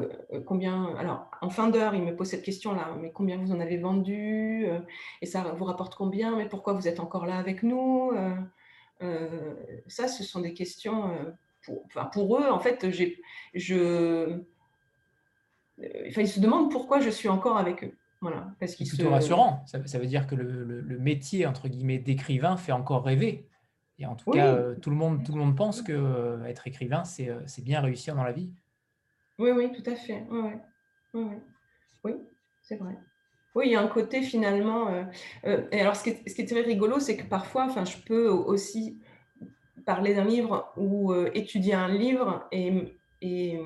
[0.47, 0.95] combien.
[0.97, 2.97] Alors en fin d'heure, ils me posent cette question-là.
[3.01, 4.67] Mais combien vous en avez vendu
[5.23, 6.37] Et ça vous rapporte combien?
[6.37, 8.13] Mais pourquoi vous êtes encore là avec nous
[9.87, 11.31] ça, ce sont des questions euh,
[11.63, 12.49] pour, pour eux.
[12.49, 14.39] En fait, je, euh,
[16.09, 17.93] enfin, ils se demandent pourquoi je suis encore avec eux.
[18.21, 19.65] Voilà, parce qu'ils plutôt rassurant.
[19.67, 23.47] Ça, veut dire que le, métier entre guillemets d'écrivain fait encore rêver.
[24.01, 27.63] Et en tout cas, tout le monde, tout le monde pense que être écrivain, c'est
[27.63, 28.51] bien réussir dans la vie.
[29.39, 30.27] Oui, oui, tout à fait.
[30.31, 30.51] Oui,
[31.15, 32.15] oui
[32.69, 32.99] c'est vrai.
[33.59, 34.89] Oui, il y a un côté finalement.
[34.89, 35.03] Euh,
[35.45, 39.01] euh, et alors, ce qui, est, très rigolo, c'est que parfois, enfin, je peux aussi
[39.85, 43.59] parler d'un livre ou euh, étudier un livre et,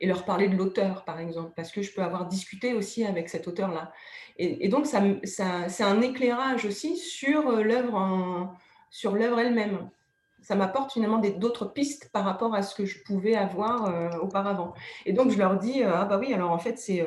[0.00, 3.46] leur parler de l'auteur, par exemple, parce que je peux avoir discuté aussi avec cet
[3.46, 3.92] auteur-là.
[4.38, 8.56] Et, donc, ça, ça c'est un éclairage aussi sur l'œuvre
[8.88, 9.90] sur l'œuvre elle-même.
[10.40, 14.72] Ça m'apporte finalement d'autres pistes par rapport à ce que je pouvais avoir auparavant.
[15.04, 17.04] Et donc, je leur dis, ah bah oui, alors en fait, c'est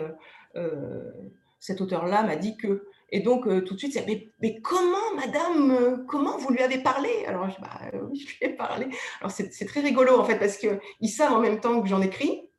[1.59, 2.87] cet auteur-là m'a dit que.
[3.11, 6.61] Et donc, euh, tout de suite, c'est mais, mais, comment, madame, euh, comment vous lui
[6.61, 7.09] avez parlé?
[7.27, 8.87] Alors, je, bah, euh, je lui ai parlé.
[9.19, 12.49] Alors, c'est très rigolo, en fait, parce qu'ils savent en même temps que j'en écris,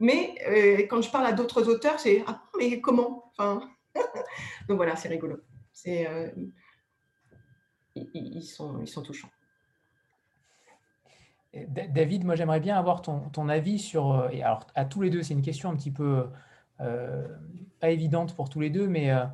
[0.00, 3.32] mais quand je parle à d'autres auteurs, c'est Ah, mais comment?
[3.36, 3.60] Enfin...
[4.68, 5.38] Donc, voilà, c'est rigolo.
[5.72, 6.08] C'est,
[7.94, 9.30] ils, sont, ils sont touchants.
[11.54, 14.28] David, moi, j'aimerais bien avoir ton, ton avis sur.
[14.32, 16.26] Et alors, à tous les deux, c'est une question un petit peu
[17.80, 19.24] pas évidente pour tous les deux, mais euh,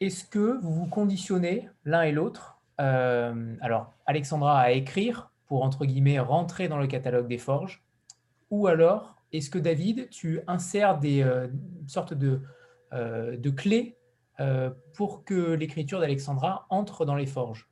[0.00, 2.58] est-ce que vous vous conditionnez l'un et l'autre?
[2.80, 7.82] Euh, Alors, Alexandra à écrire pour, entre guillemets, rentrer dans le catalogue des forges,
[8.50, 11.24] ou alors est-ce que David, tu insères des
[11.86, 12.42] sortes de,
[13.56, 13.96] clés
[14.94, 17.68] pour que l'écriture d'Alexandra entre dans les forges?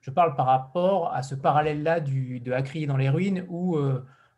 [0.00, 3.78] Je parle par rapport à ce parallèle-là de À dans les ruines où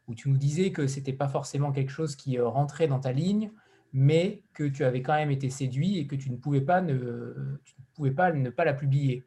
[0.09, 3.01] où tu nous disais que ce n'était pas forcément quelque chose qui euh, rentrait dans
[3.01, 3.51] ta ligne,
[3.93, 7.59] mais que tu avais quand même été séduit et que tu ne pouvais pas ne,
[7.95, 9.25] pouvais pas, ne pas la publier.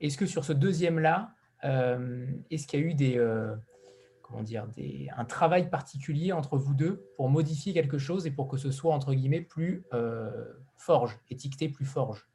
[0.00, 1.32] Est-ce que sur ce deuxième-là,
[1.64, 3.56] euh, est-ce qu'il y a eu des, euh,
[4.22, 8.46] comment dire, des, un travail particulier entre vous deux pour modifier quelque chose et pour
[8.46, 9.84] que ce soit, entre guillemets, plus
[10.76, 12.28] forge, étiqueté plus forge?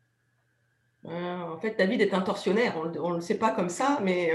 [1.06, 4.32] En fait, David est un tortionnaire, on ne le sait pas comme ça, mais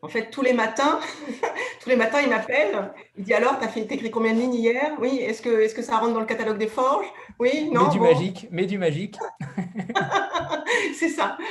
[0.00, 1.00] en fait, tous les matins,
[1.82, 2.92] tous les matins, il m'appelle.
[3.16, 4.92] Il dit alors, tu as fait écrit combien de lignes hier?
[5.00, 7.06] Oui, est-ce que, est que ça rentre dans le catalogue des forges?
[7.38, 7.86] Oui, non.
[7.86, 9.16] Mais du magique, mais du magique.
[10.94, 11.36] C'est ça.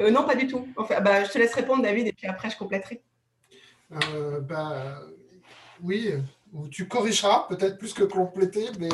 [0.00, 0.66] Euh, non, pas du tout.
[0.76, 3.02] Enfin, bah, je te laisse répondre, David, et puis après, je compléterai.
[3.92, 5.00] Euh, bah,
[5.82, 6.14] oui,
[6.70, 8.88] tu corrigeras peut-être plus que compléter, mais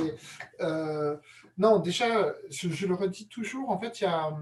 [0.60, 1.16] euh,
[1.58, 4.32] non, déjà, je, je, le redis toujours, en fait, il y a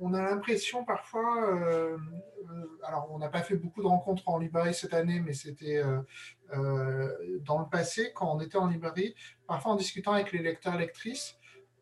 [0.00, 4.38] on, a l'impression parfois, euh, euh, alors on n'a pas fait beaucoup de rencontres en
[4.38, 5.82] librairie cette année, mais c'était
[6.54, 9.14] euh, dans le passé, quand on était en librairie,
[9.46, 11.36] parfois en discutant avec les lecteurs, lectrices,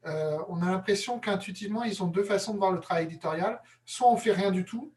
[0.04, 3.60] on a l'impression qu'intuitivement, ils ont deux façons de voir le travail éditorial.
[3.84, 4.94] Soit on fait rien du tout,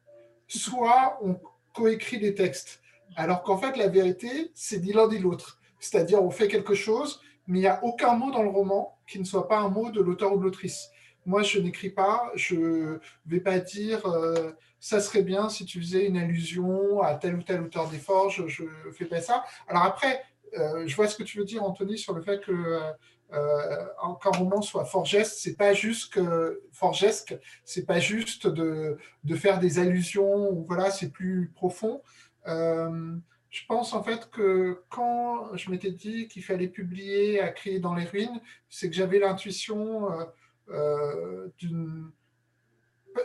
[0.48, 1.38] soit on
[1.74, 2.82] coécrit des textes.
[3.18, 5.60] Alors qu'en fait, la vérité, c'est ni l'un ni l'autre.
[5.80, 9.20] C'est-à-dire, on fait quelque chose, mais il n'y a aucun mot dans le roman qui
[9.20, 10.90] ne soit pas un mot de l'auteur ou de l'autrice.
[11.26, 15.80] Moi, je n'écris pas, je ne vais pas dire euh, ça serait bien si tu
[15.80, 19.44] faisais une allusion à tel ou tel auteur des forges, je ne fais pas ça.
[19.68, 20.24] Alors après,
[20.58, 22.80] euh, je vois ce que tu veux dire, Anthony, sur le fait que
[23.32, 23.86] euh,
[24.22, 29.60] qu'un roman soit forgesque, c'est pas juste que forgesque, c'est pas juste de, de, faire
[29.60, 32.02] des allusions, voilà, c'est plus profond.
[32.46, 37.96] je pense en fait que quand je m'étais dit qu'il fallait publier à crier dans
[37.96, 40.10] les ruines, c'est que j'avais l'intuition
[40.70, 41.50] euh.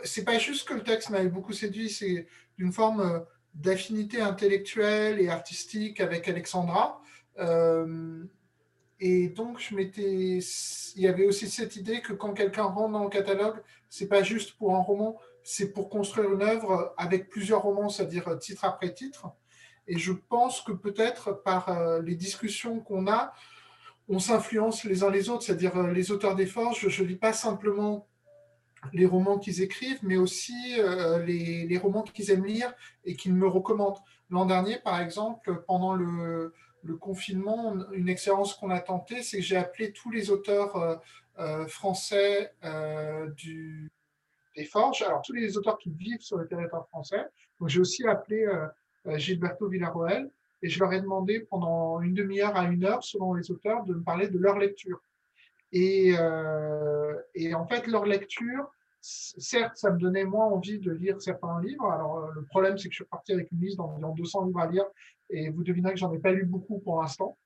[0.03, 3.19] C'est pas juste que le texte m'avait beaucoup séduit, c'est d'une forme euh,
[3.55, 7.01] d'affinité intellectuelle et artistique avec Alexandra.
[7.39, 8.23] Euh,
[8.99, 10.39] et donc, je m'étais.
[10.95, 14.21] Il y avait aussi cette idée que quand quelqu'un rentre dans le catalogue, c'est pas
[14.21, 18.93] juste pour un roman, c'est pour construire une œuvre avec plusieurs romans, c'est-à-dire titre après
[18.93, 19.27] titre.
[19.87, 23.33] Et je pense que peut-être par les discussions qu'on a,
[24.09, 27.15] on s'influence les uns les autres, c'est-à-dire euh, les auteurs des forges, je ne lis
[27.15, 28.07] pas simplement
[28.91, 32.73] les romans qu'ils écrivent, mais aussi euh, les, romans qu'ils aiment lire
[33.05, 33.99] et qu'ils me recommandent.
[34.29, 36.53] L'an dernier, par exemple, pendant le,
[36.99, 41.01] confinement, une expérience qu'on a tentée, c'est que j'ai appelé tous les auteurs
[41.37, 42.53] euh, français
[43.35, 43.91] du,
[44.55, 47.25] des forges, alors tous les auteurs qui vivent sur le territoire français.
[47.67, 48.47] J'ai aussi appelé
[49.17, 50.31] Gilberto Villarroel,
[50.61, 53.93] et je leur ai demandé pendant une demi-heure à une heure, selon les auteurs, de
[53.93, 55.01] me parler de leur lecture.
[55.71, 58.71] Et, euh, et, en fait, leur lecture,
[59.01, 61.89] certes, ça me donnait moins envie de lire certains livres.
[61.89, 64.59] Alors, euh, le problème, c'est que je suis parti avec une liste d'environ 200 livres
[64.59, 64.85] à lire,
[65.29, 67.37] et vous devinerez que j'en ai pas lu beaucoup pour l'instant.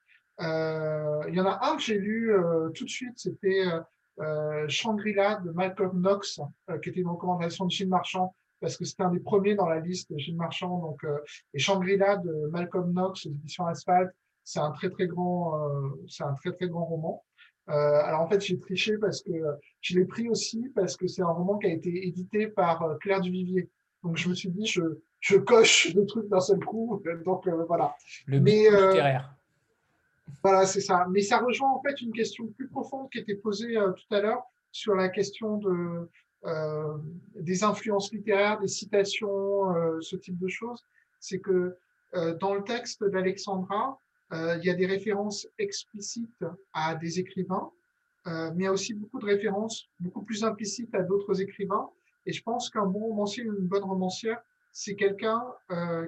[0.42, 3.66] Euh, il y en a un que j'ai lu euh, tout de suite, c'était
[4.20, 6.42] euh, Shangri-La de Malcolm Knox,
[6.82, 9.82] qui était une recommandation de Gilles Marchand, parce que c'était un des premiers dans la
[9.82, 10.80] liste de Gilles Marchand.
[10.80, 11.20] Donc, euh,
[11.54, 14.10] et Shangri-La de Malcolm Knox, éditions Asphalt,
[14.46, 17.26] c'est un très très grand, euh, c'est un très très grand roman.
[17.68, 19.32] Euh, alors en fait, j'ai triché parce que
[19.82, 23.20] je l'ai pris aussi parce que c'est un roman qui a été édité par Claire
[23.20, 23.70] Duvivier.
[24.02, 24.82] Donc je me suis dit, je,
[25.20, 27.04] je coche le truc d'un seul coup.
[27.26, 27.94] Donc voilà.
[28.28, 29.36] Le Mais, littéraire.
[30.42, 31.06] Voilà, c'est ça.
[31.12, 34.44] Mais ça rejoint en fait une question plus profonde qui était posée tout à l'heure
[34.72, 36.10] sur la question de
[36.46, 36.98] euh,
[37.36, 40.86] des influences littéraires, des citations, euh, ce type de choses,
[41.20, 41.78] c'est que
[42.16, 43.98] euh, dans le texte d'Alexandra,
[44.32, 46.44] il y a des références explicites
[46.74, 47.70] à des écrivains,
[48.26, 51.88] mais il y a aussi beaucoup de références beaucoup plus implicites à d'autres écrivains.
[52.26, 54.42] Et je pense qu'un bon romancier, une bonne romancière,
[54.72, 55.40] c'est quelqu'un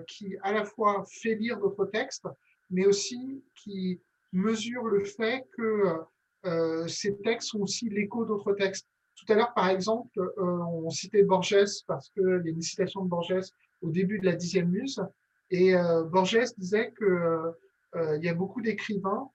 [0.08, 2.26] qui à la fois fait lire d'autres textes,
[2.72, 4.02] mais aussi qui
[4.34, 8.88] mesure le fait que ces textes sont aussi l'écho d'autres textes.
[9.16, 13.04] Tout à l'heure, par exemple, euh, on citait Borges parce qu'il y a une citation
[13.04, 13.52] de Borges
[13.82, 15.02] au début de la dixième muse.
[15.50, 19.30] Et euh, Borges disait qu'il euh, y a beaucoup d'écrivains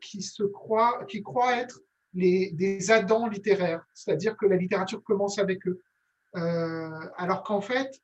[0.00, 1.80] qui se croient, qui croient être
[2.14, 5.82] les, des Adams littéraires, c'est-à-dire que la littérature commence avec eux.
[6.32, 8.00] alors qu'en fait,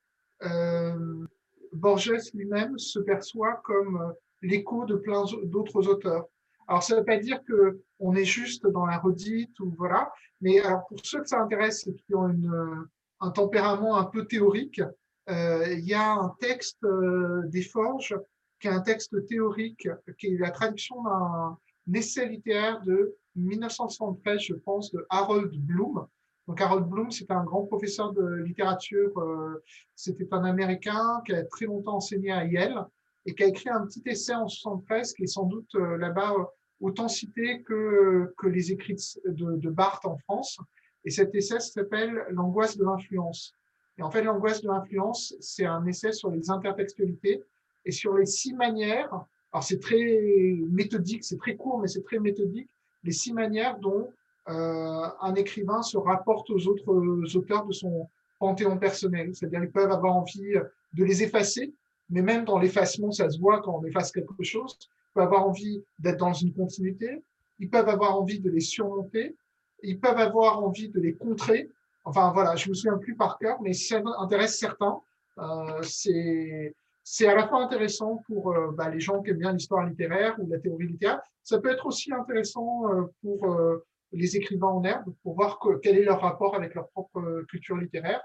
[1.72, 4.12] Borges lui-même se perçoit comme
[4.42, 6.26] l'écho de plein d'autres auteurs.
[6.72, 10.58] Alors, ça ne veut pas dire qu'on est juste dans la redite ou voilà, mais
[10.60, 12.88] alors pour ceux que ça intéresse et qui ont une,
[13.20, 14.80] un tempérament un peu théorique,
[15.28, 18.18] euh, il y a un texte euh, des Forges
[18.58, 19.86] qui est un texte théorique,
[20.18, 21.58] qui est la traduction d'un
[21.92, 26.06] essai littéraire de 1973, je pense, de Harold Bloom.
[26.48, 29.12] Donc Harold Bloom, c'était un grand professeur de littérature.
[29.18, 29.62] Euh,
[29.94, 32.86] c'était un Américain qui a très longtemps enseigné à Yale
[33.26, 36.34] et qui a écrit un petit essai en 73 qui est sans doute là-bas
[36.82, 40.58] autant cité que, que les écrits de, de Barthes en France.
[41.04, 43.54] Et cet essai s'appelle L'angoisse de l'influence.
[43.98, 47.42] Et en fait, l'angoisse de l'influence, c'est un essai sur les intertextualités
[47.84, 49.10] et sur les six manières.
[49.52, 52.70] Alors, c'est très méthodique, c'est très court, mais c'est très méthodique.
[53.04, 54.10] Les six manières dont
[54.48, 59.34] euh, un écrivain se rapporte aux autres auteurs de son panthéon personnel.
[59.34, 60.54] C'est-à-dire, ils peuvent avoir envie
[60.94, 61.72] de les effacer,
[62.10, 64.78] mais même dans l'effacement, ça se voit quand on efface quelque chose
[65.12, 67.22] peuvent avoir envie d'être dans une continuité,
[67.58, 69.36] ils peuvent avoir envie de les surmonter,
[69.82, 71.68] ils peuvent avoir envie de les contrer.
[72.04, 75.00] Enfin voilà, je me souviens plus par cœur, mais ça intéresse certains,
[75.38, 76.74] euh, c'est
[77.04, 80.36] c'est à la fois intéressant pour euh, bah, les gens qui aiment bien l'histoire littéraire
[80.38, 81.20] ou la théorie littéraire.
[81.42, 85.78] Ça peut être aussi intéressant euh, pour euh, les écrivains en herbe pour voir que,
[85.78, 88.20] quel est leur rapport avec leur propre culture littéraire.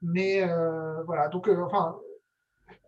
[0.00, 0.44] Mais
[1.06, 1.96] voilà, donc enfin,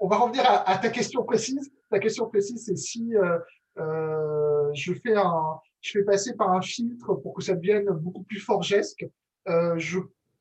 [0.01, 1.73] on va revenir à, ta question précise.
[1.91, 3.39] Ta question précise, c'est si euh,
[3.79, 8.23] euh, je fais un, je fais passer par un filtre pour que ça devienne beaucoup
[8.23, 9.07] plus forgesque.
[9.49, 10.01] Euh, je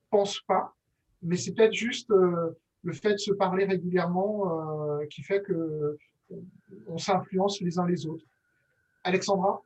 [0.10, 0.74] pense pas,
[1.22, 5.98] mais c'est peut-être juste euh, le fait de se parler régulièrement euh, qui fait que
[6.88, 8.26] on s'influence les uns les autres.
[9.04, 9.62] Alexandra?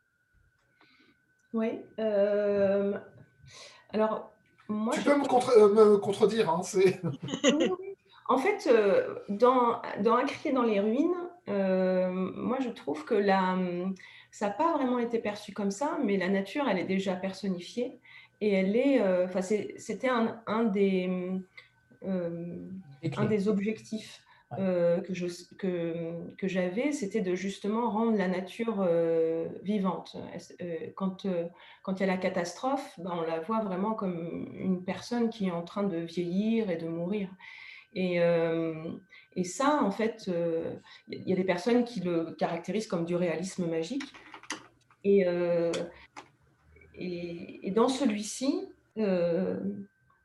[1.53, 1.79] Oui.
[3.93, 4.33] Alors,
[4.67, 6.49] moi, tu je peux me, contre- me contredire.
[6.49, 6.99] Hein, c'est...
[8.27, 11.15] En fait, euh, dans, dans Un crier dans les ruines,
[11.49, 13.57] euh, moi je trouve que la,
[14.31, 17.99] ça n'a pas vraiment été perçu comme ça, mais la nature, elle est déjà personnifiée
[18.41, 21.09] et elle est, euh, enfin, c'était un, un des,
[22.03, 22.57] euh,
[23.15, 24.21] un des objectifs
[24.59, 25.27] euh, que, je,
[25.57, 30.17] que, que j'avais, c'était de justement rendre la nature euh, vivante.
[30.95, 31.47] Quand, euh,
[31.83, 35.47] quand il y a la catastrophe, ben, on la voit vraiment comme une personne qui
[35.47, 37.29] est en train de vieillir et de mourir.
[37.99, 38.75] Et, euh,
[39.35, 40.75] et ça, en fait, euh,
[41.09, 44.03] il y a des personnes qui le caractérisent comme du réalisme magique.
[45.03, 45.71] Et, euh,
[47.75, 48.69] dans celui-ci,
[48.99, 49.59] euh,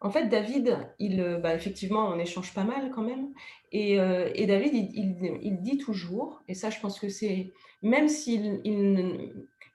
[0.01, 3.32] en fait, David, il, euh, bah, effectivement, on échange pas mal quand même.
[3.70, 7.53] Et, euh, et David, il, il- il dit toujours, et ça, je pense que c'est,
[7.82, 8.61] même s'il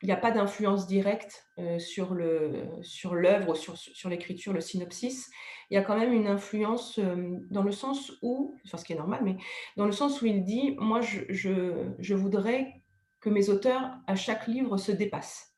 [0.03, 4.61] il n'y a pas d'influence directe euh, sur le sur l'œuvre, sur, sur l'écriture, le
[4.61, 5.29] synopsis,
[5.69, 8.97] il y a quand même une influence euh, dans le sens où, ce qui est
[8.97, 9.37] normal, mais
[9.75, 12.81] dans le sens où il dit, moi, je, je, voudrais
[13.21, 15.55] que mes auteurs, à chaque livre, se dépassent.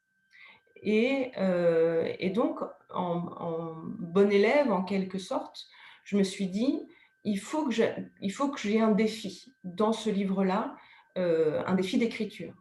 [0.82, 2.62] Et, euh, et donc,
[2.92, 5.68] en, en bon élève, en quelque sorte,
[6.06, 6.88] je me suis dit,
[7.26, 10.78] il faut que j'ai, un défi dans ce livre-là,
[11.18, 12.54] un défi d'écriture.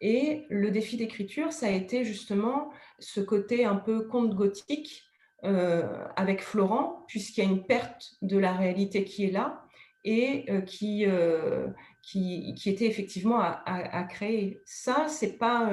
[0.00, 5.04] Et le défi d'écriture, ça a été justement ce côté un peu conte gothique
[5.44, 9.62] euh, avec Florent, puisqu'il y a une perte de la réalité qui est là
[10.04, 11.68] et euh, qui, euh,
[12.02, 14.60] qui, qui était effectivement à, créer.
[14.64, 15.70] Ça, c'est pas,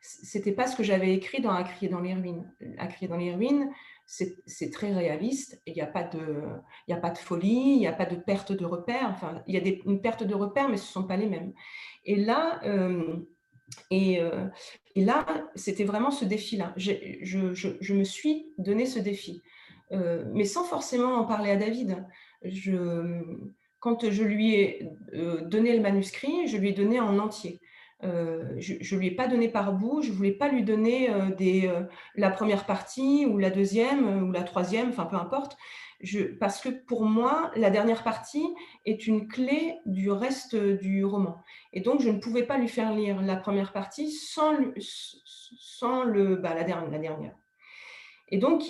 [0.00, 2.50] c'était pas ce que j'avais écrit dans À crier dans les ruines.
[2.78, 3.70] À crier dans les ruines,
[4.06, 5.60] c'est très réaliste.
[5.66, 6.44] Il n'y a pas de,
[6.90, 9.10] a pas de folie, il n'y a pas de perte de repères.
[9.10, 11.52] Enfin, il y a une perte de repères, mais ce ne sont pas les mêmes.
[12.04, 12.60] Et là,
[13.90, 14.46] et, euh,
[14.94, 16.72] et là, c'était vraiment ce défi-là.
[16.76, 19.42] Je, me suis donné ce défi,
[19.92, 22.04] Euh, mais sans forcément en parler à David.
[23.78, 27.60] Quand je lui ai euh, donné le manuscrit, je lui ai donné en entier.
[28.02, 31.08] Je ne lui ai pas donné par bout, je ne voulais pas lui donner
[32.16, 35.56] la première partie ou la deuxième ou la troisième, enfin peu importe.
[36.38, 38.46] Parce que pour moi, la dernière partie
[38.84, 41.38] est une clé du reste du roman.
[41.72, 46.36] Et donc, je ne pouvais pas lui faire lire la première partie sans, sans le,
[46.36, 47.34] bah, la, dernière, la dernière.
[48.28, 48.62] Et donc,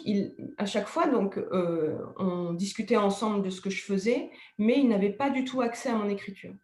[0.59, 4.89] à chaque fois, donc, euh, on discutait ensemble de ce que je faisais, mais il
[4.89, 6.55] n'avait pas du tout accès à mon écriture.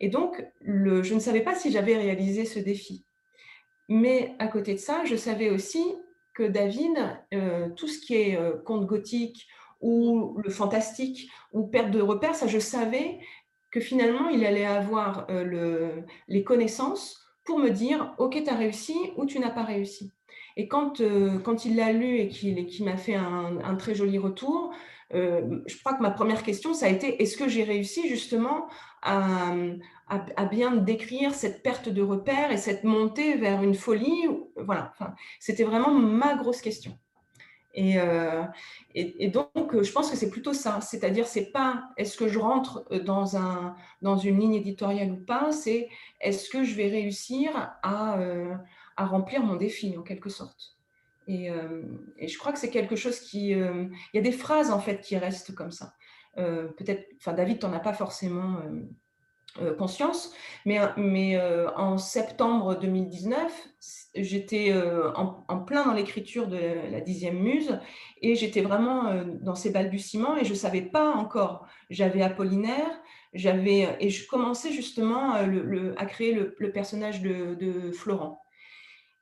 [0.00, 3.04] Et donc, je ne savais pas si j'avais réalisé ce défi.
[3.88, 5.84] Mais à côté de ça, je savais aussi
[6.34, 6.96] que David,
[7.34, 9.46] euh, tout ce qui est euh, conte gothique
[9.82, 13.18] ou le fantastique ou perte de repères, ça je savais
[13.70, 18.56] que finalement il allait avoir euh, le, les connaissances pour me dire ok tu as
[18.56, 20.10] réussi ou tu n'as pas réussi.
[20.56, 24.72] Et quand, euh, quand il l'a lu et qu'il m'a fait un, très joli retour,
[25.14, 28.68] euh, je crois que ma première question, ça a été est-ce que j'ai réussi justement
[29.02, 29.54] à,
[30.50, 34.92] bien décrire cette perte de repères et cette montée vers une folie Voilà,
[35.40, 36.98] c'était vraiment ma grosse question.
[37.74, 38.42] Et, euh,
[38.94, 40.80] et, donc, je pense que c'est plutôt ça.
[40.80, 45.52] C'est-à-dire, c'est pas est-ce que je rentre dans, un, dans une ligne éditoriale ou pas,
[45.52, 45.88] c'est
[46.20, 47.50] est-ce que je vais réussir
[47.82, 48.54] à, euh,
[48.96, 50.76] à remplir mon défi, en quelque sorte.
[51.28, 51.82] Et, euh,
[52.18, 53.54] et je crois que c'est quelque chose qui...
[53.54, 55.94] euh, Il y a des phrases, en fait, qui restent comme ça.
[56.38, 58.82] Euh, Peut-être, enfin, David, tu n'en as pas forcément euh,
[59.78, 60.32] conscience,
[60.64, 63.68] mais, mais euh, en septembre 2019,
[64.14, 66.58] j'étais euh, en, plein dans l'écriture de
[66.90, 67.78] la dixième muse
[68.20, 71.66] et j'étais vraiment euh, dans ces balbutiements et je ne savais pas encore.
[71.90, 73.00] J'avais Apollinaire,
[73.32, 78.42] j'avais et je commençais justement euh, le, à créer le, le personnage de, de, Florent.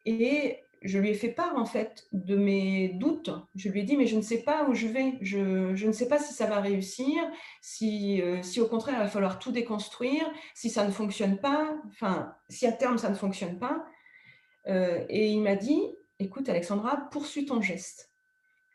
[0.07, 3.31] Et je lui ai fait part en fait de mes doutes.
[3.55, 5.93] Je lui ai dit mais je ne sais pas où je vais, je, je ne
[5.93, 7.23] sais pas si ça va réussir,
[7.61, 11.77] si, euh, si au contraire il va falloir tout déconstruire, si ça ne fonctionne pas,
[11.89, 13.85] enfin si à terme ça ne fonctionne pas.
[14.69, 15.82] Euh, et il m'a dit
[16.19, 18.11] écoute Alexandra, poursuis ton geste.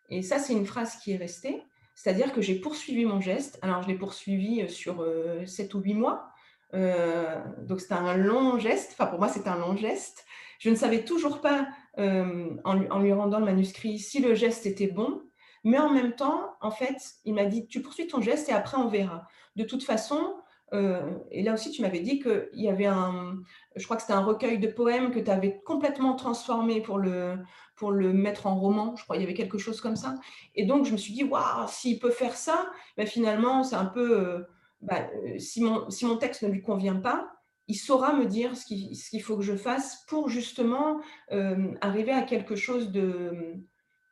[0.10, 1.64] Et ça c'est une phrase qui est restée,
[1.96, 3.58] c'est-à-dire que j'ai poursuivi mon geste.
[3.62, 6.30] Alors je l'ai poursuivi sur euh, 7 ou 8 mois.
[6.74, 10.26] Euh, donc c'était un long geste, enfin pour moi c'était un long geste.
[10.60, 11.68] Je ne savais toujours pas,
[12.00, 15.22] euh, en, lui, en, lui, rendant le manuscrit, si le geste était bon,
[15.64, 18.78] mais en même temps, en fait, il m'a dit, tu poursuis ton geste et après
[18.78, 19.28] on verra.
[19.56, 20.36] De toute façon,
[20.74, 23.38] euh, et là aussi tu m'avais dit qu'il y avait un,
[23.76, 27.38] je crois que c'était un recueil de poèmes que tu avais complètement transformé pour le,
[27.76, 30.16] pour le mettre en roman, je crois, il y avait quelque chose comme ça.
[30.56, 32.68] Et donc je me suis dit, waouh, s'il peut faire ça,
[32.98, 34.40] ben, finalement c'est un peu, euh,
[34.82, 35.08] ben,
[35.38, 37.35] si, mon, si mon texte ne lui convient pas,
[37.68, 41.02] il saura me dire ce qu'il qu faut que je fasse pour justement
[41.32, 43.56] euh, arriver à quelque chose de,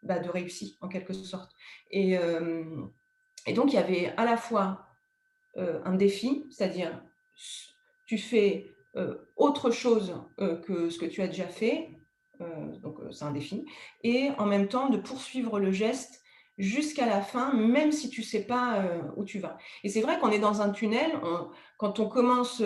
[0.01, 1.51] bah, réussi, en quelque sorte.
[1.91, 2.17] Et,
[3.45, 4.87] et, donc, il y avait à la fois
[5.55, 7.03] un défi, c'est-à-dire
[8.07, 8.71] tu fais
[9.35, 11.91] autre chose que ce que tu as déjà fait,
[12.81, 13.65] donc c'est un défi,
[14.01, 16.22] et en même temps de poursuivre le geste
[16.57, 18.83] jusqu'à la fin, même si tu ne sais pas
[19.15, 19.57] où tu vas.
[19.83, 21.11] Et c'est vrai qu'on est dans un tunnel,
[21.77, 22.61] quand on commence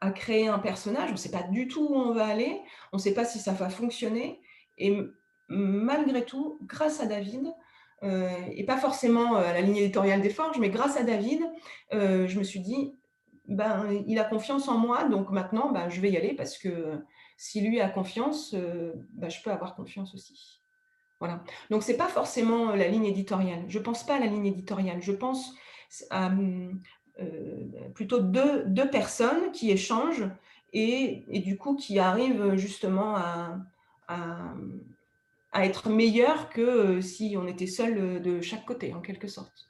[0.00, 2.60] à créer un personnage, on ne sait pas du tout où on va aller,
[2.92, 4.40] on ne sait pas si ça va fonctionner,
[4.76, 4.98] et
[5.48, 7.52] malgré tout, grâce à David,
[8.02, 11.40] et pas forcément à la ligne éditoriale des Forges, mais grâce à David,
[11.92, 12.94] je me suis dit,
[13.48, 17.02] ben, il a confiance en moi, donc maintenant, ben, je vais y aller parce que
[17.36, 20.59] si lui a confiance, ben, je peux avoir confiance aussi.
[21.20, 21.44] Voilà.
[21.70, 23.64] Donc, ce n'est pas forcément la ligne éditoriale.
[23.68, 25.00] Je ne pense pas à la ligne éditoriale.
[25.00, 25.54] Je pense
[26.10, 26.30] à
[27.94, 30.26] plutôt deux, deux, personnes qui échangent
[30.72, 33.58] et, et, du coup qui arrivent justement à,
[34.08, 34.54] à,
[35.52, 39.68] à être meilleures que si on était seul de chaque côté, en quelque sorte.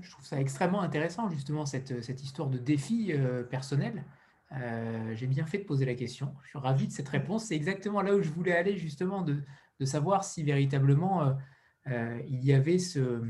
[0.00, 4.04] Je trouve ça extrêmement intéressant, justement, cette, cette histoire de défi euh, personnel.
[4.52, 6.34] Euh, J'ai bien fait de poser la question.
[6.44, 7.46] Je suis ravi de cette réponse.
[7.46, 9.42] C'est exactement là où je voulais aller, justement, de,
[9.82, 11.32] de savoir si véritablement euh,
[11.88, 13.22] euh il y avait ce.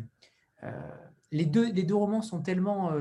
[0.63, 0.71] Euh,
[1.31, 2.93] les, deux, les deux romans sont tellement,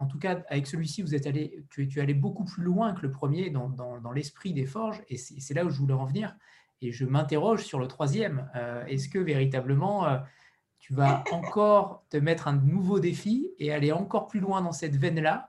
[0.00, 2.92] en tout cas avec celui-ci, vous êtes allé, tu, tu es allé beaucoup plus loin
[2.92, 5.94] que le premier dans, dans, dans l'esprit des forges, et c'est là où je voulais
[5.94, 6.34] en venir.
[6.82, 8.50] Et je m'interroge sur le troisième.
[8.88, 10.20] Est-ce que véritablement
[10.80, 14.96] tu vas encore te mettre un nouveau défi et aller encore plus loin dans cette
[14.96, 15.48] veine-là,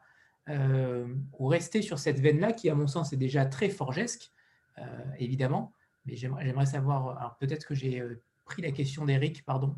[0.50, 1.08] euh,
[1.38, 4.32] ou rester sur cette veine-là qui, à mon sens, est déjà très forgesque,
[4.80, 4.82] euh,
[5.20, 5.74] évidemment.
[6.06, 9.76] Mais j'aimerais savoir, alors peut-être que j'ai euh, pris la question d'Eric, pardon.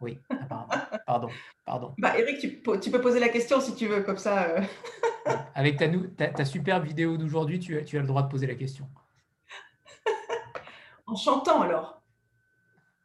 [0.00, 0.72] Oui, apparemment.
[1.06, 1.28] Pardon,
[1.64, 1.94] pardon.
[1.98, 4.48] Bah, Eric, tu, tu, peux poser la question si tu veux, comme ça.
[4.48, 4.62] Euh.
[5.54, 5.86] Avec ta,
[6.16, 8.88] ta, ta, superbe vidéo d'aujourd'hui, tu, tu as le droit de poser la question.
[11.06, 12.02] En chantant alors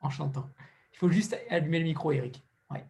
[0.01, 0.49] En chantant.
[0.93, 2.43] Il faut juste allumer le micro, Eric.
[2.69, 2.85] Ouais.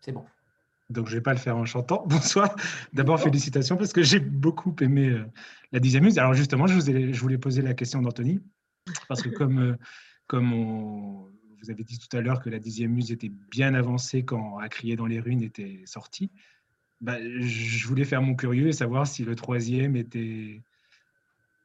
[0.00, 0.24] C'est bon.
[0.90, 2.04] Donc, je ne vais pas le faire en chantant.
[2.08, 2.54] Bonsoir.
[2.92, 5.24] D'abord, félicitations parce que j'ai beaucoup aimé euh,
[5.72, 6.18] la dixième muse.
[6.18, 8.40] Alors, justement, je, vous ai, je voulais poser la question d'Anthony
[9.08, 9.76] parce que comme, euh,
[10.26, 11.30] comme on,
[11.62, 14.68] vous avez dit tout à l'heure que la dixième muse était bien avancée quand À
[14.68, 16.30] crier dans les ruines était sorti,
[17.00, 20.62] bah, je voulais faire mon curieux et savoir si le troisième était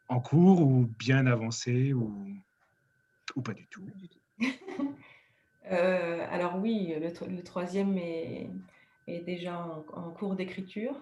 [0.08, 2.34] en cours ou bien avancé ou
[3.36, 3.86] ou pas du tout
[5.72, 8.50] euh, Alors oui, le, le troisième est,
[9.16, 9.58] est, déjà
[9.94, 10.96] en, cours d'écriture.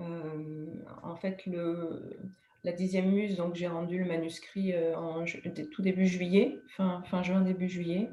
[0.00, 0.66] Euh,
[1.02, 2.18] en fait, le,
[2.64, 5.24] la dixième muse, donc j'ai rendu le manuscrit euh, en
[5.70, 8.10] tout début juillet, fin, fin juin, début juillet.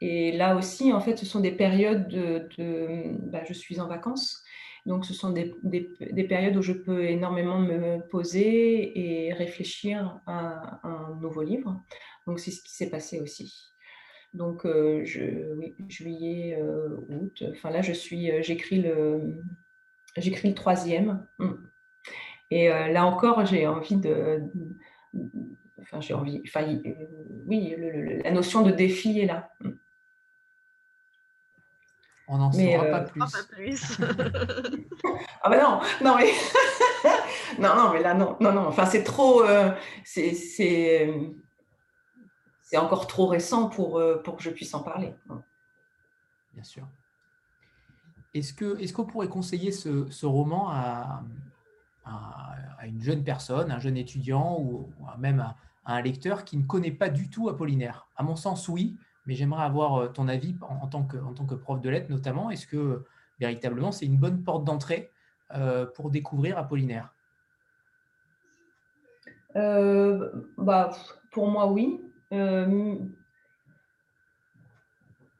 [0.00, 3.88] Et là aussi, en fait, ce sont des périodes de, de bah, je suis en
[3.88, 4.42] vacances.
[4.86, 10.20] Donc, ce sont des, des, des, périodes où je peux énormément me poser et réfléchir
[10.26, 11.82] à un nouveau livre.
[12.26, 13.68] Donc, c'est ce qui s'est passé aussi.
[14.34, 17.44] Donc, euh, je, oui, juillet, euh, août.
[17.50, 19.42] Enfin, là, je suis, euh, j'écris le,
[20.16, 21.26] j'écris le troisième.
[21.38, 21.52] Mm.
[22.50, 24.42] Et euh, là encore, j'ai envie de,
[25.80, 26.64] enfin, j'ai envie, enfin,
[27.46, 29.50] oui, le, le, la notion de défi est là.
[29.60, 29.70] Mm.
[32.30, 33.20] On n'en saura euh, pas plus.
[33.20, 33.98] Pas plus.
[35.42, 36.30] ah ben non, non mais
[37.58, 38.66] non, non, mais là non, non, non.
[38.66, 39.70] Enfin, c'est trop, euh,
[40.04, 41.10] c'est
[42.68, 45.14] c'est encore trop récent pour, euh, pour que je puisse en parler.
[46.52, 46.86] Bien sûr.
[48.34, 51.24] Est-ce qu'on est qu'on pourrait conseiller ce, ce roman à,
[52.04, 56.44] à, à, une jeune personne, un jeune étudiant ou, ou même à, à, un lecteur
[56.44, 58.06] qui ne connaît pas du tout Apollinaire?
[58.16, 61.32] À mon sens, oui, mais j'aimerais avoir euh, ton avis en, en, tant que, en
[61.32, 62.50] tant que prof de lettres notamment.
[62.50, 63.06] Est-ce que
[63.40, 65.10] véritablement c'est une bonne porte d'entrée
[65.54, 67.14] euh, pour découvrir Apollinaire?
[69.56, 70.90] Euh, bah,
[71.30, 72.04] Pour moi, oui.
[72.32, 72.96] Euh,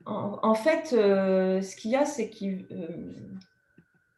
[0.07, 3.13] en, fait, euh, ce qu'il y a, c'est que euh,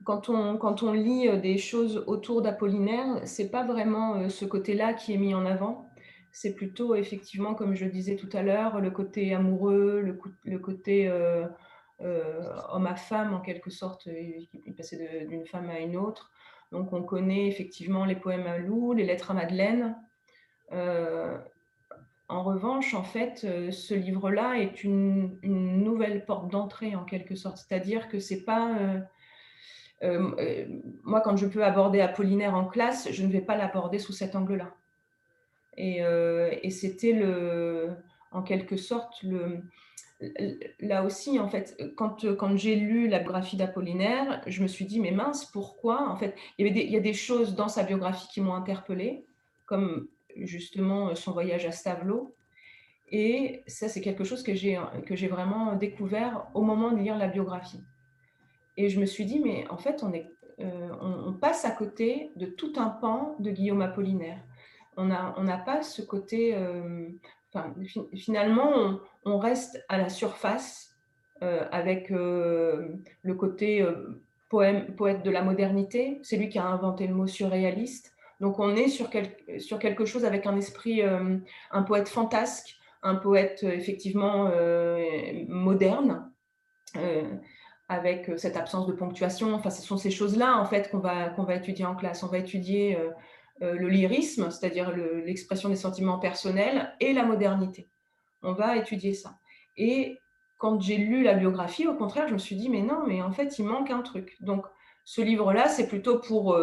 [0.05, 5.35] quand, on, lit des choses autour d'Apollinaire, c'est pas vraiment ce côté-là qui est mis
[5.35, 5.89] en avant.
[6.33, 11.11] C'est plutôt, effectivement, comme je disais tout à l'heure, le côté amoureux, le, le côté
[12.01, 16.31] homme à femme, en quelque sorte, il passait d'une femme à une autre.
[16.71, 19.97] Donc, on connaît effectivement les poèmes à Lou, les lettres à Madeleine.
[22.31, 27.59] En revanche, en fait, euh, ce livre-là est une, nouvelle porte d'entrée en quelque sorte.
[27.59, 28.77] C'est-à-dire que c'est pas.
[28.79, 29.01] Euh,
[30.03, 30.67] euh,
[31.03, 34.37] moi, quand je peux aborder Apollinaire en classe, je ne vais pas l'aborder sous cet
[34.37, 34.73] angle-là.
[35.77, 37.91] Et, c'était le,
[38.33, 39.63] en quelque sorte le.
[40.81, 45.01] Là aussi, en fait, quand, quand j'ai lu la biographie d'Apollinaire, je me suis dit,
[45.01, 48.29] mais mince, pourquoi En fait, il y, il y a des choses dans sa biographie
[48.29, 49.25] qui m'ont interpellée,
[49.65, 52.35] comme justement son voyage à Stavelot.
[53.13, 57.83] Et ça, c'est quelque chose que j'ai vraiment découvert au moment de lire la biographie.
[58.77, 60.27] Et je me suis dit, mais en fait, on, est,
[60.59, 64.39] on, passe à côté de tout un pan de Guillaume Apollinaire.
[64.97, 66.57] On n'a on pas ce côté...
[67.53, 67.75] Enfin,
[68.15, 70.97] finalement, on, reste à la surface
[71.41, 73.85] avec le côté
[74.51, 76.21] poème, poète de la modernité.
[76.23, 78.15] C'est lui qui a inventé le mot surréaliste.
[78.41, 81.37] Donc on est sur, quelque chose avec un esprit, euh,
[81.71, 85.05] un poète fantasque, un poète euh, effectivement euh,
[85.49, 86.27] moderne,
[87.89, 89.55] avec cette absence de ponctuation.
[89.55, 92.25] Enfin, ce sont ces choses-là en fait qu'on va, étudier en classe.
[92.25, 92.99] On va étudier
[93.61, 97.89] le lyrisme, c'est-à-dire l'expression des sentiments personnels, et la modernité.
[98.43, 99.39] On va étudier ça.
[99.77, 100.19] Et
[100.59, 103.31] quand j'ai lu la biographie, au contraire, je me suis dit, mais non, mais en
[103.31, 104.37] fait, il manque un truc.
[104.41, 104.67] Donc,
[105.05, 106.59] ce livre-là, c'est plutôt pour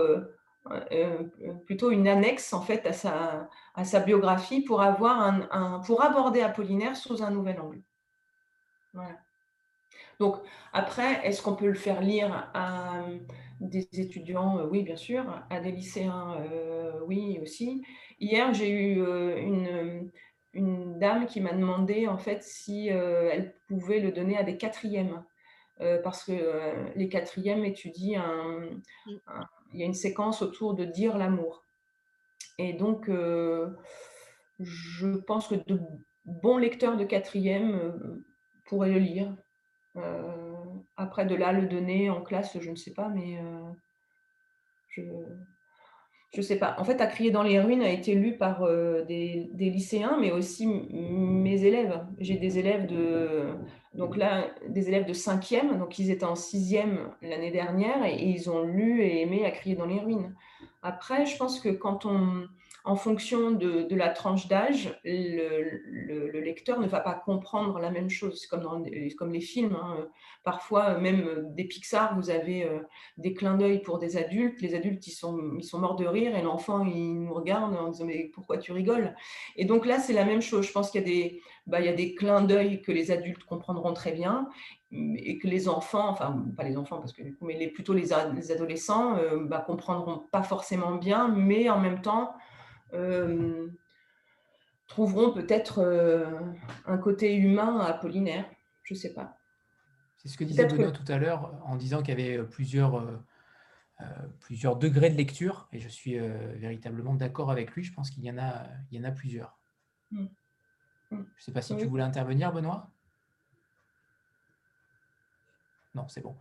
[1.65, 5.21] plutôt une annexe en fait à sa, à sa biographie pour avoir
[5.51, 7.81] un, pour aborder Apollinaire sous un nouvel angle.
[8.93, 9.17] Voilà.
[10.19, 10.37] Donc
[10.73, 13.05] après, est-ce qu'on peut le faire lire à
[13.59, 14.65] des étudiants?
[14.65, 15.23] Oui, bien sûr.
[15.49, 17.83] À des lycéens, euh, oui aussi.
[18.19, 18.95] Hier, j'ai eu
[19.39, 20.11] une,
[20.53, 24.57] une dame qui m'a demandé en fait si euh, elle pouvait le donner à des
[24.57, 25.23] quatrièmes.
[25.79, 28.23] Euh, parce que euh, les quatrièmes étudient
[29.27, 31.63] un, il y a une séquence autour de dire l'amour.
[32.57, 33.09] Et donc,
[34.59, 35.79] je pense que de
[36.25, 38.23] bons lecteurs de quatrième
[38.65, 39.35] pourraient le lire.
[40.95, 43.39] après, de là, le donner en classe, je ne sais pas, mais
[44.89, 45.01] je,
[46.35, 46.75] je sais pas.
[46.77, 50.31] En fait, À crier dans les ruines a été lu par euh, des, lycéens, mais
[50.31, 52.05] aussi mes élèves.
[52.19, 53.47] J'ai des élèves de
[53.93, 58.29] donc là des élèves de cinquième, donc ils étaient en sixième l'année dernière et, et,
[58.29, 60.35] ils ont lu et aimé À crier dans les ruines.
[60.83, 62.47] Après, je pense que quand on
[62.83, 68.45] en fonction de, la tranche d'âge, le, lecteur ne va pas comprendre la même chose,
[68.47, 68.83] comme, dans,
[69.17, 69.75] comme les films.
[69.75, 70.07] Hein.
[70.43, 72.79] Parfois, même des Pixar, vous avez euh,
[73.17, 74.61] des clins d'œil pour des adultes.
[74.61, 75.33] Les adultes, ils sont,
[75.73, 79.13] morts de rire et l'enfant, il nous regarde en disant Mais pourquoi tu rigoles?
[79.57, 80.65] Et donc là, c'est la même chose.
[80.65, 84.13] Je pense qu'il y a des, bah, des clins d'œil que les adultes comprendront très
[84.13, 84.47] bien
[84.93, 88.13] et que les enfants, enfin pas les enfants parce que du coup, mais plutôt les,
[88.13, 92.33] adolescents euh, bah, comprendront pas forcément bien, mais en même temps
[92.93, 93.67] euh,
[94.87, 96.39] trouveront peut-être euh,
[96.85, 98.45] un côté humain à Apollinaire.
[98.83, 99.37] Je ne sais pas.
[100.17, 104.05] C'est ce que disait Benoît tout à l'heure en disant qu'il y avait plusieurs, euh,
[104.39, 107.83] plusieurs degrés de lecture et je suis véritablement d'accord avec lui.
[107.83, 109.59] Je pense qu'il y, en a, il y en a plusieurs.
[110.11, 110.23] Mm.
[110.23, 110.29] Mm.
[111.11, 112.89] Je ne sais pas si tu voulais intervenir, Benoît?
[115.93, 116.35] Non, c'est bon.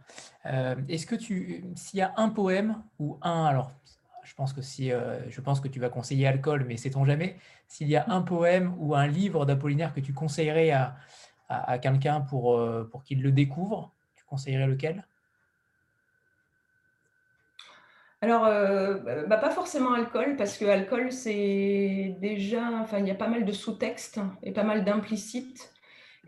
[0.44, 3.72] Est-ce que tu, s'il y a un poème ou un, alors
[4.26, 7.36] je pense que si, euh, je pense que tu vas conseiller Alcool, mais sait-on jamais,
[7.68, 10.96] s'il y a un poème ou un livre d'Apollinaire que tu conseillerais à,
[11.48, 15.06] à, quelqu'un pour, euh, pour qu'il le découvre, tu conseillerais lequel?
[18.20, 23.14] Alors, euh, bah, pas forcément alcool, parce que alcool, c'est déjà, enfin, il y a
[23.14, 25.72] pas mal de sous-textes et pas mal d'implicites.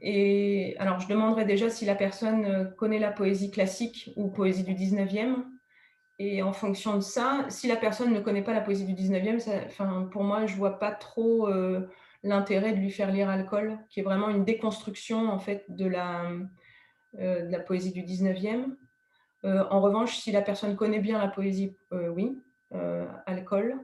[0.01, 4.75] Et alors, je demanderais déjà si la personne connaît la poésie classique ou poésie du
[4.75, 5.45] 19e,
[6.19, 9.41] et en fonction de ça, si la personne ne connaît pas la poésie du 19e,
[9.67, 11.89] enfin, pour moi, je vois pas trop euh,
[12.25, 16.33] l'intérêt de lui faire lire Alcool, qui est vraiment une déconstruction en fait, de, la,
[17.21, 18.75] euh, de la poésie du 19e.
[19.45, 22.43] Euh, en revanche, si la personne connaît bien la poésie, oui,
[23.27, 23.79] Alcool.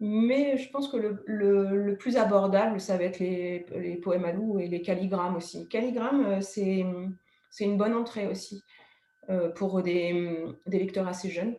[0.00, 4.32] Mais je pense que le, le, plus abordable, ça va être les, les, poèmes à
[4.32, 5.68] loup et les calligrammes aussi.
[5.68, 6.84] Calligramme, c'est
[7.60, 8.64] une bonne entrée aussi
[9.54, 11.54] pour des, des lecteurs assez jeunes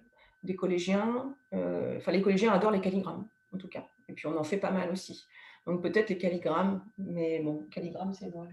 [0.46, 1.36] des collégiens.
[1.54, 3.86] Euh, enfin, les collégiens adorent les calligrammes, en tout cas.
[4.08, 5.28] Et puis, on en fait pas mal aussi.
[5.66, 8.48] Donc, peut-être les calligrammes, mais bon, calligramme, c'est bon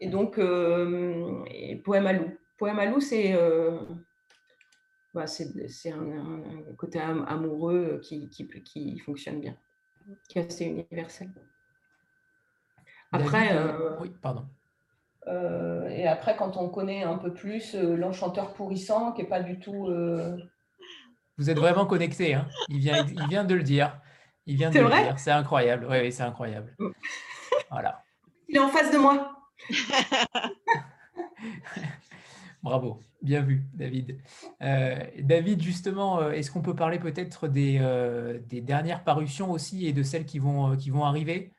[0.00, 1.44] Et donc, euh,
[1.84, 2.36] poème à loup.
[2.58, 3.78] Poème à loup, c'est euh,
[5.14, 9.56] bah, un, côté amoureux qui, qui, qui, fonctionne bien,
[10.28, 11.30] qui est assez universel.
[13.12, 13.54] Après,
[14.00, 14.46] oui, pardon.
[15.26, 19.86] et après, quand on connaît un peu plus l'enchanteur pourrissant, qui n'est pas du tout
[21.42, 22.34] vous êtes vraiment connecté.
[22.34, 22.46] Hein.
[22.68, 23.98] il, vient, il vient de le dire.
[24.46, 25.18] Il vient de le dire.
[25.18, 25.88] C'est incroyable.
[25.90, 26.76] Oui, oui c'est incroyable.
[27.70, 28.04] Voilà.
[28.48, 29.32] Il est en face de moi.
[32.62, 34.20] Bravo, bien vu, David.
[34.62, 39.86] Euh, David, justement, euh, est-ce qu'on peut parler peut-être des, euh, des, dernières parutions aussi
[39.88, 41.50] et de celles qui vont, qui vont arriver?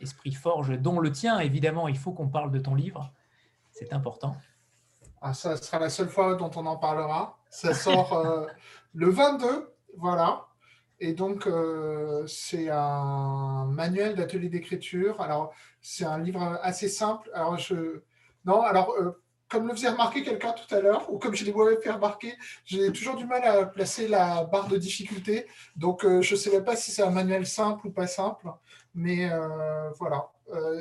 [0.00, 3.12] Esprit Forge, dont le tien, évidemment, il faut qu'on parle de ton livre.
[3.70, 4.34] C'est important.
[5.20, 7.38] Ah, ça sera la seule fois dont on en parlera.
[7.50, 8.46] Ça sort euh,
[8.94, 10.46] le 22, voilà.
[11.00, 15.20] Et donc, euh, c'est un manuel d'atelier d'écriture.
[15.22, 17.30] Alors, c'est un livre assez simple.
[17.34, 18.02] Alors, je...
[18.44, 21.54] Non, alors, euh, comme le faisait remarquer quelqu'un tout à l'heure, ou comme je l'ai
[21.82, 22.36] fait remarquer,
[22.66, 25.46] j'ai toujours du mal à placer la barre de difficulté.
[25.74, 28.46] Donc, euh, je ne même pas si c'est un manuel simple ou pas simple.
[28.94, 29.30] Mais
[29.98, 30.30] voilà.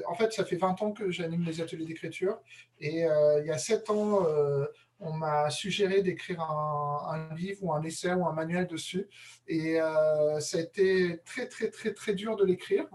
[0.07, 2.39] En fait, ça fait 20 ans que j'anime les ateliers d'écriture.
[2.79, 4.25] Et il y a 7 ans,
[4.99, 9.07] on m'a suggéré d'écrire un, livre ou un essai ou un manuel dessus.
[9.47, 12.85] Et euh, ça a été très, très, très, très dur de l'écrire.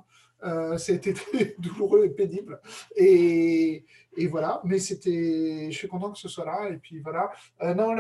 [0.44, 2.60] Euh, ça a été très douloureux et pénible.
[2.96, 3.84] Et,
[4.30, 6.68] voilà, mais c'était, je suis content que ce soit là.
[6.68, 7.30] Et puis voilà.
[7.62, 7.94] Euh, non,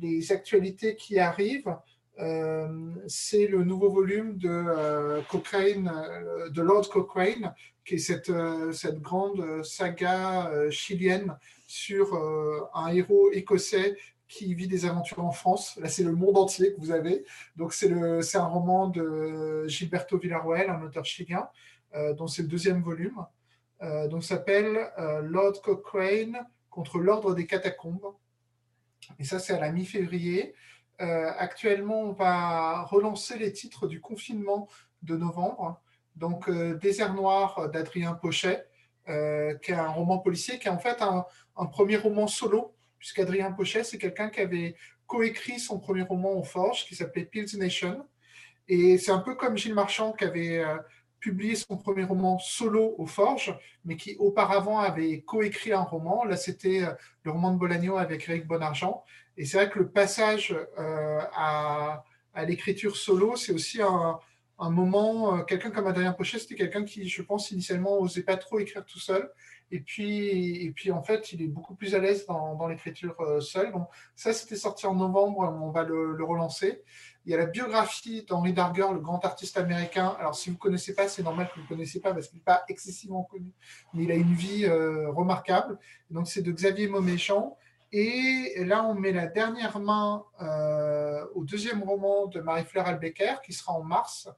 [0.00, 1.76] les actualités qui arrivent,
[3.06, 5.90] c'est le nouveau volume de Cochrane,
[6.50, 8.32] de Lord Cochrane, qui est cette,
[8.72, 11.36] cette grande saga chilienne
[11.66, 13.96] sur euh, un héros écossais
[14.28, 15.76] qui vit des aventures en France.
[15.80, 17.24] Là, c'est le monde entier que vous avez.
[17.56, 21.48] Donc, c'est un roman de Gilberto Villarroel, un auteur chilien,
[21.94, 23.24] euh, dont c'est le deuxième volume.
[23.82, 24.90] Euh, donc, s'appelle
[25.22, 28.14] Lord Cochrane contre l'ordre des catacombes.
[29.20, 30.54] Et ça, c'est à la mi-février.
[30.98, 34.68] Actuellement, on va relancer les titres du confinement
[35.02, 35.80] de novembre.
[36.14, 38.66] Donc, Désert noir d'Adrien Pochet,
[39.06, 43.84] qui est un roman policier, qui est en fait un, premier roman solo, puisqu'Adrien Pochet,
[43.84, 44.74] c'est quelqu'un qui avait
[45.06, 48.06] coécrit son premier roman au Forge, qui s'appelait Pills Nation.
[48.68, 50.76] Et c'est un peu comme Gilles Marchand, qui avait euh,
[51.20, 56.24] publié son premier roman solo au Forge, mais qui auparavant avait coécrit un roman.
[56.24, 56.92] Là, c'était euh,
[57.22, 59.04] le roman de Bolagno avec Eric Bonargent.
[59.36, 62.04] Et c'est vrai que le passage euh, à,
[62.46, 64.18] l'écriture solo, c'est aussi un,
[64.58, 68.84] moment, quelqu'un comme Adrien Pochet, c'était quelqu'un qui, je pense, initialement, n'osait pas trop écrire
[68.84, 69.30] tout seul.
[69.72, 73.40] Et puis, et puis, en fait, il est beaucoup plus à l'aise dans, l'écriture euh,
[73.40, 73.72] seule.
[73.72, 76.82] Donc, ça, c'était sorti en novembre, on va le, relancer.
[77.24, 80.16] Il y a la biographie d'Henry Darger, le grand artiste américain.
[80.20, 82.38] Alors, si vous ne connaissez pas, c'est normal que vous ne connaissez pas parce qu'il
[82.38, 83.50] n'est pas excessivement connu,
[83.92, 85.78] mais il a une vie euh, remarquable.
[86.10, 87.58] Donc, c'est de Xavier Mauméchant.
[87.92, 93.52] Et là, on met la dernière main euh, au deuxième roman de Marie-Fleur Albecker, qui
[93.52, 94.28] sera en mars,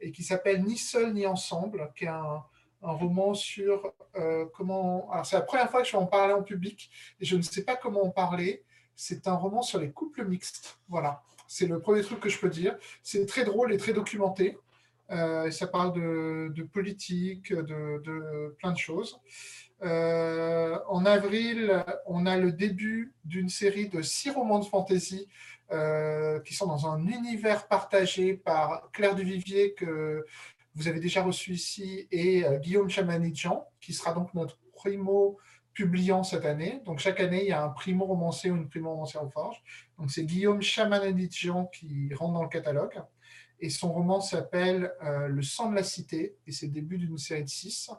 [0.00, 2.44] et qui s'appelle Ni seul ni ensemble, qui est un,
[2.80, 5.10] roman sur euh, comment.
[5.10, 6.90] Alors, c'est la première fois que je vais en parler en public
[7.20, 8.62] et je ne sais pas comment en parler.
[8.94, 10.78] C'est un roman sur les couples mixtes.
[10.88, 12.78] Voilà, c'est le premier truc que je peux dire.
[13.02, 14.58] C'est très drôle et très documenté.
[15.10, 19.18] Euh, ça parle de, politique, de, plein de choses.
[19.82, 25.28] Euh, en avril, on a le début d'une série de six romans de fantasy
[26.44, 30.24] qui sont dans un univers partagé par Claire Duvivier que
[30.78, 35.36] vous avez déjà reçu ici, et euh, Guillaume Chamanidjian, qui sera donc notre primo
[35.74, 36.80] publiant cette année.
[36.86, 39.60] Donc chaque année, il y a un primo romancier ou une primo romancière au Forge.
[39.98, 43.02] Donc c'est Guillaume Chamanidjian qui rentre dans le catalogue.
[43.58, 47.18] Et son roman s'appelle euh, Le sang de la cité, et c'est le début d'une
[47.18, 47.90] série de six.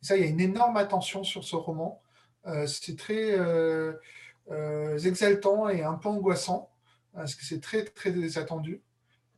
[0.00, 2.00] Ça, il y a une énorme attention sur ce roman.
[2.46, 3.36] Euh, c'est très
[5.04, 6.70] exaltant et un peu angoissant,
[7.12, 8.82] parce que c'est très, très attendu.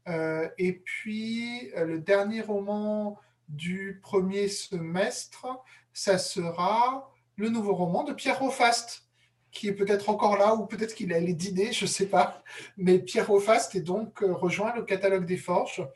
[0.08, 3.18] Euh, et puis, euh, le dernier roman
[3.48, 5.46] du premier semestre,
[5.92, 9.04] ça sera le nouveau roman de Pierre Rofast,
[9.52, 12.42] qui est peut-être encore là ou peut-être qu'il a les d'idées, je ne sais pas.
[12.76, 15.86] Mais Pierre Rofast est donc euh, rejoint le catalogue des Forges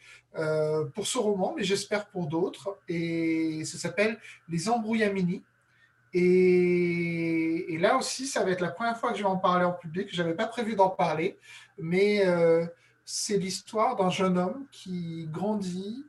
[0.94, 2.81] pour ce roman, mais j'espère pour d'autres.
[2.89, 4.18] Et ça s'appelle
[4.48, 5.44] Les Embrouillamini.
[6.12, 9.64] Et, et, là aussi, ça va être la première fois que je vais en parler
[9.64, 10.09] en public.
[10.12, 11.39] Je n'avais pas prévu d'en parler,
[11.78, 12.24] mais
[13.05, 16.06] c'est l'histoire d'un jeune homme qui grandit,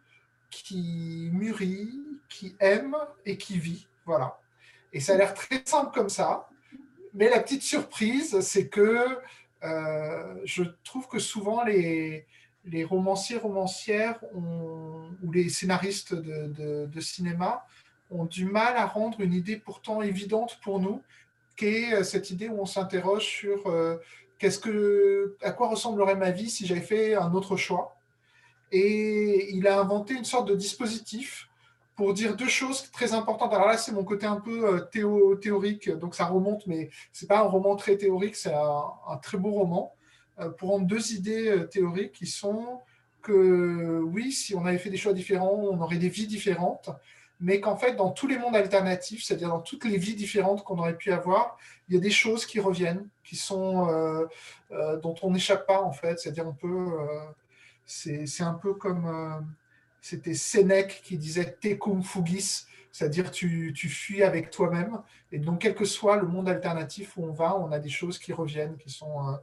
[0.50, 2.96] qui mûrit, qui aime
[3.26, 3.88] et qui vit.
[4.06, 4.40] Voilà.
[4.94, 6.48] Et ça a l'air très simple comme ça.
[7.16, 9.18] Mais la petite surprise, c'est que
[9.64, 12.26] euh, je trouve que souvent les,
[12.84, 17.66] romanciers, romancières ou les scénaristes de, cinéma
[18.12, 21.02] ont du mal à rendre une idée pourtant évidente pour nous,
[21.56, 23.96] qui est euh, cette idée où on s'interroge sur euh,
[24.38, 27.98] qu'est-ce que, à quoi ressemblerait ma vie si j'avais fait un autre choix.
[28.74, 31.48] Et il a inventé une sorte de dispositif
[31.96, 33.54] pour dire deux choses très importantes.
[33.54, 37.28] Alors là, c'est mon côté un peu euh, théo, théorique, donc ça remonte, mais c'est
[37.28, 39.96] pas un roman très théorique, c'est un, très beau roman
[40.40, 42.82] euh, pour rendre deux idées euh, théoriques qui sont
[43.22, 46.92] que oui, si on avait fait des choix différents, on aurait des vies différentes,
[47.40, 50.78] mais qu'en fait, dans tous les mondes alternatifs, c'est-à-dire dans toutes les vies différentes qu'on
[50.78, 51.58] aurait pu avoir,
[51.90, 53.88] il y a des choses qui reviennent, qui sont,
[55.02, 56.20] dont on n'échappe pas, en fait.
[56.20, 56.92] C'est-à-dire, on peut.
[57.88, 59.48] C'est un peu comme.
[60.08, 65.02] C'était Sénèque qui disait Tecum fugis, c'est-à-dire tu, tu fuis avec toi-même.
[65.32, 68.20] Et donc, quel que soit le monde alternatif où on va, on a des choses
[68.20, 69.40] qui reviennent, qui sont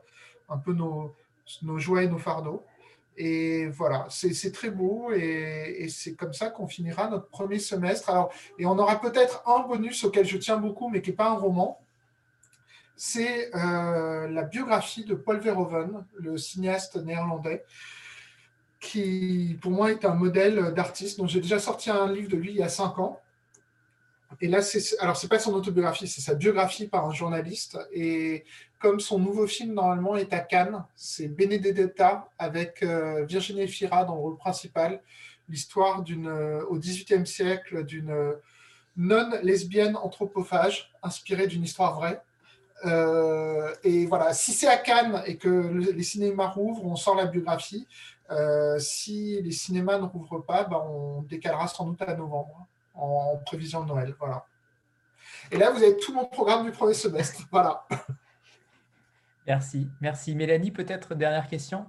[0.48, 1.16] un peu nos,
[1.62, 2.64] nos joies et nos fardeaux.
[3.16, 8.30] Et voilà, c'est très beau et, c'est comme ça qu'on finira notre premier semestre.
[8.56, 11.38] Et on aura peut-être un bonus auquel je tiens beaucoup, mais qui n'est pas un
[11.38, 11.80] roman.
[12.94, 17.64] C'est euh, la biographie de Paul Verhoeven, le cinéaste néerlandais,
[18.82, 21.18] qui pour moi est un modèle d'artiste.
[21.18, 23.18] dont j'ai déjà sorti un livre de lui il y a cinq ans.
[24.40, 27.78] Et là, c'est alors c'est pas son autobiographie, c'est sa biographie par un journaliste.
[27.92, 28.44] Et
[28.80, 34.16] comme son nouveau film normalement est à Cannes, c'est Benedetta avec euh, Virginie Fira dans
[34.16, 35.00] le rôle principal,
[35.48, 38.32] l'histoire d'une euh, au XVIIIe siècle d'une euh,
[38.96, 42.20] nonne lesbienne anthropophage inspirée d'une histoire vraie.
[43.84, 47.86] et voilà, si c'est à Cannes et que les cinémas rouvrent, on sort la biographie.
[48.78, 53.82] Si les cinémas ne rouvrent pas, ben, on décalera sans doute à novembre en prévision
[53.82, 54.14] de Noël.
[54.18, 54.46] Voilà.
[55.50, 57.42] Et là, vous avez tout mon programme du premier semestre.
[57.50, 57.86] Voilà.
[59.46, 59.88] Merci.
[60.00, 60.34] Merci.
[60.34, 61.86] Mélanie, peut-être dernière question?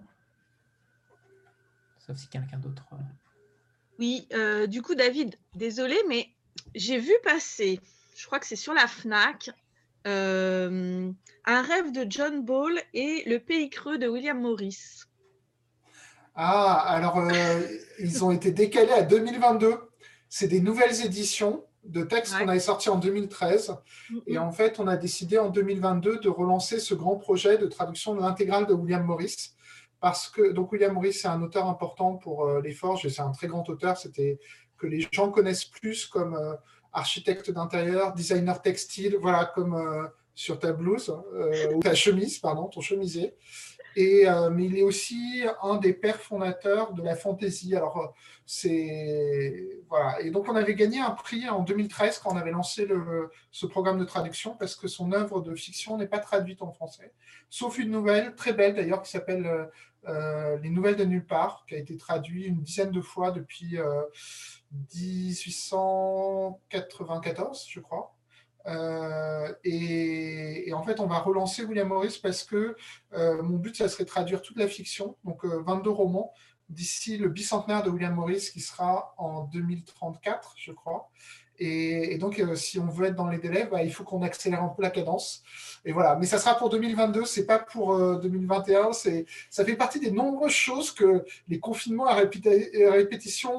[1.99, 2.85] Sauf si quelqu'un d'autre.
[2.93, 2.97] Euh.
[3.99, 6.27] Oui, euh, du coup, David, désolé, mais
[6.75, 7.79] j'ai vu passer,
[8.17, 9.51] je crois que c'est sur la FNAC,
[10.07, 11.11] euh,
[11.45, 15.03] un rêve de John Ball et le pays creux de William Morris.
[16.35, 17.21] Ah, alors
[17.99, 19.77] ils ont été décalés à 2022
[20.35, 23.75] c'est des nouvelles éditions de textes qu'on avait sortis en 2013.
[24.25, 28.15] Et en fait, on a décidé en 2022 de relancer ce grand projet de traduction
[28.15, 29.51] de l'intégrale de William Morris.
[29.99, 33.21] Parce que donc William Morris, c'est un auteur important pour euh, les forges et c'est
[33.21, 33.95] un très grand auteur.
[33.95, 34.39] C'était
[34.79, 36.55] que les gens connaissent plus comme euh,
[36.93, 41.13] architecte d'intérieur, designer textile, voilà, comme euh, sur ta blouse,
[41.75, 43.35] ou ta chemise, pardon, ton chemisier.
[43.97, 47.75] Euh, mais il est aussi un des pères fondateurs de la fantaisie.
[47.75, 48.07] Alors, euh,
[48.45, 49.67] c'est.
[49.89, 50.21] Voilà.
[50.21, 52.87] Et donc, on avait gagné un prix en 2013 quand on avait lancé
[53.51, 57.11] ce programme de traduction parce que son œuvre de fiction n'est pas traduite en français.
[57.49, 59.69] Sauf une nouvelle, très belle d'ailleurs, qui s'appelle
[60.07, 63.77] euh, Les Nouvelles de Nulle part, qui a été traduite une dizaine de fois depuis
[64.95, 68.15] 1894, je crois.
[68.67, 72.75] Euh, et, en fait, on va relancer William Morris parce que
[73.13, 76.33] euh, mon but, ça serait traduire toute la fiction, donc 22 euh, romans,
[76.69, 81.09] d'ici le bicentenaire de William Morris qui sera en 2034, je crois.
[81.59, 84.69] Et, donc, si on veut être dans les délais, bah, il faut qu'on accélère un
[84.69, 85.43] peu la cadence.
[85.85, 86.15] Et voilà.
[86.15, 88.91] Mais ça sera pour 2022, c'est pas pour 2021.
[88.91, 93.51] C'est, ça fait partie des nombreuses choses que les confinements à, répétition,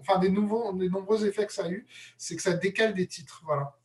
[0.00, 1.86] enfin des nouveaux, des nombreux effets que ça a eu,
[2.16, 3.42] c'est que ça décale des titres.
[3.44, 3.76] Voilà.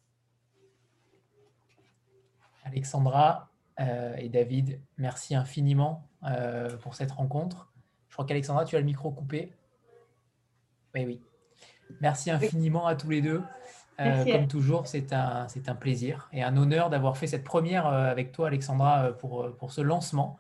[2.66, 7.72] Alexandra euh, et David, merci infiniment euh, pour cette rencontre.
[8.10, 9.54] Je crois qu'Alexandra, tu as le micro coupé.
[10.94, 11.22] Oui, oui.
[12.02, 13.42] Merci infiniment à tous les deux.
[14.02, 18.34] Euh, comme toujours, c'est un, un plaisir et un honneur d'avoir fait cette première avec
[18.34, 20.38] toi, Alexandra, pour, pour ce lancement.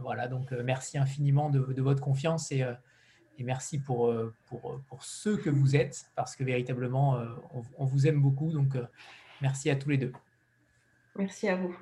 [0.00, 2.64] voilà, donc merci infiniment de, votre confiance et,
[3.38, 4.12] et merci pour,
[4.46, 7.18] pour, pour, ceux que vous êtes, parce que véritablement,
[7.54, 8.52] on, on vous aime beaucoup.
[8.52, 8.76] Donc,
[9.40, 10.12] merci à tous les deux.
[11.16, 11.76] Merci à vous.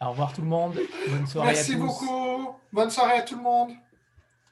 [0.00, 0.78] Au revoir tout le monde.
[1.08, 1.82] Bonne soirée merci à tous.
[1.82, 2.56] Merci beaucoup.
[2.72, 3.72] Bonne soirée à tout le monde.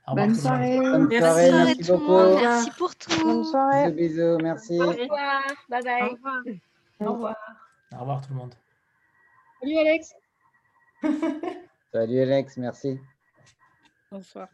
[0.09, 0.79] Bonne soirée.
[0.79, 1.19] Bonne merci.
[1.19, 1.53] soirée.
[1.53, 2.41] Merci, beaucoup.
[2.41, 3.25] Merci pour tout.
[3.25, 3.93] Bonne soirée.
[3.93, 4.39] Bisous, bisous.
[4.43, 4.81] Merci.
[4.81, 5.43] Au revoir.
[5.69, 6.03] Bye bye.
[6.03, 6.43] Au revoir.
[7.01, 7.37] Au revoir.
[7.93, 8.55] Au revoir tout le monde.
[9.61, 10.15] Salut Alex.
[11.93, 13.01] Salut Alex, merci.
[14.11, 14.49] Bonsoir.